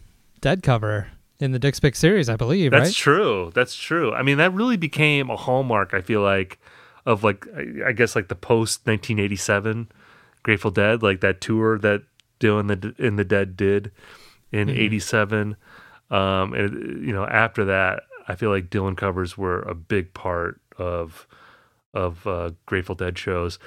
[0.45, 1.09] Dead cover
[1.41, 2.71] in the Dick's Pick series, I believe.
[2.71, 2.95] That's right?
[2.95, 3.51] true.
[3.55, 4.13] That's true.
[4.13, 5.95] I mean, that really became a hallmark.
[5.95, 6.59] I feel like
[7.07, 7.47] of like
[7.87, 9.89] I, guess like the post 1987
[10.43, 12.03] Grateful Dead, like that tour that
[12.41, 13.91] Dylan the in the Dead did
[14.53, 14.79] in Mhm.
[14.79, 15.57] '87.
[16.11, 20.61] Um, and you know, after that, I feel like Dylan covers were a big part
[20.77, 21.27] of
[21.95, 23.59] of uh, Grateful Dead shows.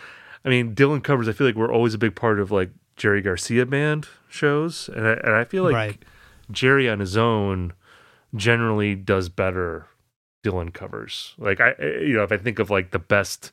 [0.45, 1.27] I mean, Dylan covers.
[1.27, 5.07] I feel like we're always a big part of like Jerry Garcia band shows, and
[5.07, 6.05] I, and I feel like Right.
[6.51, 7.73] Jerry on his own
[8.35, 9.87] generally does better
[10.43, 11.33] Dylan covers.
[11.37, 13.51] Like I, you know, if I think of like the best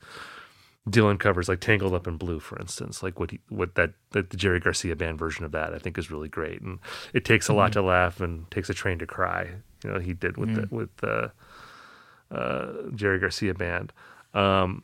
[0.89, 4.31] Dylan covers, like "Tangled Up in Blue," for instance, like what he, what that, that
[4.31, 6.79] the Jerry Garcia band version of that, I think is really great, and
[7.15, 7.75] it takes a lot Mhm.
[7.75, 9.51] to laugh and takes a train to cry.
[9.83, 10.69] You know, he did with Mhm.
[10.69, 11.33] the with the
[12.31, 13.93] uh, Jerry Garcia band,
[14.35, 14.83] um,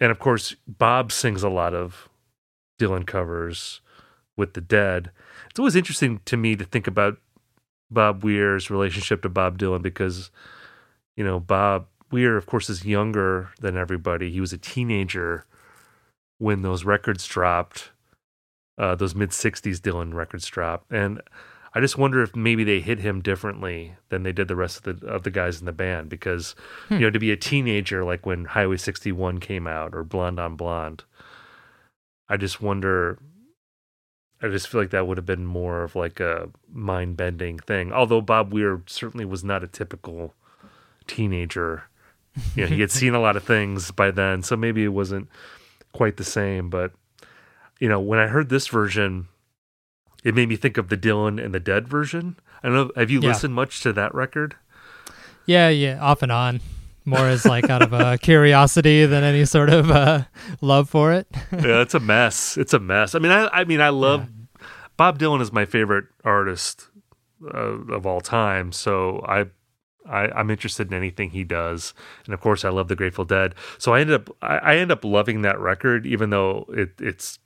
[0.00, 2.08] and of course Bob sings a lot of
[2.80, 3.80] Dylan covers
[4.36, 5.10] with the Dead.
[5.52, 7.18] It's always interesting to me to think about
[7.90, 10.30] Bob Weir's relationship to Bob Dylan because,
[11.14, 14.30] you know, Bob Weir, of course, is younger than everybody.
[14.30, 15.44] He was a teenager
[16.38, 17.90] when those records dropped,
[18.78, 20.90] uh, those mid 60s Dylan records dropped.
[20.90, 21.20] And
[21.74, 25.00] I just wonder if maybe they hit him differently than they did the rest of
[25.00, 26.54] the of the guys in the band because
[26.88, 26.94] Hmm.
[26.94, 30.56] you know to be a teenager like when Highway 61 came out or Blonde on
[30.56, 31.04] Blonde
[32.26, 33.18] I just wonder
[34.42, 37.92] I just feel like that would have been more of like a mind bending thing.
[37.92, 40.34] Although Bob Weir certainly was not a typical
[41.06, 41.84] teenager.
[42.56, 45.28] You know, he had seen a lot of things by then, so maybe it wasn't
[45.92, 46.70] quite the same.
[46.70, 46.92] But
[47.78, 49.28] you know, when I heard this version,
[50.24, 52.36] it made me think of the Dylan and the Dead version.
[52.62, 52.90] I don't know.
[52.96, 53.28] Have you Yeah.
[53.28, 54.56] listened much to that record?
[55.46, 56.60] Yeah, yeah, off and on.
[57.04, 60.24] More as like out of a curiosity than any sort of uh,
[60.60, 61.26] love for it.
[61.52, 62.56] yeah, it's a mess.
[62.56, 63.14] It's a mess.
[63.14, 64.28] I mean, I, I mean, I love
[64.96, 66.88] Bob Dylan is my favorite artist
[67.52, 67.58] uh,
[67.92, 68.70] of all time.
[68.72, 69.46] So I,
[70.08, 73.54] I, I'm interested in anything he does, and of course, I love the Grateful Dead.
[73.78, 77.38] So I ended up, I, I end up loving that record, even though it, it's,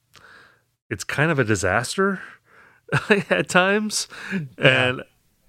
[0.90, 2.20] it's kind of a disaster
[3.30, 4.06] at times,
[4.58, 5.02] and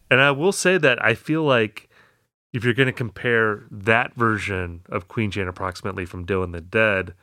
[0.10, 1.87] and I will say that I feel like
[2.53, 7.14] if you're going to compare that version of Queen Jane approximately from Dylan the Dead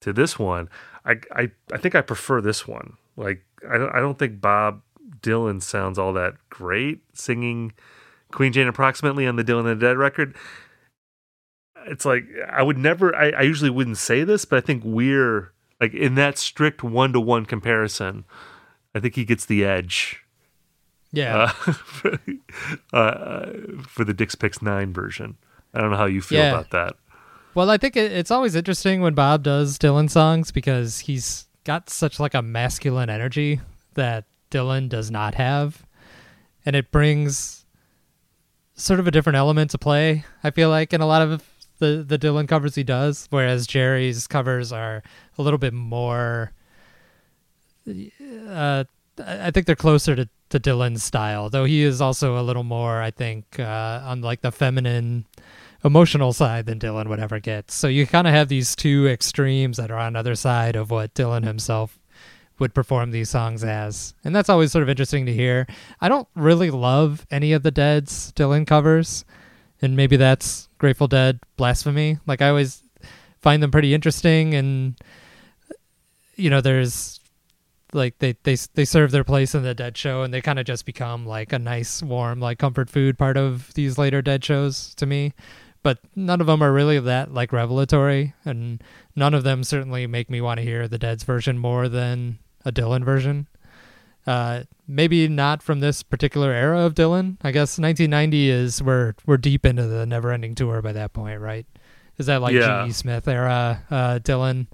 [0.00, 0.68] to this one,
[1.04, 2.96] I I, I think I prefer this one.
[3.16, 4.82] Like I don't, I don't think Bob
[5.20, 7.72] Dylan sounds all that great singing
[8.30, 10.36] Queen Jane approximately on the Dylan the Dead record.
[11.86, 15.52] It's like I would never I, I usually wouldn't say this, but I think we're
[15.80, 18.24] like in that strict one to one comparison,
[18.94, 20.24] I think he gets the edge.
[21.12, 21.52] Yeah.
[21.66, 22.18] Uh, for,
[22.92, 23.46] uh,
[23.86, 25.36] for the Dick's Picks 9 version.
[25.74, 26.50] I don't know how you feel Yeah.
[26.52, 26.94] about that.
[27.54, 31.90] Well, I think it, it's always interesting when Bob does Dylan songs because he's got
[31.90, 33.60] such like a masculine energy
[33.94, 35.84] that Dylan does not have,
[36.64, 37.66] and it brings
[38.74, 40.24] sort of a different element to play.
[40.44, 41.42] I feel like in a lot of
[41.78, 45.02] the the Dylan covers he does, whereas Jerry's covers are
[45.36, 46.52] a little bit more.
[48.48, 48.84] Uh,
[49.18, 53.02] I think they're closer to to Dylan's style, though he is also a little more,
[53.02, 55.26] I think, uh, on like the feminine
[55.84, 57.70] emotional side than Dylan would ever get.
[57.70, 61.14] So you kind of have these two extremes that are on either side of what
[61.14, 61.98] Dylan himself
[62.58, 64.14] would perform these songs as.
[64.24, 65.66] And that's always sort of interesting to hear.
[66.00, 69.24] I don't really love any of the Dead's Dylan covers,
[69.80, 72.18] and maybe that's Grateful Dead blasphemy.
[72.26, 72.82] Like I always
[73.40, 74.96] find them pretty interesting and
[76.38, 77.17] you know, there's
[77.92, 80.66] like they they they serve their place in the Dead show, and they kind of
[80.66, 84.94] just become like a nice, warm, like comfort food part of these later Dead shows
[84.96, 85.32] to me.
[85.82, 88.82] But none of them are really that like revelatory, and
[89.16, 92.72] none of them certainly make me want to hear the Dead's version more than a
[92.72, 93.46] Dylan version.
[94.26, 97.38] Uh, maybe not from this particular era of Dylan.
[97.42, 101.40] I guess 1990 is we're we're deep into the never ending Tour by that point,
[101.40, 101.64] right?
[102.18, 102.84] Is that like Yeah.
[102.84, 102.92] G.E.
[102.92, 104.66] Smith era uh, Dylan?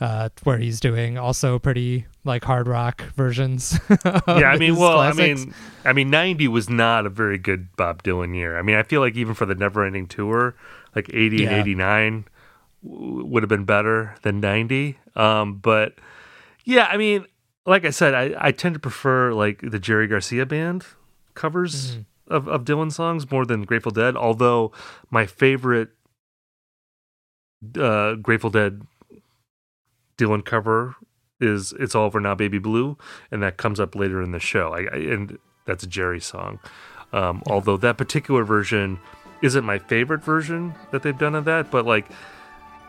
[0.00, 3.78] Uh, where he's doing also pretty like hard rock versions.
[4.04, 5.42] of yeah, I mean, well, classics.
[5.42, 5.54] I mean,
[5.84, 8.58] I mean, ninety was not a very good Bob Dylan year.
[8.58, 10.54] I mean, I feel like even for the Neverending Tour,
[10.96, 11.60] like eighty and Yeah.
[11.60, 12.24] eighty nine
[12.82, 14.98] would have been better than ninety.
[15.14, 15.94] Um, but
[16.64, 17.26] yeah, I mean,
[17.66, 20.86] like I said, I, I tend to prefer like the Jerry Garcia band
[21.34, 22.32] covers Mm-hmm.
[22.34, 24.16] of of Dylan songs more than Grateful Dead.
[24.16, 24.72] Although
[25.10, 25.90] my favorite
[27.78, 28.82] uh, Grateful Dead
[30.20, 30.94] Dylan cover
[31.40, 32.98] is "It's All Over Now, Baby Blue,"
[33.30, 34.72] and that comes up later in the show.
[34.74, 36.58] I, I and that's a Jerry song.
[37.12, 38.98] Um, Although that particular version
[39.42, 42.06] isn't my favorite version that they've done of that, but like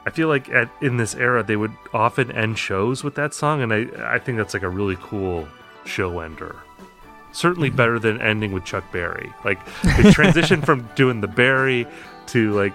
[0.06, 3.62] I feel like at in this era they would often end shows with that song,
[3.62, 3.86] and I
[4.16, 5.48] I think that's like a really cool
[5.86, 6.56] show ender.
[7.34, 9.32] certainly better than ending with Chuck Berry.
[9.46, 11.88] Like the transition from doing the Berry
[12.28, 12.74] to like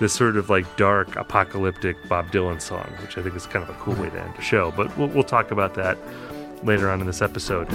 [0.00, 3.68] this sort of like dark apocalyptic Bob Dylan song, which I think is kind of
[3.68, 4.72] a cool way to end the show.
[4.72, 5.96] But we'll, we'll talk about that
[6.64, 7.68] later on in this episode.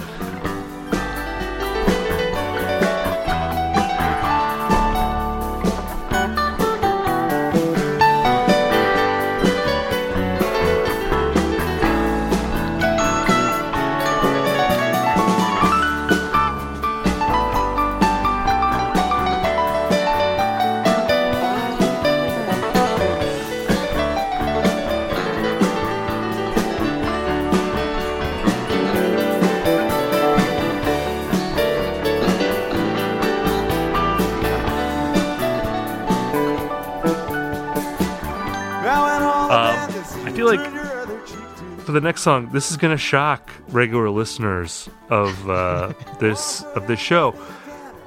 [41.96, 47.00] The next song, this is going to shock regular listeners of uh, this of this
[47.00, 47.34] show.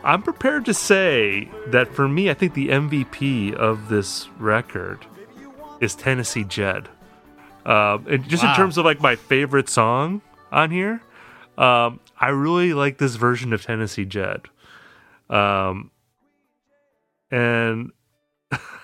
[0.03, 5.07] I'm prepared to say that for me, I think the MVP of this record
[5.81, 6.87] is Tennessee Jed.
[7.65, 10.21] Um, and just in terms of like my favorite song
[10.51, 11.01] on here,
[11.57, 14.41] um, I really like this version of Tennessee Jed.
[15.31, 15.89] Um,
[17.31, 17.91] and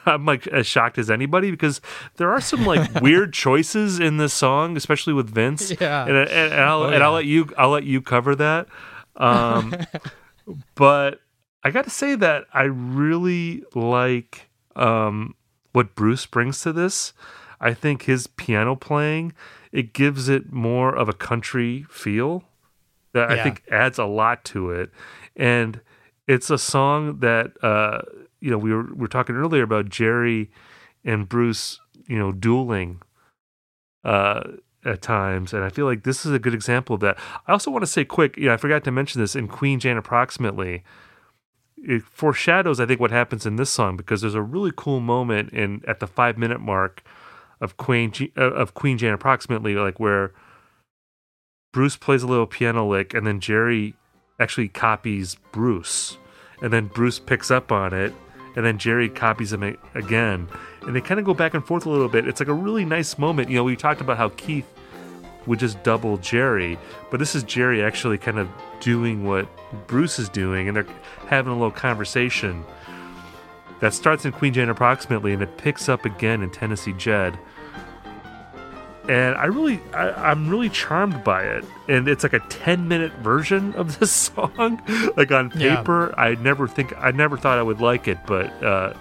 [0.06, 1.82] I'm like as shocked as anybody because
[2.18, 5.74] there are some like weird choices in this song, especially with Vince.
[5.80, 6.06] Yeah.
[6.06, 8.68] and, and, and I'll Oh, and I'll let you I'll let you cover that.
[9.16, 9.76] Um,
[10.76, 11.22] but
[11.64, 15.36] I got to say that I really like um,
[15.74, 17.14] what Bruce brings to this.
[17.60, 19.34] I think his piano playing
[19.72, 22.44] it gives it more of a country feel
[23.12, 24.90] that I think adds a lot to it,
[25.36, 25.82] and
[26.28, 28.02] it's a song that uh,
[28.46, 30.52] you know we were we were talking earlier about Jerry
[31.04, 33.02] and Bruce, you know, dueling
[34.04, 34.42] uh,
[34.86, 37.18] at times, and I feel like this is a good example of that.
[37.48, 39.80] I also want to say quick, you know, I forgot to mention this in Queen
[39.80, 40.84] Jane approximately.
[41.78, 45.52] It foreshadows, I think, what happens in this song because there's a really cool moment
[45.52, 47.04] in at the five minute mark
[47.60, 50.34] of Queen uh, of Queen Jane approximately, like where
[51.74, 53.96] Bruce plays a little piano lick, and then Jerry
[54.40, 56.20] actually copies Bruce,
[56.62, 58.14] and then Bruce picks up on it,
[58.56, 60.48] and then Jerry copies him again,
[60.82, 62.28] and they kind of go back and forth a little bit.
[62.28, 63.50] It's like a really nice moment.
[63.50, 64.68] You know, we talked about how Keith
[65.46, 66.78] would just double Jerry,
[67.12, 68.50] but this is Jerry actually kind of
[68.80, 69.48] doing what
[69.88, 70.88] Bruce is doing, and they're
[71.28, 72.64] having a little conversation
[73.82, 77.38] that starts in Queen Jane approximately, and it picks up again in Tennessee Jed
[79.10, 81.66] and I really, I, I'm really charmed by it.
[81.88, 84.82] And it's like a 10 minute version of this song.
[85.18, 85.78] like on Yeah.
[85.78, 88.94] paper, I never think, I never thought I would like it, but uh,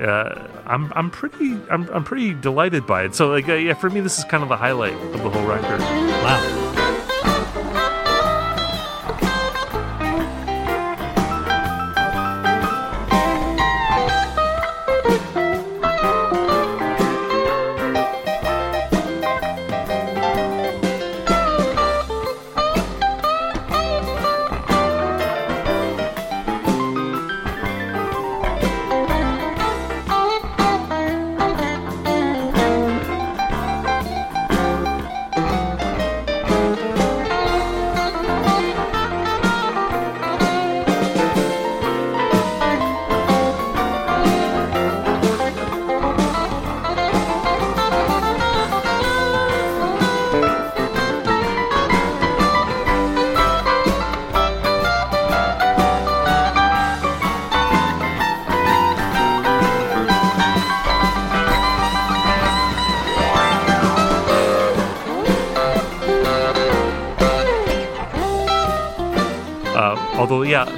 [0.00, 3.14] uh, I'm, I'm pretty, I'm, I'm pretty delighted by it.
[3.14, 5.46] So like, uh, yeah, for me, this is kind of the highlight of the whole
[5.46, 5.80] record.
[5.80, 6.87] Wow.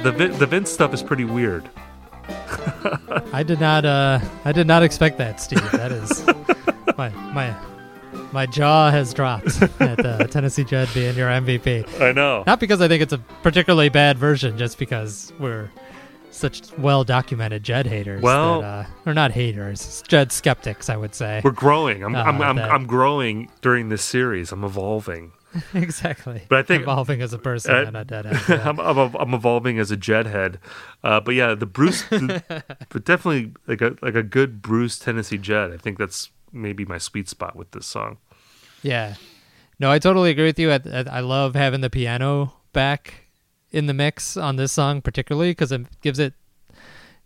[0.03, 1.69] The the Vince stuff is pretty weird.
[3.33, 3.85] I did not.
[3.85, 5.61] Uh, I did not expect that, Steve.
[5.71, 6.25] That is
[6.97, 7.55] my my
[8.31, 12.01] my jaw has dropped at uh, Tennessee Jed being your MVP.
[12.01, 12.43] I know.
[12.47, 15.69] Not because I think it's a particularly bad version, just because we're
[16.31, 18.21] such well documented Jed haters.
[18.21, 21.41] Well- that, uh, or not haters, Jed skeptics, I would say.
[21.43, 22.03] We're growing.
[22.03, 24.51] I'm, Uh, I'm, I'm, that- I'm growing during this series.
[24.51, 25.33] I'm evolving.
[25.73, 26.43] exactly.
[26.49, 28.41] But I think evolving as a person Uh, and a deadhead.
[28.49, 28.69] yeah.
[28.69, 30.57] I'm, I'm, I'm evolving as a Jedhead,
[31.03, 35.37] uh, but yeah, the Bruce, the- but definitely like a like a good Bruce Tennessee
[35.37, 35.71] Jed.
[35.71, 38.17] I think that's maybe my sweet spot with this song.
[38.81, 39.15] Yeah.
[39.79, 40.71] No, I totally agree with you.
[40.71, 43.25] I, I I love having the piano back
[43.71, 46.33] in the mix on this song, particularly because it gives it.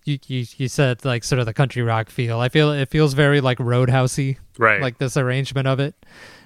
[0.04, 2.40] You, you you said like sort of the country rock feel.
[2.40, 4.80] I feel it feels very like roadhousey, Right.
[4.82, 5.96] Like this arrangement of it,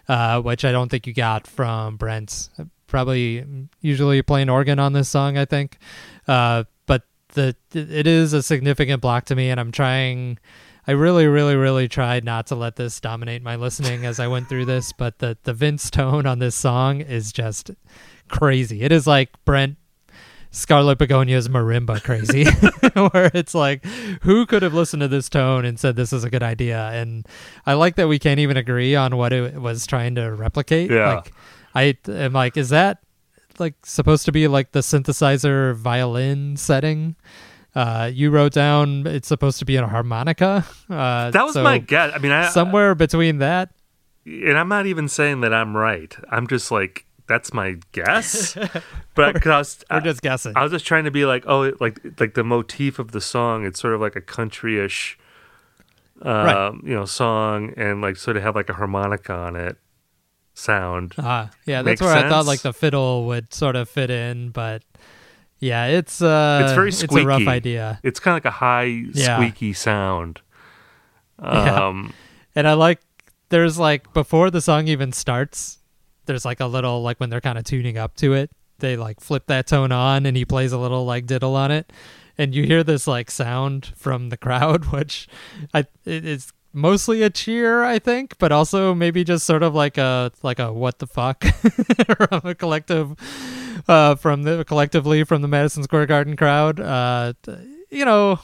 [0.09, 2.49] uh, which I don't think you got from Brent's
[2.87, 3.45] probably
[3.79, 5.77] usually playing organ on this song, I think.
[6.27, 10.39] Uh, but the it is a significant block to me, and I'm trying.
[10.87, 14.49] I really, really, really tried not to let this dominate my listening as I went
[14.49, 17.69] through this, but the the Vince tone on this song is just
[18.27, 18.81] crazy.
[18.81, 19.77] It is like Brent
[20.51, 22.45] Scarlet Begonias marimba crazy,
[23.11, 23.85] where it's like,
[24.23, 26.89] who could have listened to this tone and said this is a good idea?
[26.89, 27.27] And
[27.65, 30.89] I like that we can't even agree on what it was trying to replicate.
[30.89, 31.15] Yeah.
[31.15, 31.33] Like,
[31.75, 32.99] I am like, is that
[33.59, 37.15] like supposed to be like the synthesizer violin setting?
[37.75, 40.65] Uh, you wrote down it's supposed to be a harmonica.
[40.89, 42.11] Uh, That was so my guess.
[42.15, 43.69] I mean, I, somewhere between that.
[44.25, 46.15] and I'm not even saying that I'm right.
[46.31, 48.55] I'm just like that's my guess.
[49.15, 50.53] but because I was, We're just guessing.
[50.57, 53.65] I was just trying to be like, oh, like like the motif of the song.
[53.65, 55.15] It's sort of like a countryish,
[56.23, 56.73] um, Right.
[56.83, 59.77] you know, song, and like sort of have like a harmonica on it
[60.53, 61.13] sound.
[61.17, 64.49] Ah, yeah, that's Makes where I thought like the fiddle would sort of fit in,
[64.49, 64.83] but
[65.59, 67.15] yeah, it's uh, it's very squeaky.
[67.15, 67.99] It's a rough idea.
[68.03, 69.37] It's kind of like a high Yeah.
[69.37, 70.41] squeaky sound.
[71.41, 71.87] Yeah.
[71.87, 72.13] Um,
[72.55, 72.99] And I like
[73.49, 75.78] there's like before the song even starts,
[76.29, 79.19] there's like a little like when they're kind of tuning up to it, they like
[79.19, 81.91] flip that tone on and he plays a little like diddle on it.
[82.37, 85.27] And you hear this like sound from the crowd, which
[85.73, 89.97] I it is mostly a cheer, I think, but also maybe just sort of like
[89.97, 91.43] a like a what the fuck
[92.17, 93.15] from a collective
[93.87, 96.79] uh from the collectively from the Madison Square Garden crowd.
[96.79, 97.33] Uh
[97.89, 98.39] you know,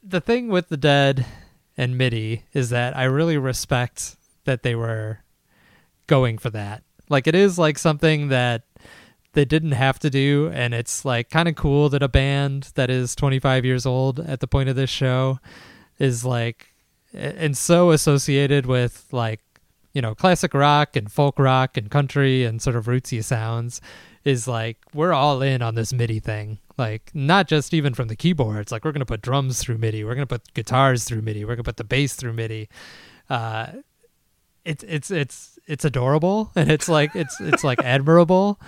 [0.00, 1.26] the thing with the dead
[1.76, 4.14] and MIDI is that I really respect
[4.44, 5.23] that they were
[6.06, 6.82] going for that.
[7.08, 8.62] Like it is like something that
[9.32, 12.88] they didn't have to do and it's like kind of cool that a band that
[12.88, 15.40] is 25 years old at the point of this show
[15.98, 16.72] is like
[17.12, 19.40] and so associated with like
[19.92, 23.80] you know classic rock and folk rock and country and sort of rootsy sounds
[24.24, 26.58] is like we're all in on this MIDI thing.
[26.76, 28.72] Like not just even from the keyboards.
[28.72, 30.02] Like we're gonna put drums through MIDI.
[30.02, 31.44] We're gonna put guitars through MIDI.
[31.44, 32.68] We're gonna put the bass through MIDI.
[33.30, 33.66] Uh,
[34.64, 38.60] it's it's it's it's adorable and it's like it's it's like admirable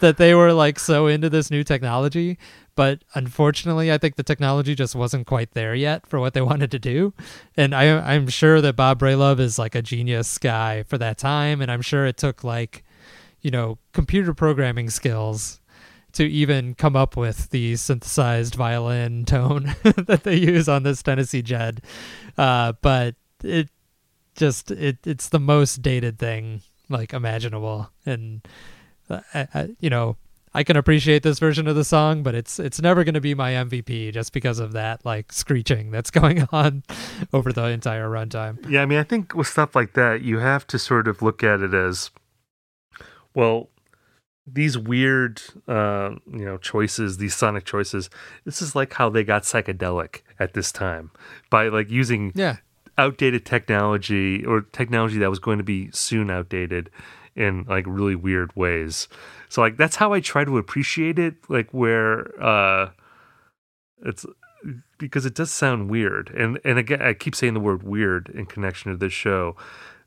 [0.00, 2.38] that they were like so into this new technology.
[2.74, 6.70] But unfortunately, I think the technology just wasn't quite there yet for what they wanted
[6.70, 7.12] to do.
[7.56, 11.60] And I, I'm sure that Bob Bralove is like a genius guy for that time.
[11.60, 12.82] And I'm sure it took like,
[13.42, 15.60] you know, computer programming skills
[16.12, 21.42] to even come up with the synthesized violin tone that they use on this Tennessee
[21.42, 21.82] Jed.
[22.36, 23.14] Uh, but
[23.44, 23.68] it
[24.40, 28.40] just it it's the most dated thing like imaginable, and
[29.08, 30.16] uh, I, I, you know
[30.52, 33.34] I can appreciate this version of the song, but it's it's never going to be
[33.34, 36.82] my MVP just because of that like screeching that's going on
[37.32, 38.68] over the entire runtime.
[38.68, 41.44] Yeah, I mean, I think with stuff like that, you have to sort of look
[41.44, 42.10] at it as
[43.34, 43.68] well.
[44.52, 48.10] These weird, uh, you know, choices, these sonic choices.
[48.44, 51.12] This is like how they got psychedelic at this time
[51.50, 52.56] by like using Yeah.
[53.00, 56.90] Outdated technology or technology that was going to be soon outdated
[57.34, 59.08] in like really weird ways.
[59.48, 61.34] So like that's how I try to appreciate it.
[61.48, 62.12] Like where
[62.42, 62.90] uh,
[64.04, 64.24] it's
[64.98, 68.44] because it does sound weird and and again i keep saying the word weird in
[68.44, 69.56] connection to this show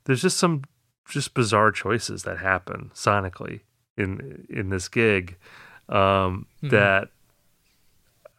[0.04, 0.62] there's just some
[1.08, 3.62] just bizarre choices that happen sonically
[3.96, 5.36] in in this gig
[5.88, 6.70] um Mhm.
[6.70, 7.08] that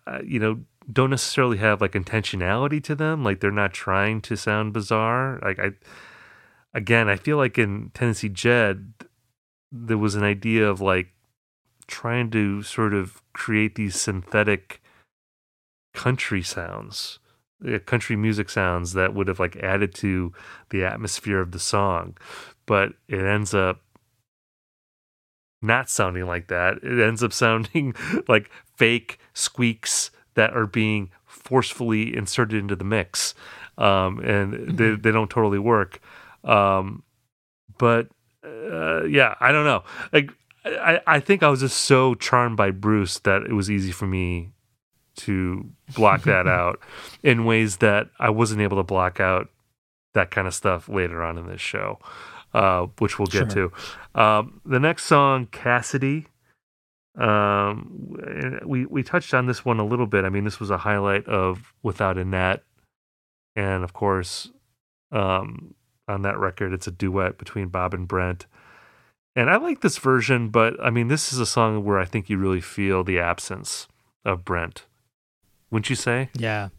[0.07, 0.59] uh, you know
[0.91, 5.39] don't necessarily have like intentionality to them like they're not trying to sound bizarre.
[5.41, 5.71] Like i
[6.73, 8.93] again i feel like in tennessee jed
[9.71, 11.07] there was an idea of like
[11.87, 14.81] trying to sort of create these synthetic
[15.93, 17.19] country sounds
[17.65, 20.33] uh, country music sounds that would have like added to
[20.69, 22.17] the atmosphere of the song.
[22.65, 23.81] But it ends up
[25.61, 26.77] not sounding like that.
[26.83, 27.95] It ends up sounding
[28.27, 33.33] like fake squeaks that are being forcefully inserted into the mix
[33.77, 35.99] um, and they, they don't totally work
[36.43, 37.03] um,
[37.77, 38.07] but
[38.43, 39.83] uh, yeah i don't know
[40.13, 40.31] like
[40.65, 44.05] I, I think i was just so charmed by bruce that it was easy for
[44.07, 44.51] me
[45.17, 46.79] to block that out
[47.23, 49.47] in ways that I wasn't able to block out
[50.13, 51.99] that kind of stuff later on in this show,
[52.53, 53.71] uh, which we'll get Sure.
[54.13, 54.21] to.
[54.21, 56.27] Um, the next song, Cassidy.
[57.17, 58.17] Um,
[58.65, 60.25] we we touched on this one a little bit.
[60.25, 62.63] I mean, this was a highlight of Without a Net,
[63.55, 64.51] and of course,
[65.11, 65.75] um,
[66.07, 68.45] on that record, it's a duet between Bob and Brent.
[69.35, 72.29] And I like this version, but I mean, this is a song where I think
[72.29, 73.87] you really feel the absence
[74.23, 74.85] of Brent.
[75.71, 76.29] Wouldn't you say?
[76.35, 76.69] Yeah.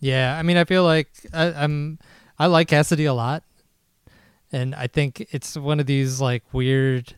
[0.00, 1.98] Yeah, I mean, I feel like I, I'm
[2.38, 3.42] I like Cassidy a lot,
[4.52, 7.14] and I think it's one of these like weird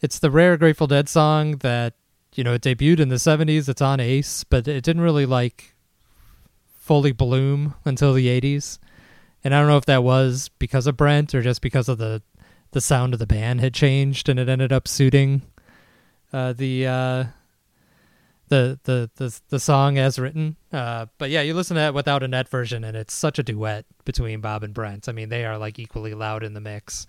[0.00, 1.94] it's the rare Grateful Dead song that
[2.34, 3.68] you know it debuted in the '70s.
[3.68, 5.74] It's on Ace, but it didn't really like
[6.78, 8.78] fully bloom until the '80s.
[9.44, 12.22] And I don't know if that was because of Brent or just because of the
[12.72, 15.42] the sound of the band had changed and it ended up suiting
[16.32, 17.24] uh, the uh,
[18.48, 20.56] the the the the song as written.
[20.72, 23.42] Uh, but yeah, you listen to that without a net version, and it's such a
[23.42, 25.08] duet between Bob and Brent.
[25.08, 27.06] I mean, they are like equally loud in the mix.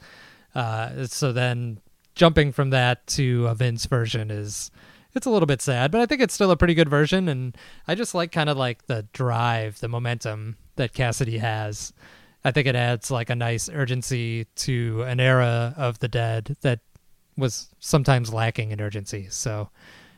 [0.56, 1.80] Uh, so then
[2.18, 4.70] jumping from that to a Vince version is
[5.14, 7.56] it's a little bit sad, but I think it's still a pretty good version, and
[7.88, 11.94] I just like kind of like the drive, the momentum that Cassidy has.
[12.44, 16.80] I think it adds like a nice urgency to an era of the dead that
[17.36, 19.28] was sometimes lacking in urgency.
[19.30, 19.70] So,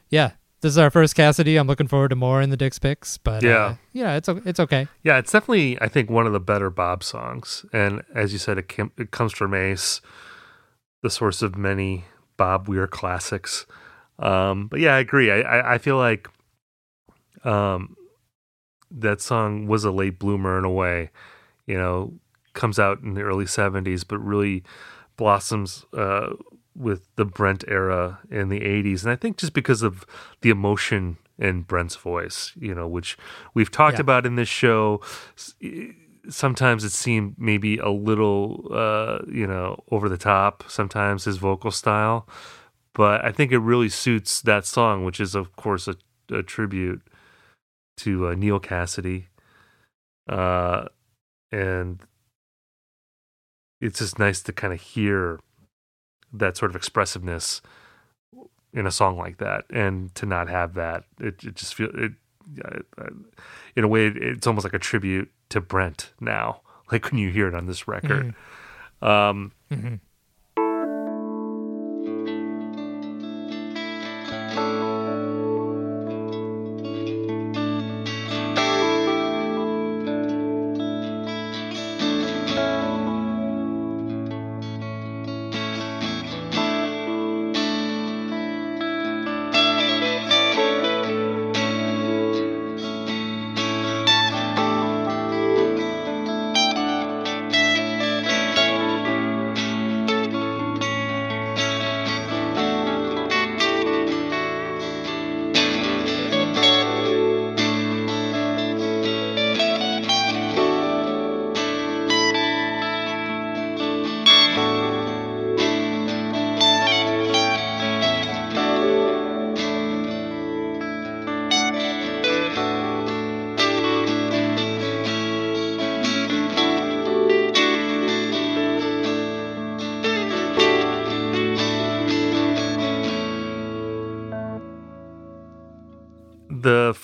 [0.09, 0.31] yeah,
[0.61, 1.55] this is our first Cassidy.
[1.55, 3.55] I'm looking forward to more in the Dick's picks, but Yeah.
[3.65, 4.87] uh, yeah, it's it's okay.
[5.03, 8.57] Yeah, it's definitely I think one of the better Bob songs, and as you said,
[8.57, 10.01] it, came, it comes from Ace,
[11.01, 12.05] the source of many
[12.37, 13.65] Bob Weir classics.
[14.17, 15.31] Um, but yeah, I agree.
[15.31, 16.27] I, I I feel like
[17.43, 17.95] um
[18.91, 21.11] that song was a late bloomer in a way.
[21.67, 22.13] You know,
[22.53, 24.63] comes out in the early '70s, but really
[25.15, 26.29] blossoms uh,
[26.75, 29.03] with the Brent era in the 80s.
[29.03, 30.05] And I think just because of
[30.41, 33.17] the emotion in Brent's voice, you know, which
[33.53, 34.01] we've talked Yeah.
[34.01, 35.01] about in this show.
[35.37, 35.53] S-
[36.29, 41.71] Sometimes it seemed maybe a little, uh, you know, over the top, sometimes his vocal
[41.71, 42.27] style.
[42.93, 45.95] But I think it really suits that song, which is, of course, a,
[46.31, 47.01] a tribute
[47.97, 49.25] to uh, Neal Cassady.
[50.27, 50.85] Uh,
[51.51, 52.01] and
[53.81, 55.39] it's just nice to kind of hear
[56.31, 57.61] that sort of expressiveness
[58.73, 62.11] in a song like that and to not have that it, it just feel it
[62.63, 63.07] uh,
[63.75, 66.61] in a way it's almost like a tribute to brent now.
[66.91, 68.33] Like when you hear it on this record?
[69.01, 69.99] Um Mhm.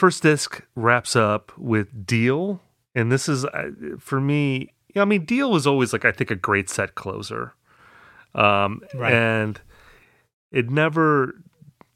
[0.06, 2.61] First disc wraps up with Deal,
[2.94, 4.72] and this is uh, for me.
[4.95, 7.56] I mean, Deal was always like I think a great set closer,
[8.36, 9.11] um, Right.
[9.11, 9.60] and
[10.52, 11.41] it never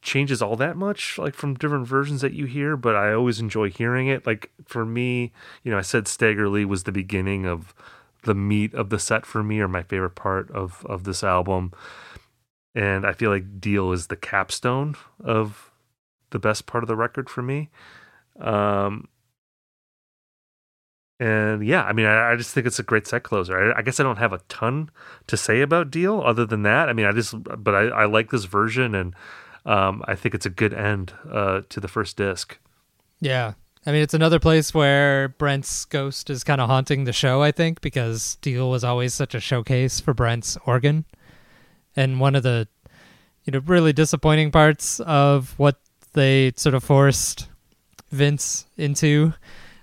[0.01, 3.69] changes all that much like from different versions that you hear but i always enjoy
[3.69, 5.31] hearing it like for me
[5.63, 7.75] you know i said Stagger Lee was the beginning of
[8.23, 11.73] the meat of the set for me or my favorite part of of this album
[12.73, 15.69] and i feel like deal is the capstone of
[16.31, 17.69] the best part of the record for me
[18.39, 19.07] um
[21.19, 23.81] and yeah i mean i, I just think it's a great set closer I, I
[23.81, 24.89] guess i don't have a ton
[25.27, 28.29] to say about deal other than that i mean i just but i, I like
[28.29, 29.15] this version and
[29.65, 32.57] um, I think it's a good end uh, to the first disc.
[33.19, 33.53] Yeah.
[33.85, 37.51] I mean, it's another place where Brent's ghost is kind of haunting the show, I
[37.51, 41.05] think, because Deal was always such a showcase for Brent's organ.
[41.95, 42.67] And one of the,
[43.45, 45.79] you know, really disappointing parts of what
[46.13, 47.47] they sort of forced
[48.11, 49.33] Vince into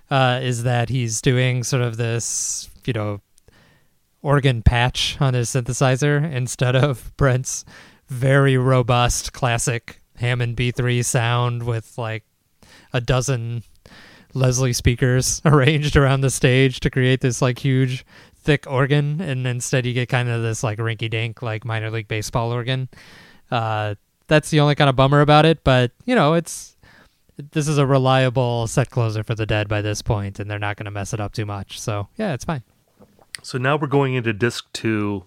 [0.09, 3.21] uh, is that he's doing sort of this, you know,
[4.21, 7.65] organ patch on his synthesizer instead of Brent's
[8.07, 12.23] very robust classic Hammond B3 sound with like
[12.93, 13.63] a dozen
[14.33, 18.05] Leslie speakers arranged around the stage to create this like huge
[18.35, 22.07] thick organ and instead you get kind of this like rinky dink like minor league
[22.07, 22.87] baseball organ.
[23.51, 23.95] Uh
[24.27, 26.75] that's the only kind of bummer about it, but you know, it's
[27.37, 30.75] this is a reliable set closer for the dead by this point and they're not
[30.75, 31.79] going to mess it up too much.
[31.79, 32.63] So, yeah, it's fine.
[33.43, 35.25] So now we're going into disc two.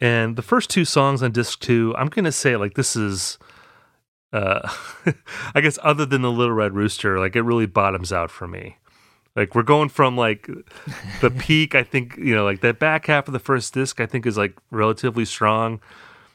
[0.00, 3.38] And the first two songs on disc two, I'm going to say, like, this is,
[4.32, 4.68] uh,
[5.54, 8.78] I guess, other than the Little Red Rooster, like, it really bottoms out for me.
[9.36, 10.48] Like, we're going from, like,
[11.20, 14.06] the peak, I think, you know, like, that back half of the first disc, I
[14.06, 15.80] think, is, like, relatively strong.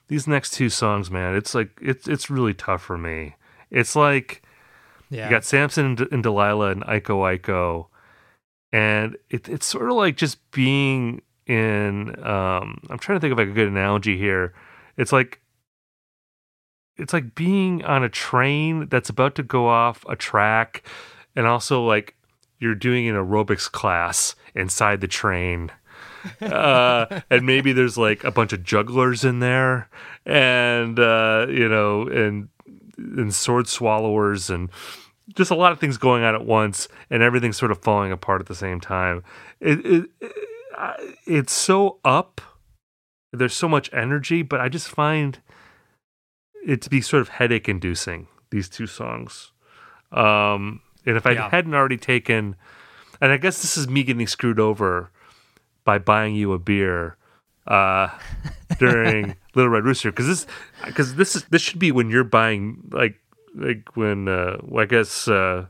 [0.10, 3.36] these next two songs, man, it's like it's it's really tough for me.
[3.72, 4.42] It's like
[5.10, 5.26] Yeah.
[5.26, 7.88] you got Samson and, and Delilah and Iko Iko,
[8.72, 12.10] and it, it's sort of like just being in.
[12.24, 14.54] Um, I'm trying to think of like a good analogy here.
[14.98, 15.42] It's like
[16.98, 20.84] it's like being on a train that's about to go off a track,
[21.36, 22.16] and also like
[22.60, 25.72] you're doing an aerobics class inside the train.
[26.42, 29.90] uh, and maybe there's like a bunch of jugglers in there,
[30.26, 32.50] and uh, you know, and
[33.18, 34.70] and sword swallowers, and
[35.36, 38.42] just a lot of things going on at once, and everything's sort of falling apart
[38.42, 39.24] at the same time.
[39.60, 40.34] It, it, it
[41.26, 42.42] it's so up.
[43.32, 45.40] There's so much energy, but I just find
[46.66, 48.28] it to be sort of headache inducing.
[48.52, 49.52] These two songs,
[50.12, 51.50] um, and if I Yeah.
[51.52, 52.56] hadn't already taken,
[53.22, 55.12] and I guess this is me getting screwed over
[55.86, 57.16] by buying you a beer
[57.68, 58.08] uh,
[58.80, 60.48] during Little Red Rooster because this
[60.86, 63.20] because this is this should be when you're buying like
[63.56, 65.66] like when uh, well, I guess uh,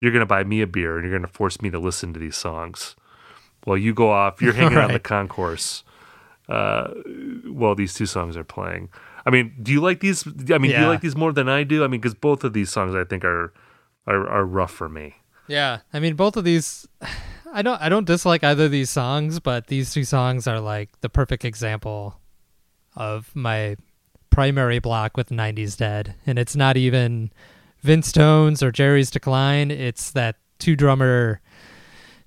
[0.00, 2.36] you're gonna buy me a beer and you're gonna force me to listen to these
[2.36, 2.96] songs
[3.64, 4.40] while you go off.
[4.40, 5.84] You're hanging on the concourse
[6.48, 6.88] uh,
[7.46, 8.88] while these two songs are playing.
[9.24, 10.26] I mean, do you like these?
[10.26, 11.84] I mean, do you like these more than I do?
[11.84, 13.52] I mean, because both of these songs I think are
[14.06, 15.16] are, are rough for me.
[15.48, 16.86] Yeah, I mean both of these
[17.52, 21.00] I don't I don't dislike either of these songs, but these two songs are like
[21.00, 22.18] the perfect example
[22.94, 23.76] of my
[24.30, 26.14] primary block with 90s Dead.
[26.26, 27.30] And it's not even
[27.80, 31.40] Vince Tones or Jerry's Decline, it's that two drummer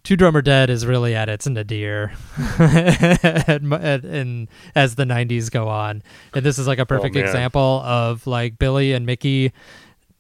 [0.04, 2.14] two drummer dead is really at its nadir
[2.60, 6.04] at, m- at, and as the 90s go on
[6.36, 7.26] and this is like a oh, perfect man.
[7.26, 9.52] example of like billy and mickey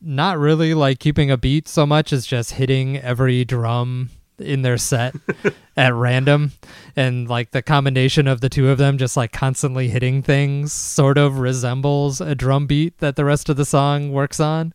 [0.02, 4.10] not really like keeping a beat so much as just hitting every drum
[4.40, 5.16] in their set
[5.78, 6.52] at random.
[6.96, 11.18] And like the combination of the two of them just like constantly hitting things sort
[11.18, 14.74] of resembles a drum beat that the rest of the song works on.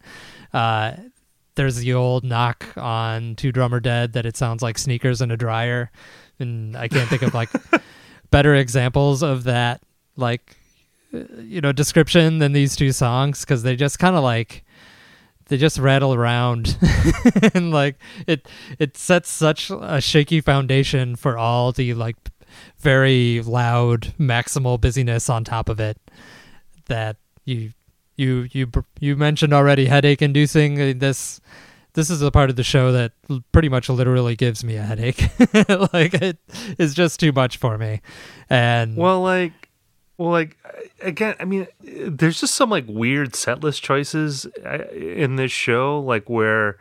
[0.52, 0.92] Uh
[1.56, 5.36] there's the old knock on two drummer dead that it sounds like sneakers in a
[5.36, 5.90] dryer.
[6.38, 7.50] And i can't think of like
[8.30, 9.82] better examples of that
[10.16, 10.56] like
[11.12, 14.64] uh, you know description than these two songs because they just kind of like
[15.50, 16.78] they just rattle around.
[17.54, 17.96] And like
[18.26, 18.48] it
[18.78, 22.16] it sets such a shaky foundation for all the like
[22.78, 25.98] very loud maximal busyness on top of it
[26.86, 27.72] that you
[28.16, 28.70] you you
[29.00, 29.86] you mentioned already.
[29.86, 31.40] Headache inducing Uh, this
[31.94, 33.12] this is a part of the show that
[33.50, 35.28] pretty much literally gives me a headache.
[35.92, 36.38] Like it
[36.78, 38.00] is just too much for me.
[38.48, 39.59] And Well, like,
[40.20, 40.58] well, like
[41.00, 45.98] again, I mean, there's just some like weird set list choices uh, in this show,
[45.98, 46.76] like where,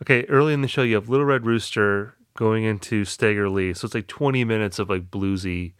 [0.00, 3.86] okay, early in the show you have Little Red Rooster going into Stagger Lee, so
[3.86, 5.72] it's like 20 minutes of like bluesy,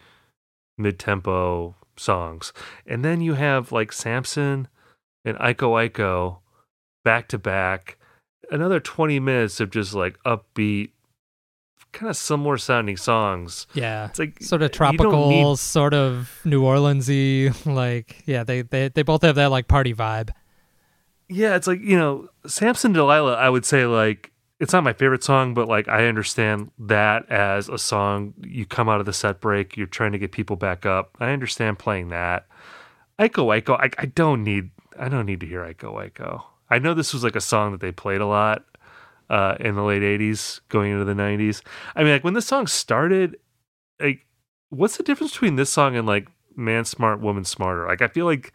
[0.77, 2.53] mid tempo songs,
[2.85, 4.67] and then you have like Samson
[5.25, 6.39] and Iko Iko
[7.05, 7.97] back to back,
[8.51, 10.91] another 20 minutes of just like upbeat.
[11.95, 13.67] Kind of similar sounding songs.
[13.73, 17.55] Yeah, it's like sort of tropical, need- sort of New Orleansy.
[17.73, 20.31] Like, yeah, they, they they both have that like party vibe.
[21.29, 25.23] Yeah, it's like, you know, Samson Delilah, I would say like it's not my favorite
[25.25, 29.41] song, but like I understand that as a song you come out of the set
[29.41, 31.17] break, you're trying to get people back up.
[31.21, 32.47] I understand playing that.
[33.19, 36.43] Iko Iko, I, I don't need I don't need to hear Iko Iko.
[36.71, 38.65] I know this was like a song that they played a lot
[39.31, 41.63] uh, in the late '80s, going into the '90s.
[41.97, 43.37] I mean, like when this song started,
[44.01, 44.27] like
[44.71, 47.87] what's the difference between this song and like "Man Smart, Woman Smarter"?
[47.87, 48.53] Like I feel like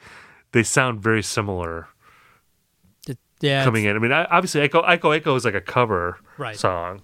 [0.51, 1.87] they sound very similar
[3.41, 3.95] Yeah, coming in.
[3.95, 6.57] I mean, I, obviously, Echo Echo Echo is like a cover Right.
[6.57, 7.01] song.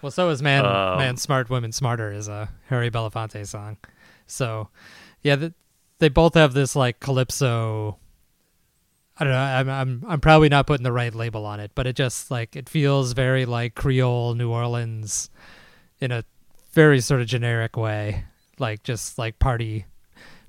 [0.00, 3.76] Well, so is man Um, man smart woman smarter is a Harry Belafonte song.
[4.26, 4.68] So,
[5.22, 5.52] yeah, th-
[5.98, 7.98] they both have this like calypso.
[9.16, 9.38] I don't know.
[9.38, 12.56] I'm I'm I'm probably not putting the right label on it, but it just like
[12.56, 15.30] it feels very like Creole New Orleans,
[16.00, 16.24] in a
[16.72, 18.24] very sort of generic way,
[18.58, 19.86] like just like party,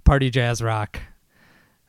[0.04, 1.00] party jazz rock.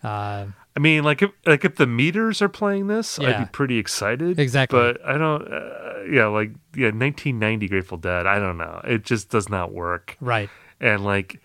[0.03, 0.47] Uh,
[0.77, 4.39] I mean, like if like if the meters are playing this, I'd be pretty excited.
[4.39, 4.79] Exactly.
[4.79, 5.51] But I don't.
[5.51, 8.27] Uh, yeah, like yeah, 1990 Grateful Dead.
[8.27, 8.83] I don't know.
[8.85, 10.17] It just does not work.
[10.21, 10.51] Right.
[10.79, 11.41] And like,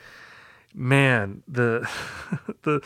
[0.76, 1.90] man, the
[2.64, 2.86] the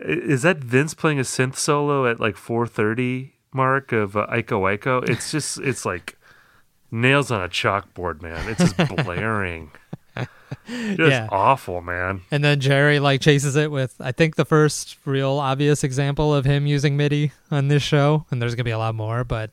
[0.00, 5.08] is that Vince playing a synth solo at like 4:30 mark of uh, Iko Iko?
[5.08, 6.16] It's just it's like
[6.90, 8.48] nails on a chalkboard, man.
[8.48, 9.70] It's just blaring.
[10.66, 11.28] Just Yeah.
[11.30, 12.22] awful, man.
[12.32, 16.44] And then Jerry like chases it with I think the first real obvious example of
[16.44, 19.52] him using MIDI on this show, and there's gonna be a lot more, but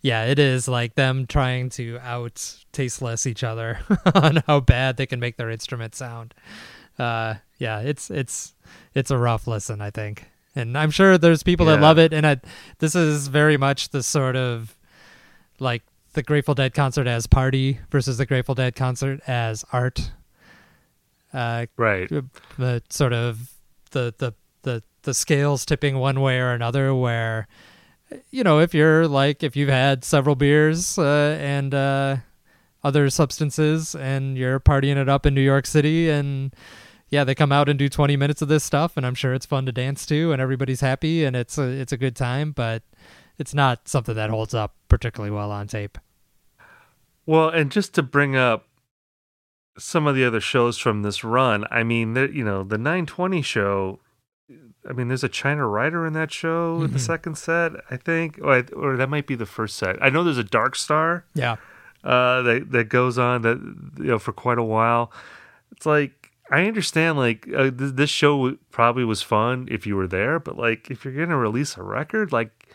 [0.00, 3.80] yeah, it is like them trying to out tasteless each other
[4.14, 6.32] on how bad they can make their instrument sound.
[6.98, 8.54] Uh, yeah, it's it's
[8.94, 12.12] it's a rough listen, I think, and I'm sure there's people that love it.
[12.12, 12.40] And I,
[12.78, 14.76] this is very much the sort of
[15.58, 15.82] like
[16.12, 20.10] the Grateful Dead concert as party versus the Grateful Dead concert as art.
[21.32, 22.08] Uh, Right.
[22.58, 23.52] The sort of
[23.92, 26.94] the the the the scales tipping one way or another.
[26.94, 27.46] Where
[28.30, 32.16] you know if you're like if you've had several beers uh, and uh,
[32.82, 36.54] other substances and you're partying it up in New York City and
[37.10, 39.46] yeah they come out and do 20 minutes of this stuff and I'm sure it's
[39.46, 42.82] fun to dance to and everybody's happy and it's a, it's a good time but
[43.38, 45.96] it's not something that holds up particularly well on tape.
[47.26, 48.66] Well, and just to bring up
[49.78, 53.40] some of the other shows from this run, I mean, there, you know, the 920
[53.40, 54.00] show.
[54.88, 58.38] I mean, there's a China Rider in that show in the second set, I think,
[58.42, 59.96] or, or that might be the first set.
[60.02, 61.24] I know there's a Dark Star.
[61.34, 61.56] Yeah.
[62.04, 63.58] uh, that that goes on that
[63.98, 65.12] you know for quite a while.
[65.72, 66.19] It's like
[66.50, 70.58] I understand like uh, th- this show probably was fun if you were there, but
[70.58, 72.68] like if you're gonna release a record, like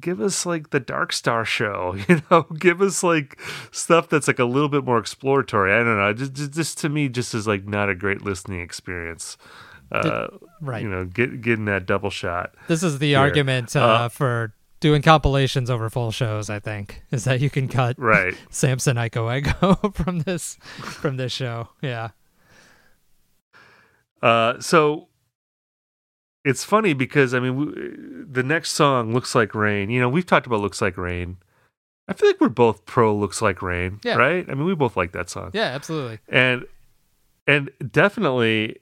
[0.00, 3.38] give us like the Dark Star show, you know, give us like
[3.70, 5.72] stuff that's like a little bit more exploratory.
[5.72, 8.60] I don't know, just just, just to me, just is like not a great listening
[8.60, 9.36] experience.
[9.92, 10.28] Uh,
[10.60, 10.82] right.
[10.82, 12.54] You know, get getting that double shot.
[12.66, 13.18] This is the here.
[13.18, 16.48] argument uh, for doing compilations over full shows.
[16.48, 18.34] I think is that you can cut Right.
[18.50, 21.68] Samson Iko Ego from this from this show.
[21.82, 22.08] Yeah,
[24.22, 25.08] Uh, so
[26.44, 29.90] it's funny because I mean, w- the next song looks like rain.
[29.90, 31.36] You know, we've talked about looks like rain.
[32.08, 34.16] I feel like we're both pro looks like rain, Yeah.
[34.16, 34.44] right?
[34.48, 35.50] I mean, we both like that song.
[35.54, 36.18] yeah, absolutely.
[36.28, 36.64] and
[37.46, 38.78] and definitely,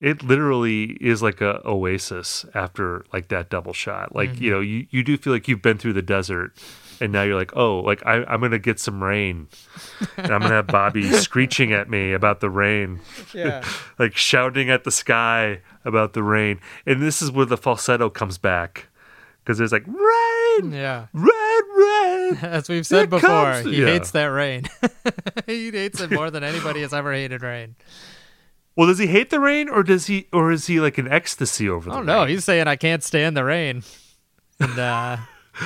[0.00, 4.14] it literally is like a oasis after like that double shot.
[4.14, 4.40] Like Mhm.
[4.40, 6.52] you know, you you do feel like you've been through the desert.
[7.00, 9.48] And now you're like, oh, like I, I'm gonna get some rain,
[10.16, 13.00] and I'm gonna have Bobby screeching at me about the rain
[13.32, 13.64] Yeah.
[13.98, 16.60] like shouting at the sky about the rain.
[16.86, 18.88] And this is where the falsetto comes back
[19.42, 21.06] because there's like rain, Yeah.
[21.12, 22.36] rain, rain.
[22.42, 23.86] As we've said before, comes- he yeah.
[23.86, 24.64] hates that rain.
[25.46, 27.74] he hates it more than anybody has ever hated rain.
[28.76, 31.68] Well, does he hate the rain, or does he, or is he like an ecstasy
[31.68, 32.06] over the Oh rain?
[32.06, 33.82] no, he's saying I can't stand the rain.
[34.60, 35.16] And uh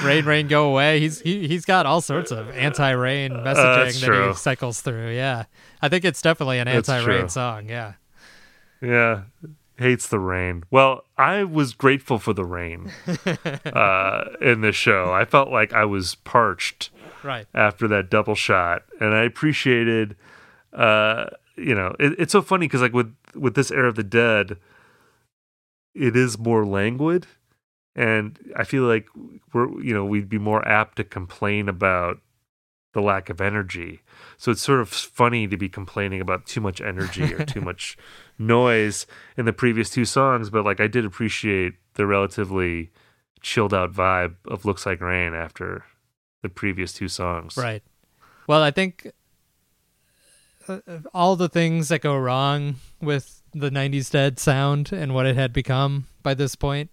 [0.02, 1.00] rain rain go away.
[1.00, 4.28] He's he he's got all sorts of anti-rain messaging that's that true.
[4.28, 5.10] he cycles through.
[5.14, 5.44] Yeah.
[5.80, 7.94] I think it's definitely an anti-rain song, yeah.
[8.80, 9.22] Yeah,
[9.76, 10.64] hates the rain.
[10.70, 12.92] Well, I was grateful for the rain
[13.66, 15.12] uh, in the show.
[15.12, 16.90] I felt like I was parched
[17.24, 17.46] Right.
[17.54, 20.16] after that double shot, and I appreciated.
[20.72, 24.04] Uh, you know, it, it's so funny because like with with this era of the
[24.04, 24.58] dead,
[25.94, 27.26] it is more languid,
[27.98, 29.08] and I feel like
[29.52, 32.20] we're you know we'd be more apt to complain about
[32.94, 34.00] the lack of energy.
[34.38, 37.98] So it's sort of funny to be complaining about too much energy or too much
[38.38, 39.06] noise
[39.36, 42.90] in the previous two songs, but like I did appreciate the relatively
[43.42, 45.84] chilled out vibe of Looks Like Rain after
[46.42, 47.56] the previous two songs.
[47.56, 47.82] Right.
[48.46, 49.12] Well, I think
[50.68, 55.26] uh, uh, all the things that go wrong with the 90s Dead sound and what
[55.26, 56.90] it had become by this point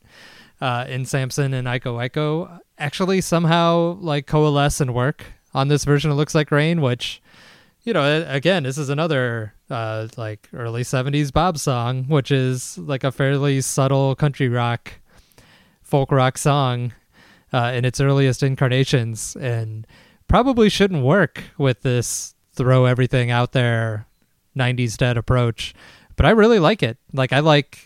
[0.61, 6.11] uh, in Samson and Iko Iko actually somehow like coalesce and work on this version
[6.11, 7.21] of Looks Like Rain, which,
[7.83, 13.03] you know, again, this is another uh, like early 70s Bob song, which is like
[13.03, 14.93] a fairly subtle country rock,
[15.81, 16.93] folk rock song
[17.53, 19.87] uh, in its earliest incarnations and
[20.27, 24.07] probably shouldn't work with this throw everything out there
[24.57, 25.73] 90s dead approach.
[26.15, 26.97] But i really like it.
[27.13, 27.84] Like i like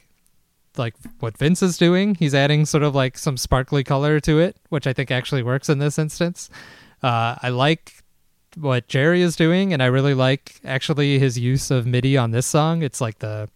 [0.80, 2.16] like what vince is doing.
[2.16, 5.70] He's adding sort of like some sparkly color to it which i think actually works
[5.70, 6.50] in this instance.
[7.04, 8.04] Uh, i like
[8.56, 12.46] what jerry is doing and i really like actually his use of midi on this
[12.46, 12.82] song.
[12.82, 13.50] It's like the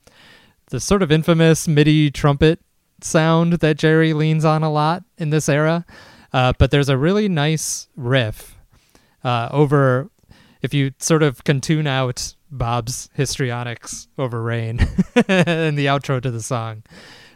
[0.67, 2.59] the sort of infamous midi trumpet
[3.01, 5.85] sound that jerry leans on a lot in this era.
[6.31, 8.57] Uh, but there's a really nice riff
[9.23, 10.09] uh, over
[10.63, 14.79] if you sort of can tune out Bob's histrionics over rain
[15.15, 16.83] in the outro to the song.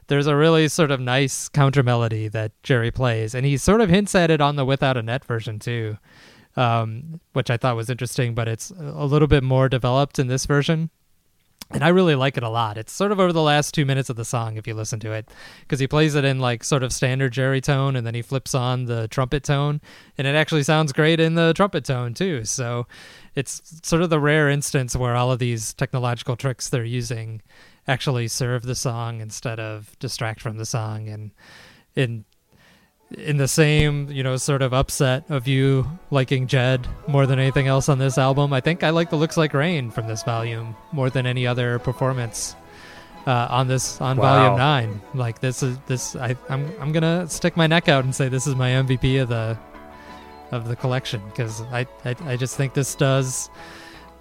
[0.08, 3.90] There's a really sort of nice counter melody that Jerry plays, and he sort of
[3.90, 5.98] hints at it on the Without a Net version too,
[6.56, 8.34] um, which I thought was interesting.
[8.34, 10.90] But it's a little bit more developed in this version
[11.72, 12.78] and I really like it a lot.
[12.78, 15.12] It's sort of over the last two minutes of the song if you listen to
[15.12, 15.30] it,
[15.62, 18.56] because he plays it in like sort of standard Jerry tone, and then he flips
[18.56, 19.82] on the trumpet tone,
[20.18, 22.46] and it actually sounds great in the trumpet tone too.
[22.46, 22.88] So
[23.36, 27.42] it's sort of the rare instance where all of these technological tricks they're using
[27.88, 31.32] actually serve the song instead of distract from the song, and
[31.96, 32.26] in
[33.12, 37.68] in the same, you know, sort of upset of you liking Jed more than anything
[37.68, 40.76] else on this album, I think I like the Looks Like Rain from this volume
[40.92, 42.56] more than any other performance
[43.26, 44.24] uh, on this on Wow.
[44.24, 45.02] volume nine.
[45.14, 48.46] Like this is this I I'm I'm gonna stick my neck out and say this
[48.48, 49.58] is my MVP of the
[50.52, 53.50] of the collection because I, I I just think this does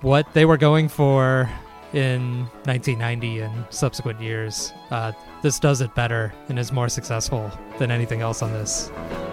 [0.00, 1.48] what they were going for
[1.96, 4.72] in 1990 and subsequent years.
[4.90, 5.12] Uh,
[5.42, 8.90] this does it better and is more successful than anything else on this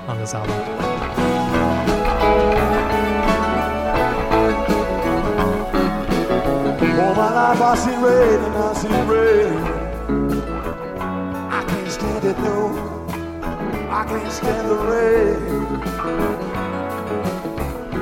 [0.07, 1.03] on this album.
[7.61, 9.57] I rain and I rain.
[11.51, 13.05] I can't stand it, no.
[13.89, 15.39] I can't stand the rain.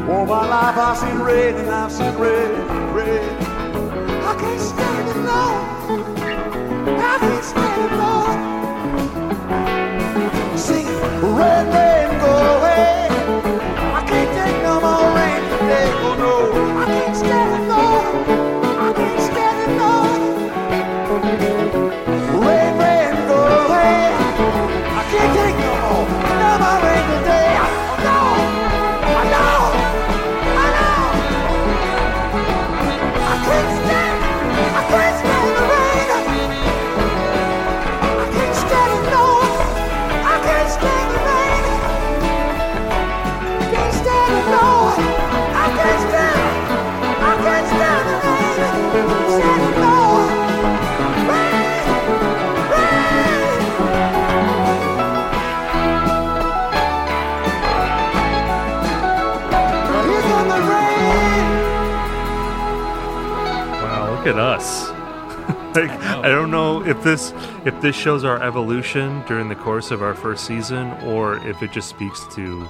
[0.09, 2.51] All my life I rain and I've rain,
[2.93, 3.50] rain.
[64.31, 64.89] At us.
[65.75, 67.33] like, I don't know if this
[67.65, 71.71] if this shows our evolution during the course of our first season or if it
[71.71, 72.67] just speaks to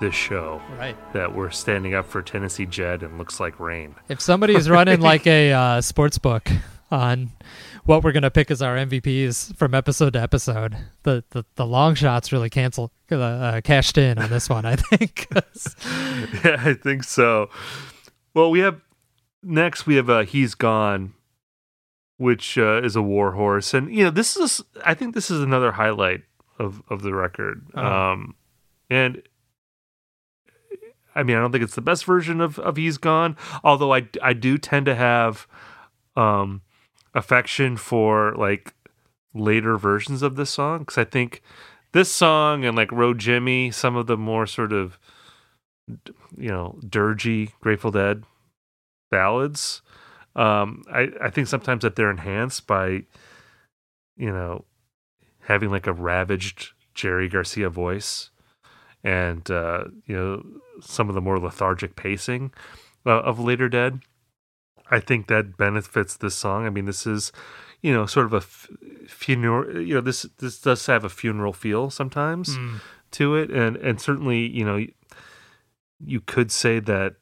[0.00, 0.60] this show.
[0.78, 0.96] Right.
[1.14, 3.94] That we're standing up for Tennessee Jed and looks like rain.
[4.08, 6.50] If somebody's running like a uh, sports book
[6.90, 7.30] on
[7.84, 11.94] what we're gonna pick as our MVPs from episode to episode, the the, the long
[11.94, 14.66] shots really cancel uh, uh, cashed in on this one.
[14.66, 15.26] I think.
[16.44, 17.48] yeah, I think so.
[18.34, 18.80] Well, we have
[19.46, 21.14] next we have uh, he's gone,
[22.18, 25.40] which uh, is a war horse, and you know this is I think this is
[25.40, 26.22] another highlight
[26.58, 27.64] of of the record.
[27.74, 27.84] Oh.
[27.84, 28.34] Um,
[28.90, 29.22] and
[31.14, 34.08] I mean I don't think it's the best version of of he's gone, although I
[34.22, 35.46] I do tend to have
[36.16, 36.62] um
[37.14, 38.74] affection for like
[39.34, 41.42] later versions of this song because I think
[41.92, 44.98] this song and like Row Jimmy, some of the more sort of
[46.36, 48.24] you know dirgy Grateful Dead
[49.16, 49.82] ballads.
[50.34, 52.86] Um, I I think sometimes that they're enhanced by
[54.16, 54.64] you know
[55.48, 58.30] having like a ravaged Jerry Garcia voice
[59.04, 60.32] and uh, you know
[60.80, 62.52] some of the more lethargic pacing
[63.06, 64.00] uh, of later Dead.
[64.90, 66.64] I think that benefits this song.
[66.66, 67.32] I mean, this is,
[67.82, 68.68] you know, sort of a f-
[69.08, 69.80] funeral.
[69.82, 72.80] You know, this this does have a funeral feel sometimes Mm.
[73.18, 74.78] to it, and and certainly, you know,
[75.98, 77.14] you could say that.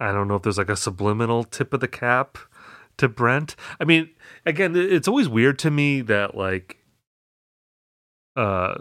[0.00, 2.38] I don't know if there's like a subliminal tip of the cap
[2.98, 3.56] to Brent.
[3.80, 4.10] I mean,
[4.46, 6.78] again, it's always weird to me that like,
[8.36, 8.78] uh,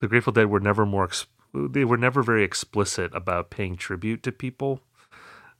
[0.00, 1.04] the Grateful Dead were never more.
[1.04, 4.82] Ex- they were never very explicit about paying tribute to people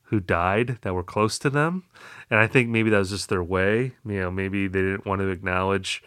[0.05, 1.85] who died that were close to them.
[2.31, 3.93] And I think maybe that was just their way.
[4.05, 6.03] You know, maybe they didn't want to acknowledge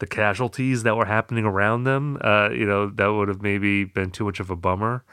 [0.00, 2.18] the casualties that were happening around them.
[2.20, 5.04] Uh, you know, that would have maybe been too much of a bummer,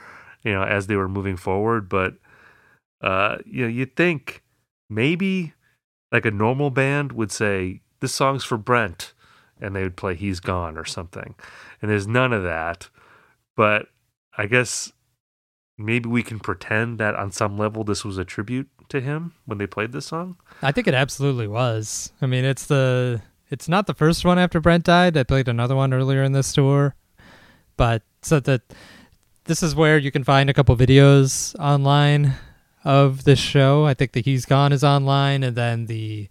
[0.43, 1.87] you know, as they were moving forward.
[1.89, 2.15] But,
[3.01, 4.43] uh, you know, you'd think
[4.89, 5.53] maybe
[6.11, 9.13] like a normal band would say, this song's for Brent.
[9.61, 11.33] And they would play He's Gone or something.
[11.81, 12.89] And there's none of that.
[13.55, 13.87] But
[14.37, 14.91] I guess
[15.77, 19.57] maybe we can pretend that on some level this was a tribute to him when
[19.57, 20.35] they played this song.
[20.61, 22.11] I think it absolutely was.
[22.21, 25.13] I mean, it's the it's not the first one after Brent died.
[25.13, 26.95] They played another one earlier in this tour,
[27.77, 28.61] but so that
[29.45, 32.33] this is where you can find a couple videos online
[32.85, 33.85] of this show.
[33.85, 36.29] I think the He's Gone is online, and then the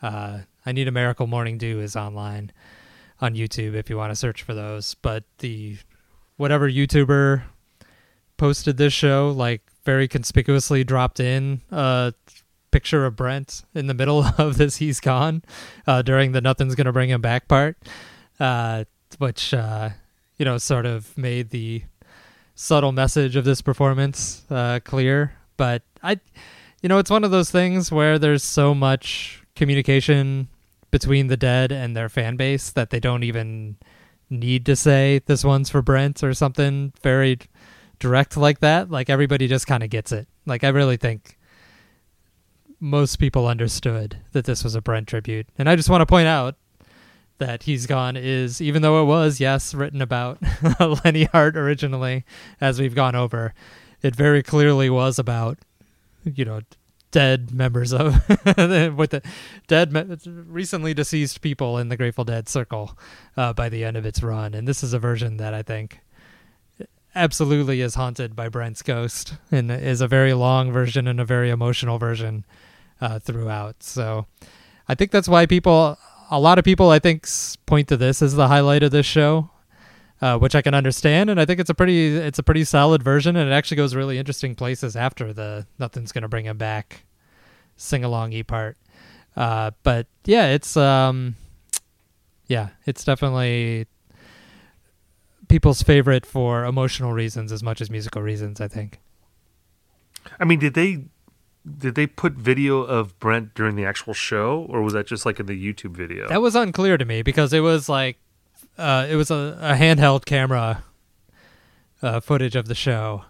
[0.00, 2.50] uh, I Need a Miracle Morning Dew is online
[3.20, 4.94] on YouTube if you want to search for those.
[4.94, 5.76] But the
[6.36, 7.42] whatever YouTuber
[8.38, 12.14] posted this show, like very conspicuously dropped in a
[12.70, 15.42] picture of Brent in the middle of this He's Gone
[15.86, 17.76] uh, during the Nothing's Gonna Bring Him Back part,
[18.40, 18.84] uh,
[19.18, 19.90] which, uh,
[20.38, 21.82] you know, sort of made the
[22.54, 25.34] subtle message of this performance uh, clear.
[25.62, 26.18] But I,
[26.82, 30.48] you know, it's one of those things where there's so much communication
[30.90, 33.76] between the dead and their fan base that they don't even
[34.28, 37.38] need to say this one's for Brent or something very
[38.00, 38.90] direct like that.
[38.90, 40.26] Like everybody just kind of gets it.
[40.46, 41.38] Like I really think
[42.80, 45.46] most people understood that this was a Brent tribute.
[45.58, 46.56] And I just want to point out
[47.38, 50.40] that He's Gone is, even though it was, yes, written about
[51.04, 52.24] Lenny Hart originally,
[52.60, 53.54] as we've gone over,
[54.02, 55.58] it very clearly was about,
[56.24, 56.60] you know,
[57.10, 59.22] dead members of with the
[59.68, 59.92] dead
[60.48, 62.98] recently deceased people in the Grateful Dead circle
[63.36, 66.00] uh, by the end of its run, and this is a version that I think
[67.14, 71.50] absolutely is haunted by Brent's ghost and is a very long version and a very
[71.50, 72.44] emotional version
[73.00, 73.82] uh, throughout.
[73.82, 74.26] So
[74.88, 75.98] I think that's why people,
[76.30, 77.26] a lot of people, I think,
[77.66, 79.50] point to this as the highlight of this show.
[80.22, 83.02] Uh, which I can understand, and I think it's a pretty it's a pretty solid
[83.02, 87.04] version, and it actually goes really interesting places after the nothing's gonna bring him back
[87.76, 88.76] sing along e part.
[89.36, 91.34] Uh, but yeah, it's um,
[92.46, 93.86] yeah, it's definitely
[95.48, 98.60] people's favorite for emotional reasons as much as musical reasons.
[98.60, 99.00] I think.
[100.38, 101.06] I mean, did they
[101.78, 105.40] did they put video of Brent during the actual show, or was that just like
[105.40, 106.28] in the YouTube video?
[106.28, 108.18] That was unclear to me because it was like
[108.78, 110.82] uh, it was a, a handheld camera
[112.02, 113.24] uh, footage of the show,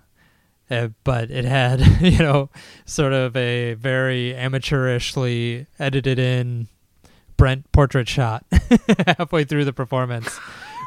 [0.70, 2.50] uh, but it had you know
[2.84, 6.68] sort of a very amateurishly edited in
[7.36, 8.44] Brent portrait shot
[9.18, 10.38] halfway through the performance.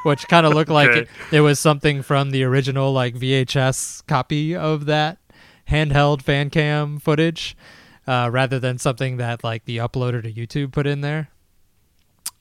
[0.03, 4.55] Which kind of looked like it, it was something from the original like VHS copy
[4.55, 5.17] of that
[5.67, 7.57] handheld fan cam footage,
[8.05, 11.29] uh, rather than something that like the uploader to YouTube put in there.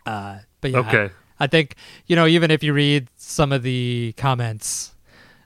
[0.04, 1.10] Uh, but yeah, Okay.
[1.40, 4.94] I think you know even if you read some of the comments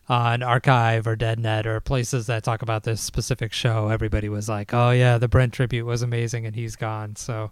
[0.08, 4.72] on Archive or DeadNet or places that talk about this specific show, everybody was like,
[4.72, 7.50] "Oh yeah, the Brent tribute was amazing, and he's gone." So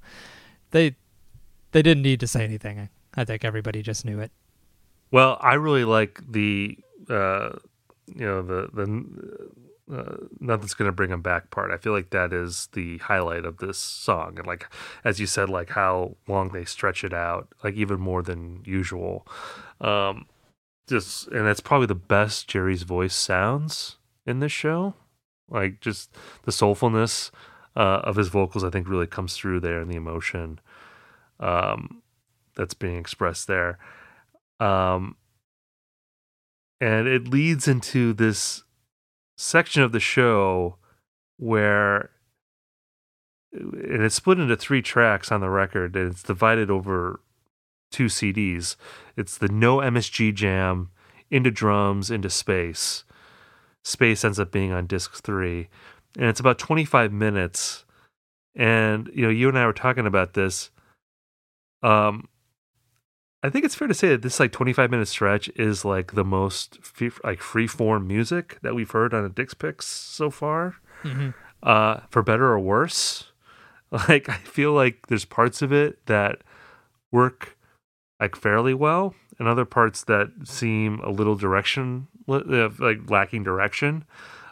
[0.70, 0.96] they
[1.72, 2.88] they didn't need to say anything.
[3.14, 4.30] I think everybody just knew it.
[5.10, 7.50] Well, I really like the uh,
[8.06, 9.50] you know the the
[9.92, 11.70] uh, nothing's gonna bring him back part.
[11.70, 14.66] I feel like that is the highlight of this song, and like
[15.04, 19.26] as you said, like how long they stretch it out, like even more than usual.
[19.80, 20.26] Um,
[20.88, 23.96] just and that's probably the best Jerry's voice sounds
[24.26, 24.94] in this show.
[25.48, 27.30] Like just the soulfulness
[27.76, 30.60] uh, of his vocals, I think really comes through there, and the emotion
[31.38, 32.02] um,
[32.56, 33.78] that's being expressed there.
[34.58, 35.16] Um,
[36.80, 38.64] and it leads into this
[39.36, 40.76] section of the show
[41.38, 42.10] where
[43.52, 47.20] and it's split into three tracks on the record and it's divided over
[47.90, 48.76] two CDs.
[49.16, 50.90] It's the No MSG Jam,
[51.30, 53.04] Into Drums, Into Space.
[53.84, 55.68] Space ends up being on disc three.
[56.16, 57.84] And it's about 25 minutes.
[58.54, 60.70] And, you know, you and I were talking about this.
[61.82, 62.28] Um,
[63.42, 66.24] I think it's fair to say that this like 25 minute stretch is like the
[66.24, 70.76] most free, like free form music that we've heard on a Dick's Picks so far.
[71.02, 71.34] Mhm.
[71.62, 73.32] Uh, for better or worse,
[74.08, 76.38] like I feel like there's parts of it that
[77.12, 77.56] work
[78.20, 84.04] like fairly well, and other parts that seem a little direction uh, like lacking direction.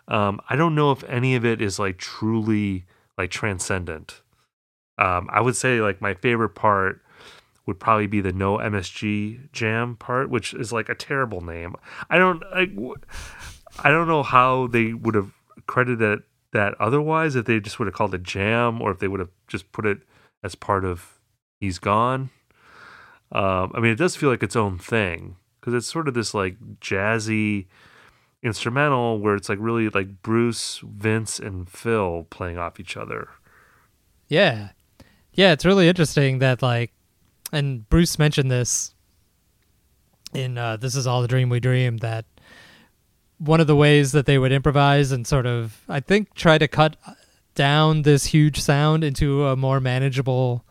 [0.06, 2.84] Um, I don't know if any of it is like truly
[3.16, 4.20] like transcendent.
[4.98, 7.00] Um, I would say like my favorite part
[7.66, 11.74] would probably be the no MSG jam part, which is like a terrible name.
[12.10, 12.70] I don't I,
[13.82, 15.32] I don't know how they would have
[15.66, 16.22] credited
[16.52, 19.30] that otherwise if they just would have called it jam or if they would have
[19.48, 19.98] just put it
[20.42, 21.18] as part of
[21.60, 22.30] he's gone.
[23.32, 26.34] Um, I mean, it does feel like its own thing because it's sort of this
[26.34, 27.66] like jazzy
[28.42, 33.30] instrumental where it's like really like Bruce, Vince, and Phil playing off each other.
[34.28, 34.70] Yeah.
[35.32, 36.92] Yeah, it's really interesting that like
[37.54, 38.94] and Bruce mentioned this
[40.32, 42.24] in uh This Is All the Dream We Dream that
[43.38, 46.68] one of the ways that they would improvise and sort of I think try to
[46.68, 46.96] cut
[47.54, 50.64] down this huge sound into a more manageable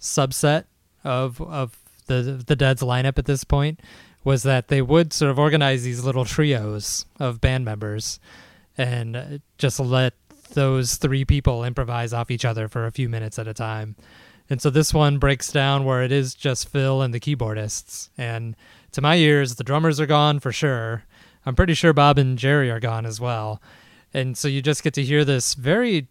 [0.00, 0.64] subset
[1.02, 3.80] of of the the Dead's lineup at this point
[4.24, 8.18] was that they would sort of organize these little trios of band members
[8.76, 10.14] and just let
[10.54, 13.96] those three people improvise off each other for a few minutes at a time.
[14.50, 18.10] And so this one breaks down where it is just Phil and the keyboardists.
[18.18, 18.54] And
[18.92, 21.04] to my ears, the drummers are gone for sure.
[21.46, 23.60] I'm pretty sure Bob and Jerry are gone as well.
[24.12, 26.08] And so you just get to hear this very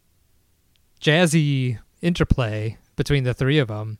[0.99, 3.99] jazzy interplay between the three of them,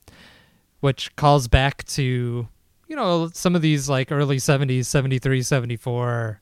[0.79, 2.47] which calls back to,
[2.87, 6.41] you know, some of these like early 70s, 73, 74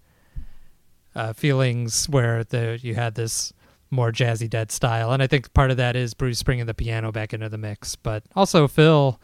[1.13, 3.53] uh, feelings where the, you had this
[3.91, 5.11] more jazzy dead style.
[5.11, 7.95] And I think part of that is Bruce bringing the piano back into the mix,
[7.95, 9.19] but also Phil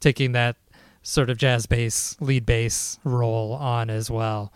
[0.00, 0.56] taking that
[1.02, 4.52] sort of jazz bass, lead bass role on as well.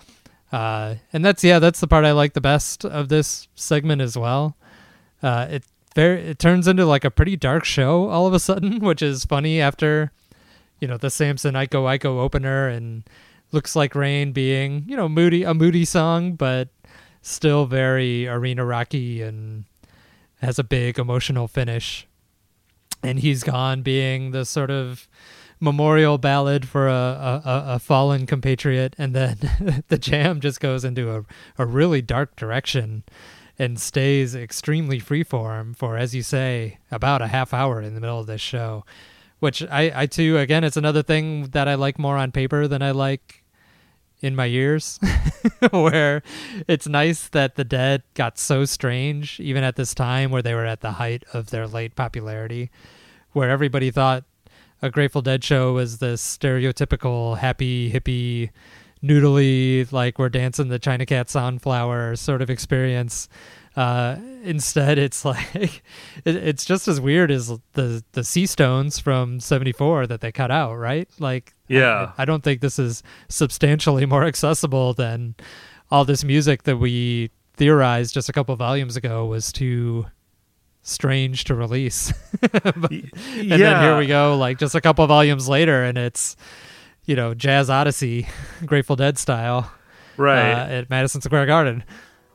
[0.50, 4.16] Uh, and that's, yeah, that's the part I like the best of this segment as
[4.16, 4.56] well.
[5.22, 5.64] Uh, it
[5.94, 9.24] very it turns into like a pretty dark show all of a sudden, which is
[9.24, 10.12] funny after
[10.80, 13.04] you know the Samson Iko Iko opener and
[13.52, 16.68] looks like rain being you know moody a moody song, but
[17.22, 19.64] still very arena rocky and
[20.40, 22.06] has a big emotional finish.
[23.02, 25.08] And he's gone being the sort of
[25.60, 26.92] memorial ballad for a,
[27.44, 31.24] a, a fallen compatriot, and then the jam just goes into a,
[31.58, 33.04] a really dark direction
[33.58, 38.18] and stays extremely freeform for, as you say, about a half hour in the middle
[38.18, 38.84] of this show.
[39.38, 42.82] Which I, I too, again, it's another thing that I like more on paper than
[42.82, 43.39] I like
[44.20, 45.00] in my ears,
[45.70, 46.22] where
[46.68, 50.66] it's nice that the Dead got so strange, even at this time where they were
[50.66, 52.70] at the height of their late popularity,
[53.32, 54.24] where everybody thought
[54.82, 58.50] a Grateful Dead show was this stereotypical happy hippie
[59.02, 63.28] noodly like we're dancing the China Cat Sunflower sort of experience.
[63.76, 65.82] Uh, instead, it's like
[66.24, 70.74] it, it's just as weird as the the Seastones from '74 that they cut out,
[70.74, 71.08] right?
[71.18, 72.12] Like, Yeah.
[72.18, 75.34] I, I don't think this is substantially more accessible than
[75.90, 80.06] all this music that we theorized just a couple volumes ago was too
[80.82, 82.12] strange to release.
[82.52, 83.82] But- and then yeah.
[83.82, 86.36] here we go, like just a couple volumes later, and it's
[87.04, 88.26] you know jazz odyssey,
[88.66, 89.70] Grateful Dead style,
[90.16, 90.52] Right.
[90.52, 91.84] uh, at Madison Square Garden.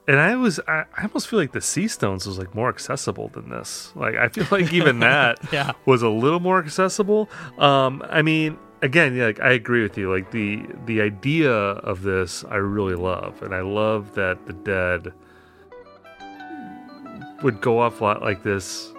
[0.07, 3.49] And I was, I, I almost feel like the Seastones was like more accessible than
[3.49, 3.91] this.
[3.95, 5.71] Like I feel like even that Yeah.
[5.85, 7.27] was a little more accessible.
[7.57, 10.13] Um, I mean, again, yeah, like I agree with you.
[10.13, 15.11] Like the the idea of this, I really love, and I love that the Dead
[17.43, 18.91] would go off lot like this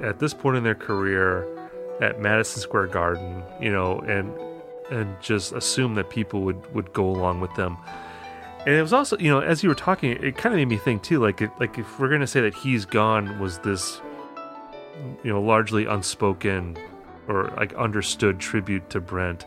[0.00, 1.46] at this point in their career
[2.00, 4.32] at Madison Square Garden, you know, and
[4.90, 7.76] and just assume that people would would go along with them.
[8.66, 10.76] And it was also, you know, as you were talking, it kind of made me
[10.78, 14.00] think too, like, it, like if we're gonna say that "He's Gone" was this,
[15.22, 16.78] you know, largely unspoken
[17.28, 19.44] or like understood tribute to Brent,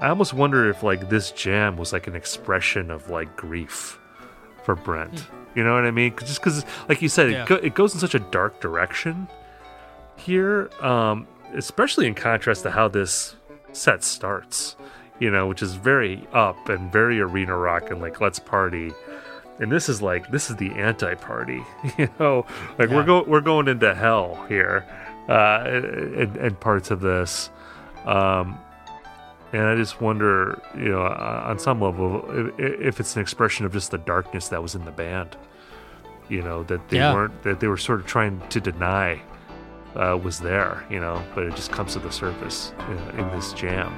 [0.00, 3.98] I almost wonder if like this jam was like an expression of like grief
[4.62, 5.26] for Brent.
[5.56, 6.12] You know what I mean?
[6.12, 7.42] 'Cause- Just because, like you said, Yeah.
[7.42, 9.26] it, go, it goes in such a dark direction
[10.16, 13.34] here, um, especially in contrast to how this
[13.72, 14.76] set starts,
[15.20, 18.92] you know, which is very up and very arena rock and like let's party.
[19.60, 21.62] And this is like this is the anti-party,
[21.98, 22.46] you know,
[22.78, 24.86] like we're going we're going into hell here,
[25.28, 27.50] uh, and, and parts of this,
[28.06, 28.58] um,
[29.52, 32.24] and I just wonder, you know, uh, on some level,
[32.56, 35.36] if, if it's an expression of just the darkness that was in the band,
[36.30, 37.12] you know, that they Yeah.
[37.12, 39.20] weren't that they were sort of trying to deny
[39.96, 43.52] uh, was there, you know, but it just comes to the surface uh, in this
[43.52, 43.94] jam.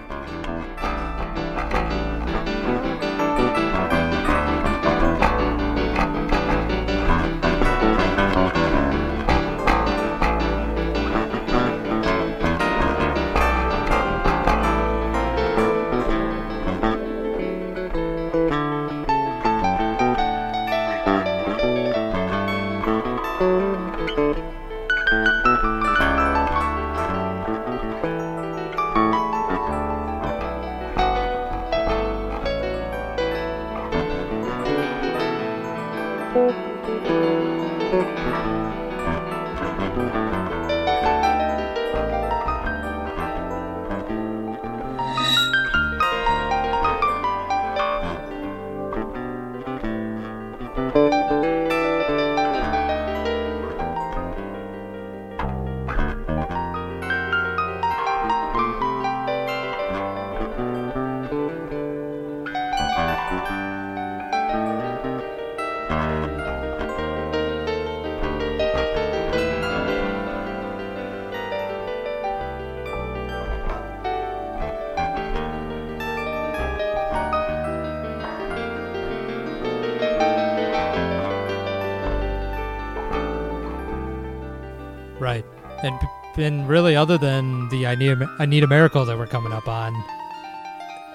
[86.93, 89.67] Really, other than the I need a, I need a miracle that we're coming up
[89.67, 89.95] on,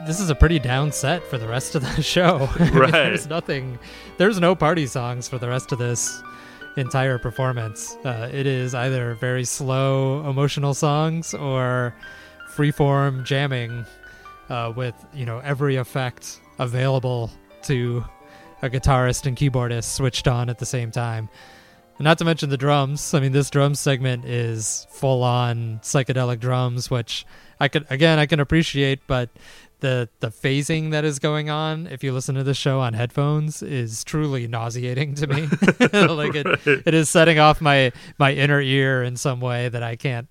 [0.06, 2.50] this is a pretty down set for the rest of the show.
[2.60, 3.80] I mean, there's nothing.
[4.18, 6.22] There's no party songs for the rest of this
[6.78, 7.96] entire performance.
[8.04, 11.96] Uh, it is either very slow, emotional songs or
[12.56, 13.86] freeform jamming
[14.50, 17.30] uh, with you know every effect available
[17.64, 18.04] to
[18.64, 21.30] a guitarist and keyboardist switched on at the same time.
[21.98, 23.14] And not to mention the drums.
[23.14, 27.26] I mean, this drum segment is full on psychedelic drums, which
[27.60, 29.30] I could again I can appreciate, but
[29.80, 33.62] the the phasing that is going on if you listen to the show on headphones
[33.62, 35.42] is truly nauseating to me.
[36.08, 36.48] like it,
[36.86, 40.28] it is setting off my my inner ear in some way that I can't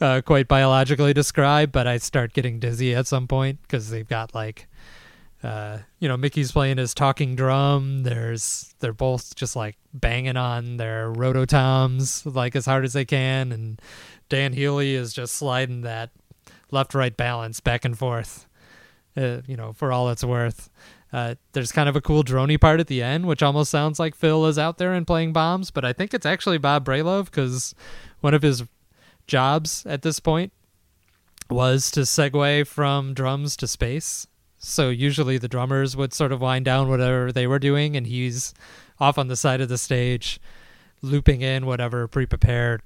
[0.00, 4.34] uh, quite biologically describe, but I start getting dizzy at some point because they've got
[4.34, 4.68] like
[5.46, 8.02] uh, you know, Mickey's playing his talking drum.
[8.02, 13.52] There's they're both just like banging on their rototoms like as hard as they can,
[13.52, 13.80] and
[14.28, 16.10] Dan Healy is just sliding that
[16.72, 18.48] left right balance back and forth.
[19.16, 20.68] Uh, you know, for all it's worth.
[21.12, 24.16] Uh, there's kind of a cool drony part at the end, which almost sounds like
[24.16, 27.72] Phil is out there and playing bombs, but I think it's actually Bob Bralove because
[28.20, 28.64] one of his
[29.28, 30.52] jobs at this point
[31.48, 34.26] was to segue from drums to space
[34.58, 38.54] so usually the drummers would sort of wind down whatever they were doing, and he's
[38.98, 40.40] off on the side of the stage,
[41.02, 42.82] looping in whatever pre-prepared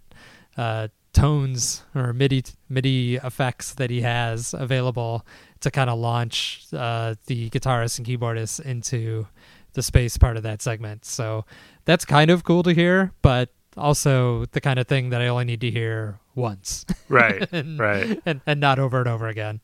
[0.56, 5.24] uh, tones or MIDI MIDI effects that he has available
[5.60, 9.26] to kind of launch uh, the guitarist and keyboardist into
[9.74, 11.04] the space part of that segment.
[11.04, 11.44] So
[11.84, 15.44] that's kind of cool to hear, but also the kind of thing that I only
[15.44, 16.84] need to hear once.
[17.08, 17.46] Right.
[17.52, 18.20] and, right.
[18.26, 19.60] And, and not over and over again.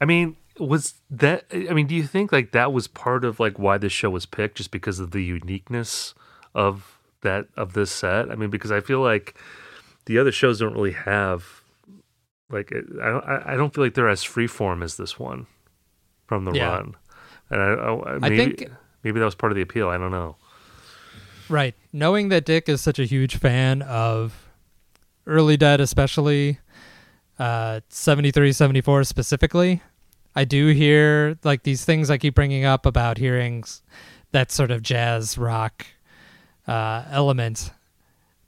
[0.00, 3.58] I mean, was that i mean do you think like that was part of like
[3.58, 6.14] why this show was picked just because of the uniqueness
[6.54, 9.34] of that of this set i mean because i feel like
[10.06, 11.62] the other shows don't really have
[12.50, 12.70] like
[13.02, 15.46] i don't i don't feel like they're as freeform as this one
[16.26, 16.68] from the Yeah.
[16.68, 16.94] run
[17.50, 18.70] and I, I, I think-
[19.02, 20.36] maybe that was part of the appeal i don't know
[21.48, 21.74] Right.
[21.92, 24.48] Knowing that Dick is such a huge fan of
[25.26, 26.60] early Dead, especially
[27.38, 29.82] uh, 73, 74 specifically,
[30.34, 33.64] I do hear like these things I keep bringing up about hearing
[34.32, 35.86] that sort of jazz rock
[36.66, 37.70] uh, element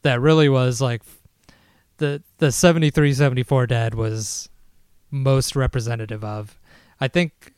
[0.02, 1.02] that really was like
[1.98, 4.48] the the 73 74 dead was
[5.10, 6.58] most representative of.
[7.00, 7.52] I think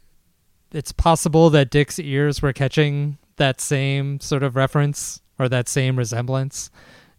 [0.73, 5.97] it's possible that dick's ears were catching that same sort of reference or that same
[5.97, 6.70] resemblance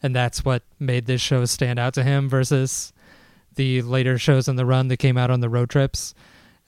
[0.01, 2.93] and that's what made this show stand out to him versus
[3.55, 6.13] the later shows in the run that came out on the road trips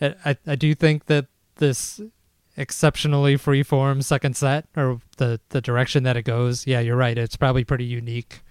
[0.01, 1.27] i, I, do think that
[1.57, 1.99] this
[2.57, 7.17] exceptionally freeform second set or the the direction that it goes yeah you're right.
[7.17, 8.41] It's probably pretty unique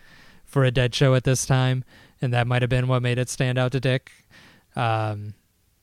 [0.45, 1.85] for a dead show at this time
[2.23, 4.11] and that might have been what made it stand out to dick.
[4.77, 5.35] Um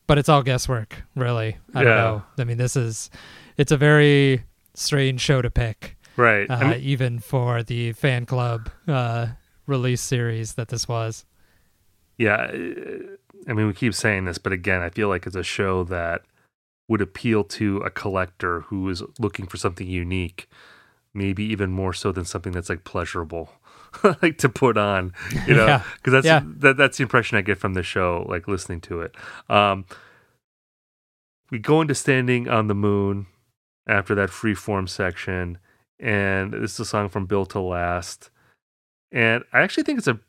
[0.08, 1.58] but it's all guesswork really.
[1.74, 2.02] I don't Yeah.
[2.04, 2.24] know.
[2.40, 3.10] I mean this is
[3.58, 4.44] it's a very
[4.74, 6.50] strange show to pick Right.
[6.50, 9.28] uh, I mean- even for the fan club uh
[9.68, 11.26] release series that this was.
[12.18, 12.50] Yeah,
[13.48, 16.24] I mean, we keep saying this, but again, I feel like it's a show that
[16.88, 20.50] would appeal to a collector who is looking for something unique,
[21.14, 23.50] maybe even more so than something that's like pleasurable,
[24.22, 25.14] like to put on,
[25.48, 25.84] you know, Yeah.
[25.96, 26.42] because that's Yeah.
[26.46, 29.16] that, that's the impression I get from the show, like listening to it.
[29.50, 29.86] Um,
[31.52, 33.28] we go into standing on the moon
[33.88, 35.58] after that free form section,
[36.00, 38.30] and this is a song from Built to Last,
[39.12, 40.20] and I actually think it's a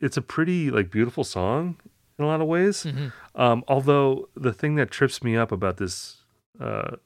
[0.00, 1.76] it's a pretty like beautiful song
[2.18, 2.84] in a lot of ways.
[2.84, 3.12] Mhm.
[3.34, 6.22] Um, although the thing that trips me up about this
[6.60, 6.96] uh,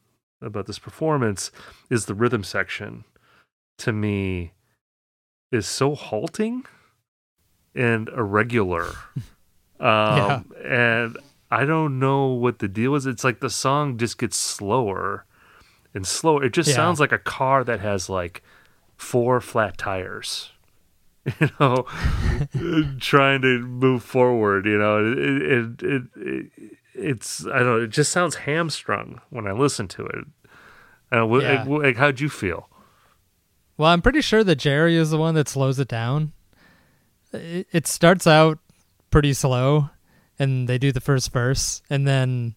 [0.40, 1.51] about this performance
[1.90, 3.05] is the rhythm section.
[3.78, 4.52] To me,
[5.51, 6.64] is so halting
[7.74, 8.93] and irregular.
[9.81, 11.16] Um, and
[11.51, 13.06] I don't know what the deal is.
[13.06, 15.24] It's like the song just gets slower
[15.94, 16.44] and slower.
[16.44, 16.74] It just Yeah.
[16.77, 18.43] sounds like a car that has like
[18.98, 20.52] four flat tires.
[21.41, 21.85] You know,
[22.99, 24.67] trying to move forward.
[24.67, 26.51] You know, it, it, it, it
[26.95, 27.81] it's I don't know.
[27.83, 30.25] It just sounds hamstrung when I listen to it.
[31.13, 31.65] Uh, Yeah.
[31.65, 32.69] like, like, how'd you feel?
[33.77, 36.33] Well, I'm pretty sure that Jerry is the one that slows it down.
[37.33, 38.59] It, it starts out
[39.11, 39.91] pretty slow,
[40.39, 42.57] and they do the first verse, and then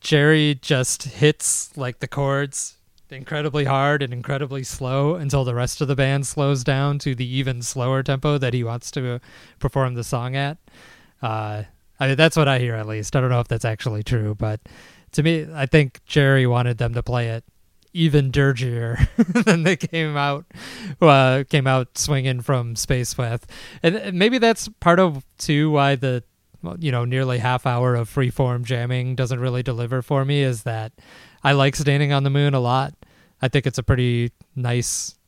[0.00, 2.76] Jerry just hits like the chords
[3.12, 7.26] incredibly hard and incredibly slow until the rest of the band slows down to the
[7.26, 9.20] even slower tempo that he wants to
[9.58, 10.58] perform the song at.
[11.22, 11.64] Uh,
[11.98, 13.14] I mean, that's what I hear at least.
[13.14, 14.60] I don't know if that's actually true, but
[15.12, 17.44] to me, I think Jerry wanted them to play it
[17.92, 19.08] even dirgier
[19.44, 20.46] than they came out
[21.00, 23.46] uh, came out swinging from space with,
[23.82, 26.22] and and maybe that's part of too why the
[26.78, 30.92] you know nearly half hour of freeform jamming doesn't really deliver for me is that
[31.42, 32.94] I like standing on the moon a lot.
[33.40, 35.18] I think it's a pretty nice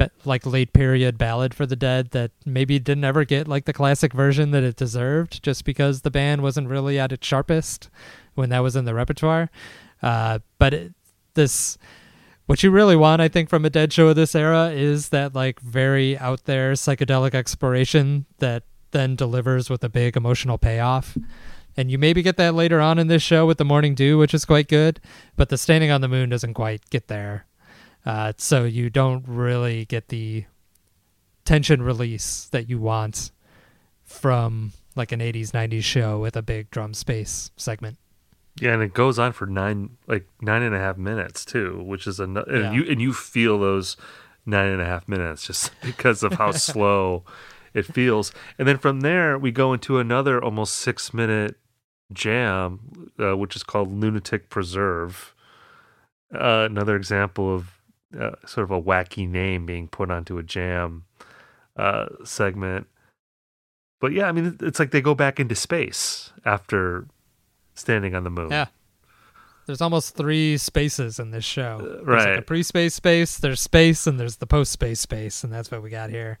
[0.00, 3.72] ba- like late period ballad for the dead that maybe didn't ever get like the
[3.72, 7.90] classic version that it deserved just because the band wasn't really at its sharpest
[8.34, 9.50] when that was in the repertoire
[10.02, 10.92] uh, but it,
[11.34, 11.76] this
[12.46, 15.34] what you really want i think from a dead show of this era is that
[15.34, 21.16] like very out there psychedelic exploration that then delivers with a big emotional payoff
[21.80, 24.34] And you maybe get that later on in this show with the Morning Dew, which
[24.34, 25.00] is quite good,
[25.34, 27.46] but the Standing on the Moon doesn't quite get there.
[28.04, 30.44] Uh, so you don't really get the
[31.46, 33.30] tension release that you want
[34.04, 37.96] from like an 80s 90s show with a big drum space segment
[38.60, 42.06] Yeah, and it goes on for nine, like nine and a half minutes too, which
[42.06, 42.72] is a and Yeah.
[42.72, 43.96] you and you feel those
[44.44, 47.24] nine and a half minutes just because of how slow
[47.72, 48.32] it feels.
[48.58, 51.56] And then from there, we go into another almost six minute
[52.12, 55.34] jam, uh, which is called Lunatic Preserve.
[56.34, 57.70] Uh, another example of
[58.18, 61.04] uh, sort of a wacky name being put onto a jam
[61.76, 62.86] uh, segment.
[64.00, 67.06] But yeah, I mean, it's like they go back into space after
[67.74, 68.50] standing on the moon.
[68.50, 68.66] yeah
[69.66, 72.38] there's almost three spaces in this show there's like right.
[72.38, 76.10] a pre-space space there's space and there's the post-space space and that's what we got
[76.10, 76.38] here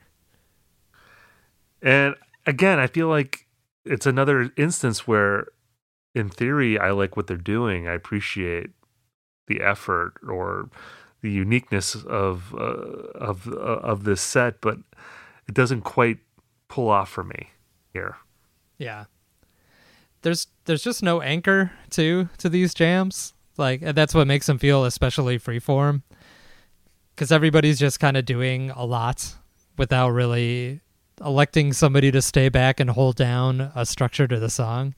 [1.82, 2.14] And
[2.46, 3.46] again, I feel like
[3.84, 5.46] it's another instance where,
[6.14, 7.86] in theory, I like what they're doing.
[7.88, 8.70] I appreciate
[9.46, 10.68] the effort or
[11.22, 12.58] the uniqueness of uh,
[13.18, 14.78] of uh, of this set, but
[15.48, 16.18] it doesn't quite
[16.68, 17.50] pull off for me
[17.92, 18.16] here.
[18.78, 19.06] yeah
[20.22, 24.84] there's there's just no anchor to to these jams like that's what makes them feel
[24.84, 26.02] especially freeform
[27.14, 29.34] because everybody's just kind of doing a lot
[29.76, 30.80] without really
[31.24, 34.94] electing somebody to stay back and hold down a structure to the song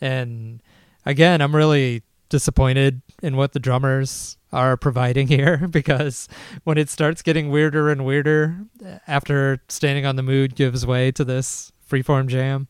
[0.00, 0.62] and
[1.06, 6.28] again i'm really disappointed in what the drummers are providing here because
[6.64, 11.10] when it starts getting weirder and weirder uh, after standing on the mood gives way
[11.10, 12.68] to this freeform jam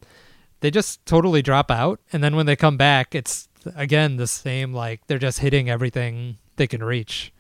[0.61, 2.01] they just totally drop out.
[2.13, 6.39] And then when they come back it's again the same like they're just hitting everything
[6.57, 7.33] they can reach.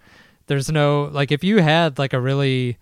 [0.46, 2.78] There's no like if you had like a really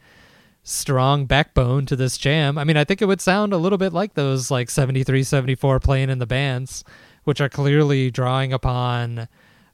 [0.66, 2.58] strong backbone to this jam.
[2.58, 5.80] I mean i think it would sound a little bit like those like 73 74
[5.80, 6.84] playing in the bands
[7.24, 9.28] which are clearly drawing upon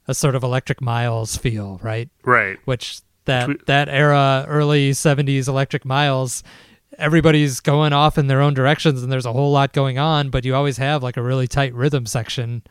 [0.07, 2.09] a sort of electric miles feel right?
[2.23, 2.59] Right.
[2.65, 6.43] which that that era early 70s electric miles
[6.99, 10.45] everybody's going off in their own directions and there's a whole lot going on but
[10.45, 12.61] you always have like a really tight rhythm section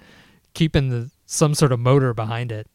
[0.55, 2.67] keeping the, some sort of motor behind it.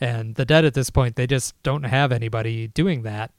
[0.00, 3.32] And the dead at this point they just don't have anybody doing that.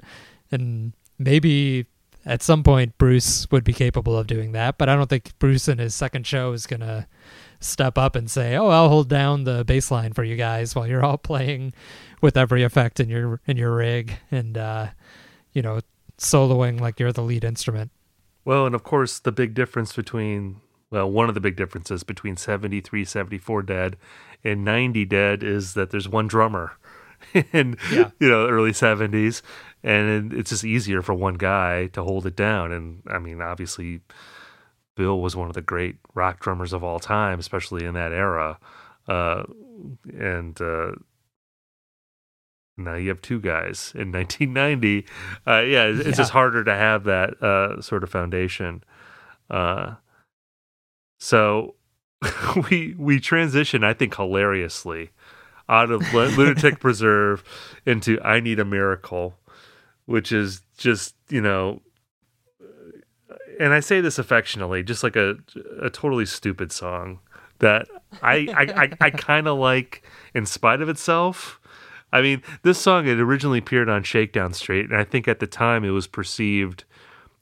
[0.51, 1.85] And maybe
[2.25, 5.67] at some point bruce would be capable of doing that but i don't think bruce
[5.67, 7.07] in his second show is going to
[7.59, 10.85] step up and say oh i'll hold down the bass line for you guys while
[10.87, 11.73] you're all playing
[12.21, 14.87] with every effect in your in your rig and uh
[15.53, 15.79] you know
[16.17, 17.91] soloing like you're the lead instrument
[18.45, 22.37] Well, and of course, the big difference between, well, one of the big differences between
[22.37, 23.97] 73, 74 Dead
[24.43, 26.77] and 90 Dead is that there's one drummer
[27.53, 28.11] in, Yeah.
[28.19, 29.41] you know, early 70s.
[29.87, 32.71] And it's just easier for one guy to hold it down.
[32.73, 34.01] And I mean, obviously,
[34.97, 38.59] Bill was one of the great rock drummers of all time, especially in that era.
[39.07, 39.43] Uh,
[40.13, 40.91] and, uh,
[42.77, 45.05] now you have two guys in 1990.
[45.47, 48.83] Uh, yeah, it's it's just harder to have that uh, sort of foundation.
[49.49, 49.95] Uh,
[51.19, 51.75] so
[52.69, 55.11] we we transition, I think, hilariously
[55.69, 57.43] out of Lunatic Preserve
[57.85, 59.37] into I Need a Miracle,
[60.07, 61.81] which is just you know,
[63.59, 65.35] and I say this affectionately, just like a
[65.79, 67.19] a totally stupid song
[67.59, 67.87] that
[68.23, 70.03] I I I, I kind of like
[70.33, 71.59] in spite of itself.
[72.11, 75.47] I mean, this song had originally appeared on Shakedown Street, and I think at the
[75.47, 76.85] time it was perceived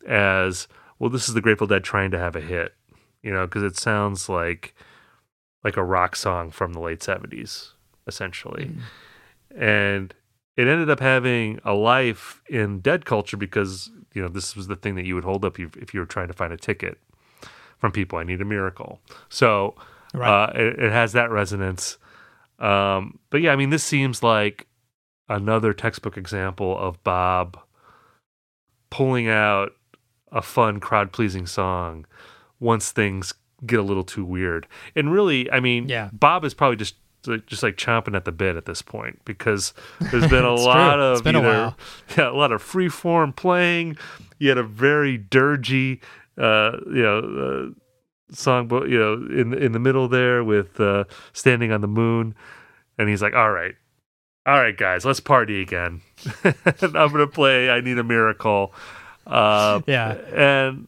[0.07, 1.11] as well.
[1.11, 2.73] This is the Grateful Dead trying to have a hit,
[3.21, 4.75] you know, because it sounds like
[5.63, 7.73] like a rock song from the late seventies,
[8.07, 9.61] essentially, mm.
[9.61, 10.15] and
[10.57, 14.75] it ended up having a life in dead culture because you know this was the
[14.75, 16.97] thing that you would hold up if if you were trying to find a ticket
[17.77, 18.17] from people.
[18.19, 19.75] I need a miracle, so
[20.13, 20.29] Right.
[20.43, 21.97] uh, it, it has that resonance.
[22.59, 24.67] Um, but yeah, I mean, this seems like
[25.27, 27.59] another textbook example of Bob
[28.89, 29.71] pulling out
[30.31, 32.05] a fun, crowd pleasing song
[32.59, 33.33] once things
[33.65, 34.67] get a little too weird.
[34.95, 36.09] And really, I mean, Yeah.
[36.13, 36.95] Bob is probably just
[37.47, 39.73] just like chomping at the bit at this point because
[40.11, 41.03] there's been a lot true.
[41.03, 41.77] of been a either- while.
[42.17, 43.97] yeah, a lot of free form playing.
[44.39, 46.01] You had a very dirgy,
[46.37, 47.19] uh, you know,
[47.69, 51.87] uh, song, but you know, in in the middle there with uh, "Standing on the
[51.87, 52.35] Moon,"
[52.97, 53.75] and he's like, "All right,
[54.45, 56.01] all right, guys, let's party again.
[56.43, 56.55] and
[56.97, 58.73] I'm gonna play "I Need a Miracle."
[59.25, 60.11] Uh, Yeah.
[60.35, 60.87] and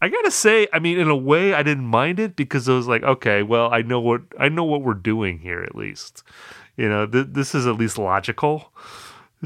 [0.00, 2.86] I gotta say, I mean, in a way, I didn't mind it because I was
[2.86, 6.22] like, okay, well, I know what I know what we're doing here at least.
[6.76, 8.72] You know, th- this is at least logical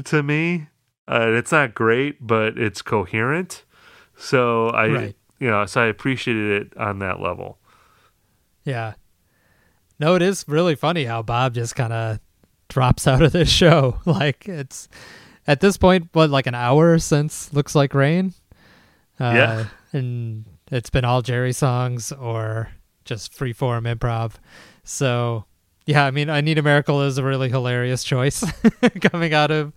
[0.03, 0.67] to me.
[1.07, 3.63] Uh, it's not great, but it's coherent.
[4.15, 5.15] So I, Right.
[5.39, 7.57] you know, so I appreciated it on that level.
[8.63, 8.93] Yeah.
[9.99, 12.19] No, it is really funny how Bob just kind of
[12.69, 13.99] drops out of this show.
[14.05, 14.87] Like it's
[15.47, 18.33] at this point, what like an hour since "Looks Like Rain."
[19.19, 19.65] Uh, Yeah.
[19.93, 22.69] And it's been all Jerry songs or
[23.05, 24.33] just freeform improv.
[24.83, 25.45] So
[25.85, 28.43] yeah, I mean, "I Need a Miracle" is a really hilarious choice
[29.01, 29.73] coming out of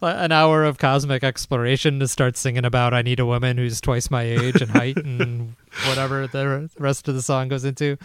[0.00, 4.10] an hour of cosmic exploration to start singing about "I need a woman who's twice
[4.10, 5.54] my age and height and
[5.86, 7.98] whatever the rest of the song goes into."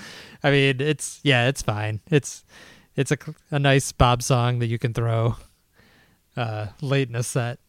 [0.44, 2.02] I mean, it's yeah, it's fine.
[2.12, 2.44] It's
[2.96, 3.18] it's a
[3.52, 5.38] a nice Bob song that you can throw
[6.36, 7.60] uh, late in a set.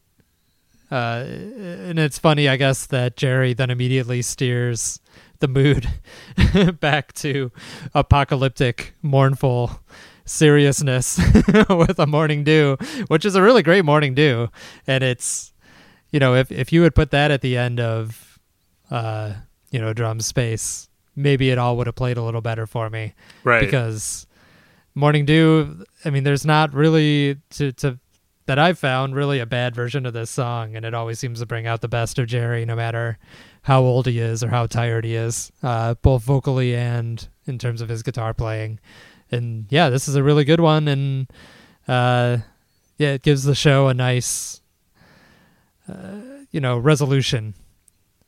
[0.91, 5.01] Uh, and it's funny, I guess, that Jerry then immediately steers
[5.41, 5.89] the mood
[6.81, 7.51] back to
[7.95, 9.81] apocalyptic, mournful
[10.25, 11.19] seriousness
[11.69, 12.77] with a morning dew,
[13.09, 14.49] which is a really great morning dew.
[14.87, 15.53] And it's,
[16.11, 18.39] you know, if, if you would put that at the end of,
[18.91, 19.35] uh,
[19.71, 23.15] you know, drum space, maybe it all would have played a little better for me.
[23.45, 23.61] Right.
[23.61, 24.27] Because
[24.95, 27.99] Morning Dew, I mean, there's not really to, to
[28.47, 31.47] that I've found really a bad version of this song, and it always seems to
[31.47, 33.19] bring out the best of Jerry, no matter
[33.63, 37.81] how old he is or how tired he is, uh, both vocally and in terms
[37.81, 38.79] of his guitar playing.
[39.31, 41.27] And yeah, this is a really good one, and
[41.89, 42.39] uh,
[42.99, 44.63] yeah, it gives the show a nice,
[45.89, 47.55] uh, you know, resolution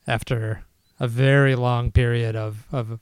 [0.05, 0.65] after
[0.99, 2.99] a very long period of of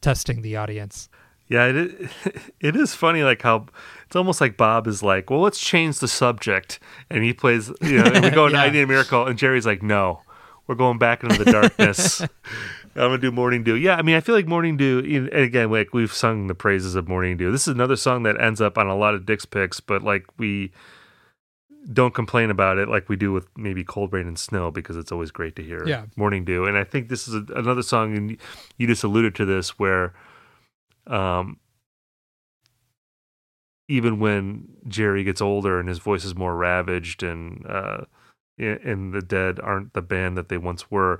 [0.00, 1.08] testing the audience.
[1.54, 2.10] Yeah, it is,
[2.60, 3.66] it is funny, like how
[4.06, 8.02] it's almost like Bob is like, well, let's change the subject, and he plays, you
[8.02, 8.62] know, we go, Yeah.
[8.62, 10.20] I need a miracle, and Jerry's like, no,
[10.66, 12.20] we're going back into the darkness.
[12.96, 13.74] I'm gonna do Morning Dew.
[13.74, 14.98] Yeah, I mean, I feel like Morning Dew.
[15.00, 17.50] And again, like we've sung the praises of Morning Dew.
[17.50, 20.26] This is another song that ends up on a lot of Dick's picks, but like
[20.38, 20.72] we
[21.92, 25.12] don't complain about it like we do with maybe Cold Rain and Snow because it's
[25.12, 26.06] always great to hear Yeah.
[26.16, 26.64] Morning Dew.
[26.64, 28.38] And I think this is a, another song, and
[28.78, 30.14] you just alluded to this where,
[31.06, 31.58] um,
[33.88, 38.04] even when Jerry gets older and his voice is more ravaged and uh
[38.56, 41.18] and the dead aren't the band that they once were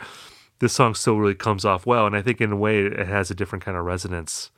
[0.60, 2.06] this song still really comes off well.
[2.06, 4.52] And I think in a way it has a different kind of resonance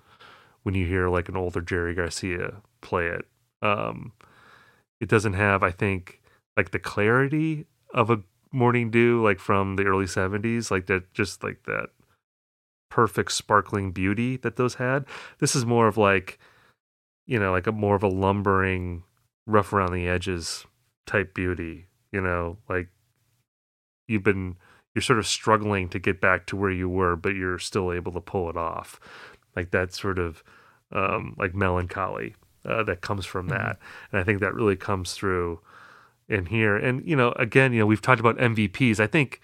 [0.62, 3.26] when you hear like an older Jerry Garcia play it.
[3.62, 4.12] Um
[5.00, 6.20] it doesn't have I think
[6.56, 8.22] like the clarity of a
[8.52, 11.88] Morning Dew like from the early 70s like that just like that
[12.88, 15.04] perfect sparkling beauty that those had
[15.38, 16.38] this is more of like
[17.26, 19.02] you know, like a more of a lumbering,
[19.46, 20.64] rough around the edges
[21.06, 21.86] type beauty.
[22.12, 22.88] You know, like
[24.06, 24.56] you've been
[24.94, 28.12] you're sort of struggling to get back to where you were, but you're still able
[28.12, 28.98] to pull it off.
[29.54, 30.42] Like that sort of
[30.92, 32.34] um, like melancholy
[32.64, 33.78] uh, that comes from that,
[34.12, 35.60] and I think that really comes through
[36.28, 36.76] in here.
[36.76, 39.00] And you know, again, you know, we've talked about MVPs.
[39.00, 39.40] I think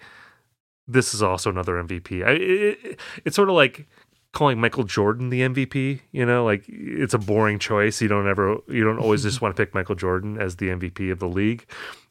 [0.87, 2.25] this is also another MVP.
[2.25, 3.87] I, it, it- it's sort of like
[4.33, 5.99] calling Michael Jordan the MVP.
[6.11, 8.01] You know, like it's a boring choice.
[8.01, 11.11] You don't ever, you don't always just want to pick Michael Jordan as the MVP
[11.11, 11.65] of the league.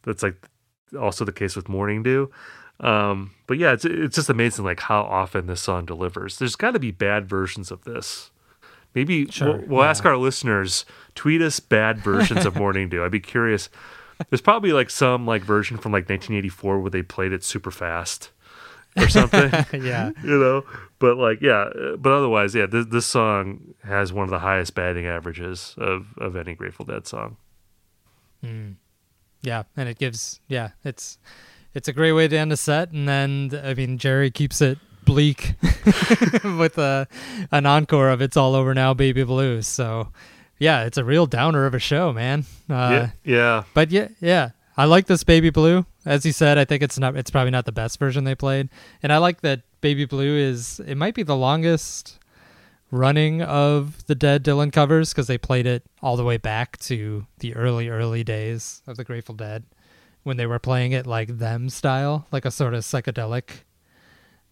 [0.05, 0.37] That's like
[0.99, 2.31] also the case with Morning Dew.
[2.81, 6.39] Um, but yeah, it's it's just amazing like how often this song delivers.
[6.39, 8.31] There's got to be bad versions of this.
[8.95, 10.85] Maybe Sure, we'll, we'll ask our listeners
[11.15, 13.05] tweet us bad versions of Morning Dew.
[13.05, 13.69] I'd be curious.
[14.29, 18.31] There's probably like some like version from like 1984 where they played it super fast
[18.97, 19.51] or something.
[19.83, 20.11] Yeah.
[20.23, 20.65] you know.
[20.99, 21.69] But like, yeah.
[21.99, 22.67] But otherwise, yeah.
[22.67, 27.07] This, this song has one of the highest batting averages of of any Grateful Dead
[27.07, 27.37] song.
[28.45, 28.77] Mm.
[29.43, 31.19] Yeah, and it gives yeah, it's
[31.75, 34.79] it's a great way to end a set, and then I mean Jerry keeps it
[35.05, 35.55] bleak
[36.45, 37.09] with a
[37.51, 40.09] an encore of "It's All Over Now, Baby Blues." So
[40.59, 42.45] yeah, it's a real downer of a show, man.
[42.71, 43.63] Uh, yeah, yeah.
[43.75, 45.85] But yeah, yeah, I like this Baby Blue.
[46.05, 47.17] As you said, I think it's not.
[47.17, 48.71] It's probably not the best version they played,
[49.03, 50.81] and I like that Baby Blue is.
[50.87, 52.19] It might be the longest
[52.91, 57.27] running of the Dead Dylan covers because they played it all the way back to
[57.39, 59.65] the early, early days of the Grateful Dead
[60.23, 63.63] when they were playing it like them style, like a sort of psychedelic,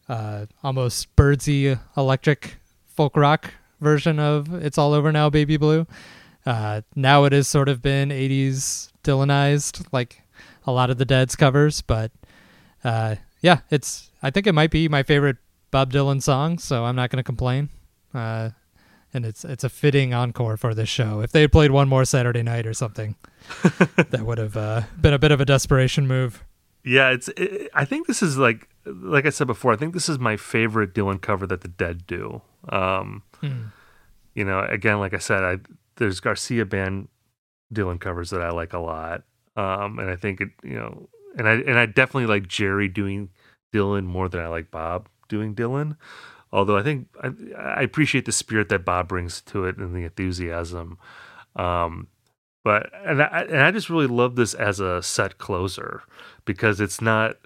[0.08, 5.86] uh, almost Byrdsy electric folk rock version of "It's All Over Now, Baby Blue."
[6.46, 10.22] Uh, now it has sort of been 80s Dylanized, like
[10.66, 12.12] a lot of the Dead's covers, but
[12.84, 14.10] uh, yeah, it's.
[14.22, 15.38] I think it might be my favorite
[15.70, 17.70] Bob Dylan song, so I'm not going to complain.
[18.12, 18.50] Uh,
[19.12, 21.20] and it's it's a fitting encore for this show.
[21.20, 23.16] If they had played one more Saturday night or something,
[24.10, 26.44] that would have uh, been a bit of a desperation move.
[26.84, 27.28] Yeah, it's.
[27.36, 29.72] It, I think this is like, like I said before.
[29.72, 32.42] I think this is my favorite Dylan cover that the Dead do.
[32.68, 33.68] Um, Hmm.
[34.34, 35.56] You know, again, like I said, I
[36.00, 37.08] there's Garcia band
[37.72, 39.22] Dylan covers that I like a lot,
[39.54, 43.28] um, and I think it, you know, and I and I definitely like Jerry doing
[43.72, 45.96] Dylan more than I like Bob doing Dylan.
[46.52, 50.02] Although I think I, I appreciate the spirit that Bob brings to it and the
[50.02, 50.98] enthusiasm.
[51.54, 52.08] Um,
[52.64, 56.02] but and I and I just really love this as a set closer
[56.44, 57.36] because it's not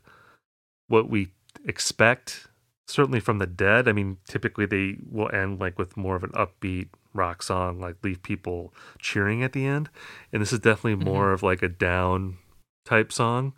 [0.88, 1.32] what we
[1.66, 2.46] expect.
[2.86, 3.88] Certainly from the Dead.
[3.88, 7.96] I mean, typically they will end like with more of an upbeat rock song, like
[8.02, 9.88] leave people cheering at the end,
[10.32, 12.36] and this is definitely more of like a down
[12.84, 13.54] type song.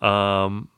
[0.00, 0.68] Um,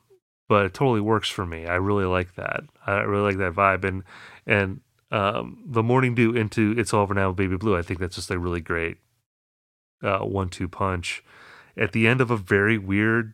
[0.47, 1.65] but it totally works for me.
[1.65, 2.63] I really like that.
[2.85, 4.03] I really like that vibe, and
[4.45, 7.77] and um, the morning dew into it's all over now, baby blue.
[7.77, 8.97] I think that's just a really great
[10.03, 11.23] uh, one-two punch
[11.77, 13.33] at the end of a very weird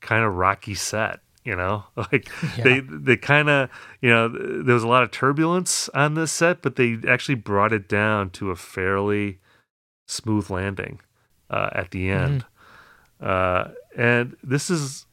[0.00, 1.20] kind of rocky set.
[1.44, 2.64] You know, like Yeah.
[2.64, 6.62] they they kind of you know there was a lot of turbulence on this set,
[6.62, 9.38] but they actually brought it down to a fairly
[10.06, 11.00] smooth landing
[11.50, 12.44] uh, at the end.
[13.20, 15.06] Uh, and this is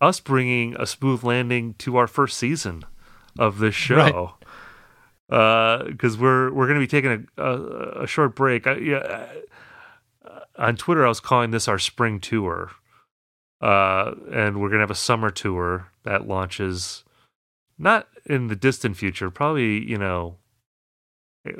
[0.00, 2.84] us bringing a smooth landing to our first season
[3.38, 4.34] of this show.
[5.28, 8.66] Because we're we're going to be taking a, a, a short break.
[8.66, 9.26] I, yeah,
[10.24, 12.72] uh, on Twitter, I was calling this our spring tour,
[13.60, 17.04] uh, and we're going to have a summer tour that launches
[17.78, 19.30] not in the distant future.
[19.30, 20.36] Probably, you know,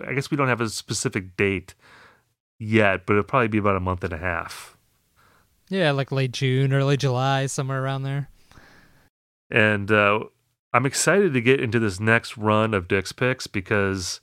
[0.06, 1.74] I guess we don't have a specific date
[2.58, 4.76] yet, but it'll probably be about a month and a half.
[5.68, 8.28] Yeah, like late June, early July, somewhere around there.
[9.50, 10.20] and uh,
[10.72, 14.20] I'm excited to get into this next run of Dick's picks because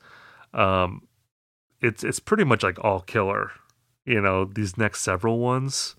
[0.54, 1.08] um,
[1.82, 3.52] it's it's pretty much like all killer.
[4.06, 5.96] You know, these next several ones.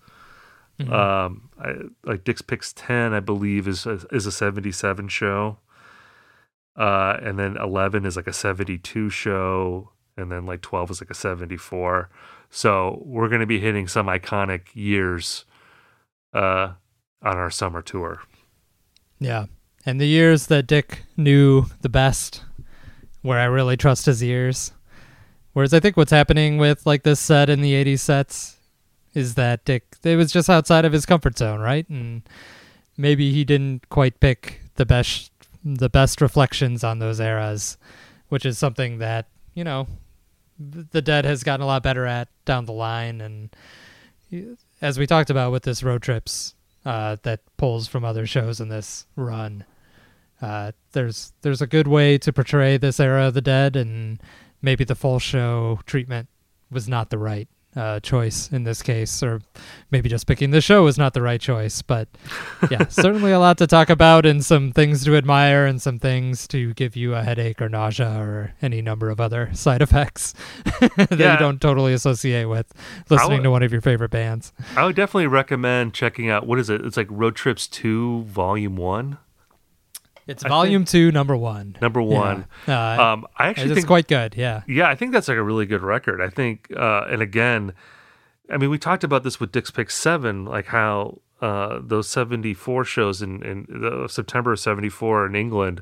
[0.79, 0.91] Mhm.
[0.93, 5.57] Um, I, like Dick's picks ten, I believe is a, is a 77 show,
[6.77, 11.09] uh, and then 11 is like a 72 show, and then like 12 is like
[11.09, 12.09] a 74.
[12.49, 15.45] So we're going to be hitting some iconic years
[16.33, 16.73] uh,
[17.21, 18.21] on our summer tour.
[19.19, 19.47] Yeah.
[19.85, 22.43] And the years that Dick knew the best,
[23.21, 24.71] where I really trust his ears.
[25.53, 28.58] Whereas I think what's happening with like this set and the 80s sets
[29.13, 31.87] is that Dick, it was just outside of his comfort zone, right?
[31.89, 32.23] And
[32.97, 35.31] maybe he didn't quite pick the best,
[35.63, 37.77] the best reflections on those eras,
[38.29, 39.87] which is something that, you know,
[40.59, 43.21] the Dead has gotten a lot better at down the line.
[43.21, 43.55] And
[44.81, 46.53] as we talked about with this road trips,
[46.85, 49.65] uh, that pulls from other shows in this run.
[50.41, 54.21] Uh, there's there's a good way to portray this era of the dead, and
[54.61, 56.29] maybe the full show treatment
[56.71, 59.41] was not the right uh, choice in this case, or
[59.91, 61.81] maybe just picking the show was not the right choice.
[61.81, 62.07] But
[62.71, 66.47] yeah, certainly a lot to talk about, and some things to admire, and some things
[66.49, 70.33] to give you a headache or nausea or any number of other side effects
[70.81, 71.33] that Yeah.
[71.33, 72.71] you don't totally associate with
[73.09, 74.51] listening would- to one of your favorite bands.
[74.75, 76.81] I would definitely recommend checking out what is it?
[76.85, 79.17] It's like Road Trips 2 Volume 1.
[80.29, 81.77] It's I volume think- two, number one.
[81.81, 82.07] Number Yeah.
[82.07, 82.45] 1.
[82.67, 84.35] Uh, um I actually think it's quite good.
[84.35, 84.61] Yeah.
[84.67, 86.21] Yeah, I think that's like a really good record.
[86.21, 87.73] I think uh and again,
[88.49, 92.83] I mean we talked about this with Dick's Pick 7 like how uh those 74
[92.85, 95.81] shows in in the September of 74 in England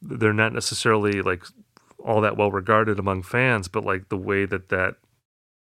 [0.00, 1.44] they're not necessarily like
[2.04, 4.96] all that well regarded among fans, but like the way that that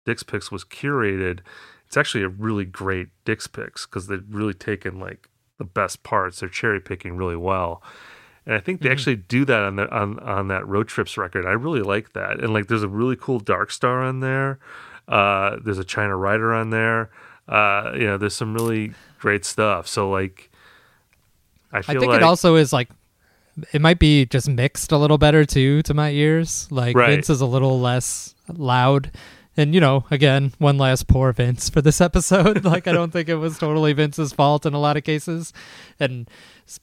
[0.05, 1.41] Dick's Picks was curated,
[1.87, 5.29] it's actually a really great Dick's Picks because they've really taken like
[5.59, 6.41] the best parts.
[6.41, 7.83] They're cherry picking really well.
[8.47, 11.45] And I think they actually do that on the on on that road trips record.
[11.45, 12.41] I really like that.
[12.43, 14.59] And like there's a really cool Dark Star on there.
[15.07, 17.11] Uh there's a China Rider on there.
[17.47, 19.87] Uh you know, there's some really great stuff.
[19.87, 20.51] So like
[21.73, 22.89] I I think like it also is like
[23.73, 26.69] it might be just mixed a little better too to my ears.
[26.71, 27.11] Like Right.
[27.11, 29.11] Vince is a little less loud.
[29.59, 32.65] And you know, again, one last poor Vince for this episode.
[32.65, 35.53] like I don't think it was totally Vince's fault in a lot of cases.
[35.99, 36.31] And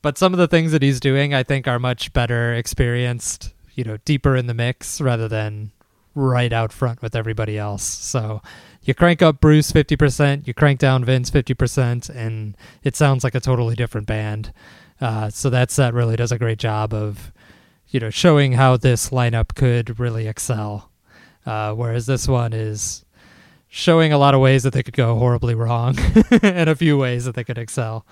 [0.01, 3.85] but some of the things that he's doing I think are much better experienced, you
[3.85, 5.71] know, deeper in the mix rather than
[6.15, 7.83] right out front with everybody else.
[7.83, 8.41] So
[8.83, 13.39] you crank up Bruce 50%, you crank down Vince 50%, and it sounds like a
[13.39, 14.51] totally different band.
[14.99, 17.31] Uh, so that set really does a great job of,
[17.87, 20.89] you know, showing how this lineup could really excel.
[21.45, 23.05] Uh, whereas this one is
[23.67, 25.95] showing a lot of ways that they could go horribly wrong
[26.41, 28.05] and a few ways that they could excel.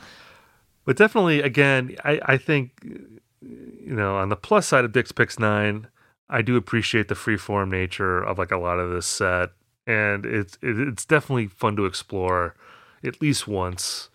[0.85, 2.71] But definitely, again, I, I think,
[3.41, 5.87] you know, on the plus side of Dick's Picks 9,
[6.29, 9.49] I do appreciate the freeform nature of like a lot of this set.
[9.87, 12.55] And it's it's definitely fun to explore
[13.03, 14.09] at least once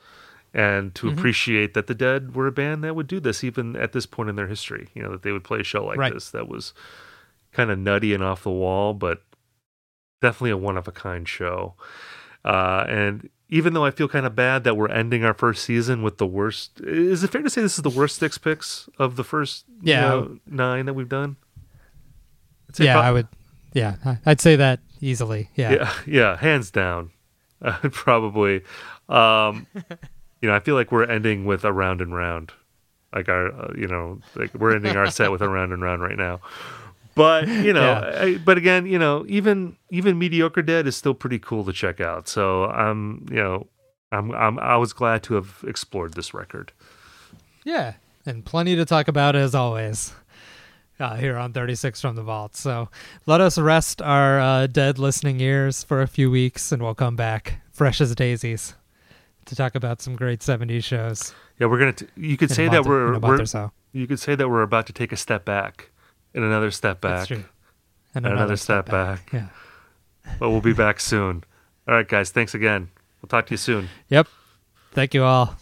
[0.55, 1.13] and to Mhm.
[1.13, 4.31] appreciate that the Dead were a band that would do this even at this point
[4.31, 4.89] in their history.
[4.95, 6.13] You know, that they would play a show like Right.
[6.15, 6.73] this that was
[7.53, 9.23] kind of nutty and off the wall, but
[10.21, 11.75] definitely a one of a kind show.
[12.45, 16.03] Uh, and even though I feel kind of bad that we're ending our first season
[16.03, 19.17] with the worst, is it fair to say this is the worst Dick's Picks of
[19.17, 21.37] the first you know, nine that we've done?
[22.79, 23.29] Yeah, prob- I would.
[23.73, 25.51] Yeah, I'd say that easily.
[25.55, 25.73] Yeah.
[25.73, 27.11] yeah, yeah, hands down.
[27.91, 28.63] Probably,
[29.09, 29.67] um,
[30.41, 32.53] you know, I feel like we're ending with a round and round,
[33.15, 36.03] like our, uh, you know, like we're ending our set with a round and round
[36.03, 36.41] right now.
[37.19, 38.23] But you know, Yeah.
[38.23, 42.01] I, but again, you know, even even mediocre dead is still pretty cool to check
[42.01, 42.29] out.
[42.29, 43.67] So I'm, you know,
[44.13, 46.73] I'm, I'm I was glad to have explored this record.
[47.65, 50.15] Yeah, and plenty to talk about as always
[51.01, 52.57] uh, here on 36 from the Vault.
[52.57, 52.89] So
[53.27, 57.17] let us rest our uh, dead listening ears for a few weeks, and we'll come
[57.17, 58.75] back fresh as daisies
[59.45, 61.35] to talk about some great 70s shows.
[61.59, 61.93] Yeah, we're gonna.
[61.93, 63.73] T- you could say that we're, in a month we're so.
[63.93, 65.91] you could say that we're about to take a step back,
[66.39, 67.45] and another step back, That's true.
[68.15, 69.29] and another, step, back.
[69.33, 69.49] Yeah.
[70.39, 71.43] But we'll be back soon.
[71.89, 72.31] All right, guys.
[72.31, 72.91] Thanks again.
[73.21, 73.89] We'll talk to you soon.
[74.09, 74.29] Yep.
[74.93, 75.57] Thank you all.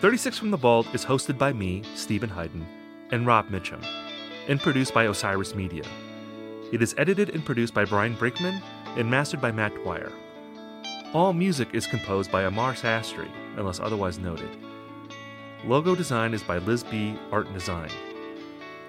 [0.00, 2.64] Thirty-six from the Vault is hosted by me, Steven Hyden,
[3.10, 3.84] and Rob Mitchum,
[4.48, 5.84] and produced by Osiris Media.
[6.72, 8.60] It is edited and produced by Brian Brinkman
[8.96, 10.12] and mastered by Matt Dwyer.
[11.14, 14.50] All music is composed by Amar Sastry, unless otherwise noted.
[15.64, 17.90] Logo design is by Liz Bee Art and Design.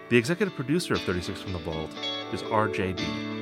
[0.09, 1.91] The executive producer of 36 from the Vault
[2.33, 3.38] is RJ Bee.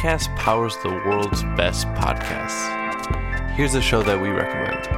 [0.00, 3.50] ACAST powers the world's best podcasts.
[3.50, 4.88] Here's a show that we recommend.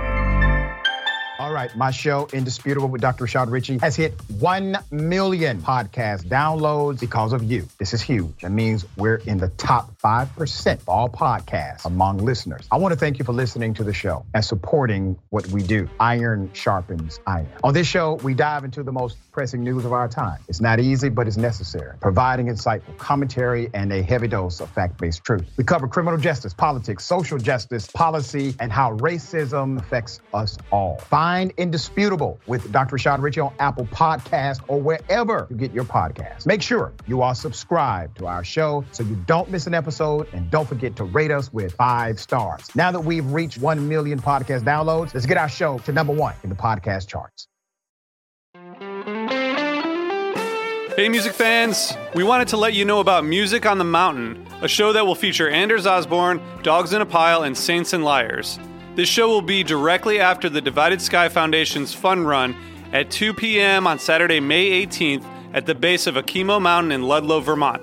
[1.41, 3.25] All right, my show, Indisputable with Dr.
[3.25, 7.67] Rashad Richey, has hit 1 million podcast downloads because of you.
[7.79, 8.43] This is huge.
[8.43, 12.67] That means we're in the top 5% of all podcasts among listeners.
[12.71, 15.89] I want to thank you for listening to the show and supporting what we do.
[16.01, 17.49] Iron sharpens iron.
[17.63, 20.39] On this show, we dive into the most pressing news of our time.
[20.49, 24.99] It's not easy, but it's necessary, providing insightful commentary and a heavy dose of fact
[24.99, 25.47] based truth.
[25.57, 30.99] We cover criminal justice, politics, social justice, policy, and how racism affects us all.
[30.99, 32.97] Find Indisputable with Dr.
[32.97, 36.45] Rashad Richey on Apple Podcast or wherever you get your podcasts.
[36.47, 40.51] Make sure you are subscribed to our show so you don't miss an episode and
[40.51, 42.75] don't forget to rate us with five stars.
[42.75, 46.35] Now that we've reached 1 million podcast downloads, let's get our show to number one
[46.43, 47.47] in the podcast charts.
[50.97, 51.95] Hey, music fans!
[52.15, 55.15] We wanted to let you know about Music on the Mountain, a show that will
[55.15, 58.59] feature Anders Osborne, Dogs in a Pile, and Saints and Liars.
[58.95, 62.55] This show will be directly after the Divided Sky Foundation's Fun Run
[62.93, 63.87] at 2 p.m.
[63.87, 67.83] on Saturday, May 18th at the base of Okemo Mountain in Ludlow, Vermont.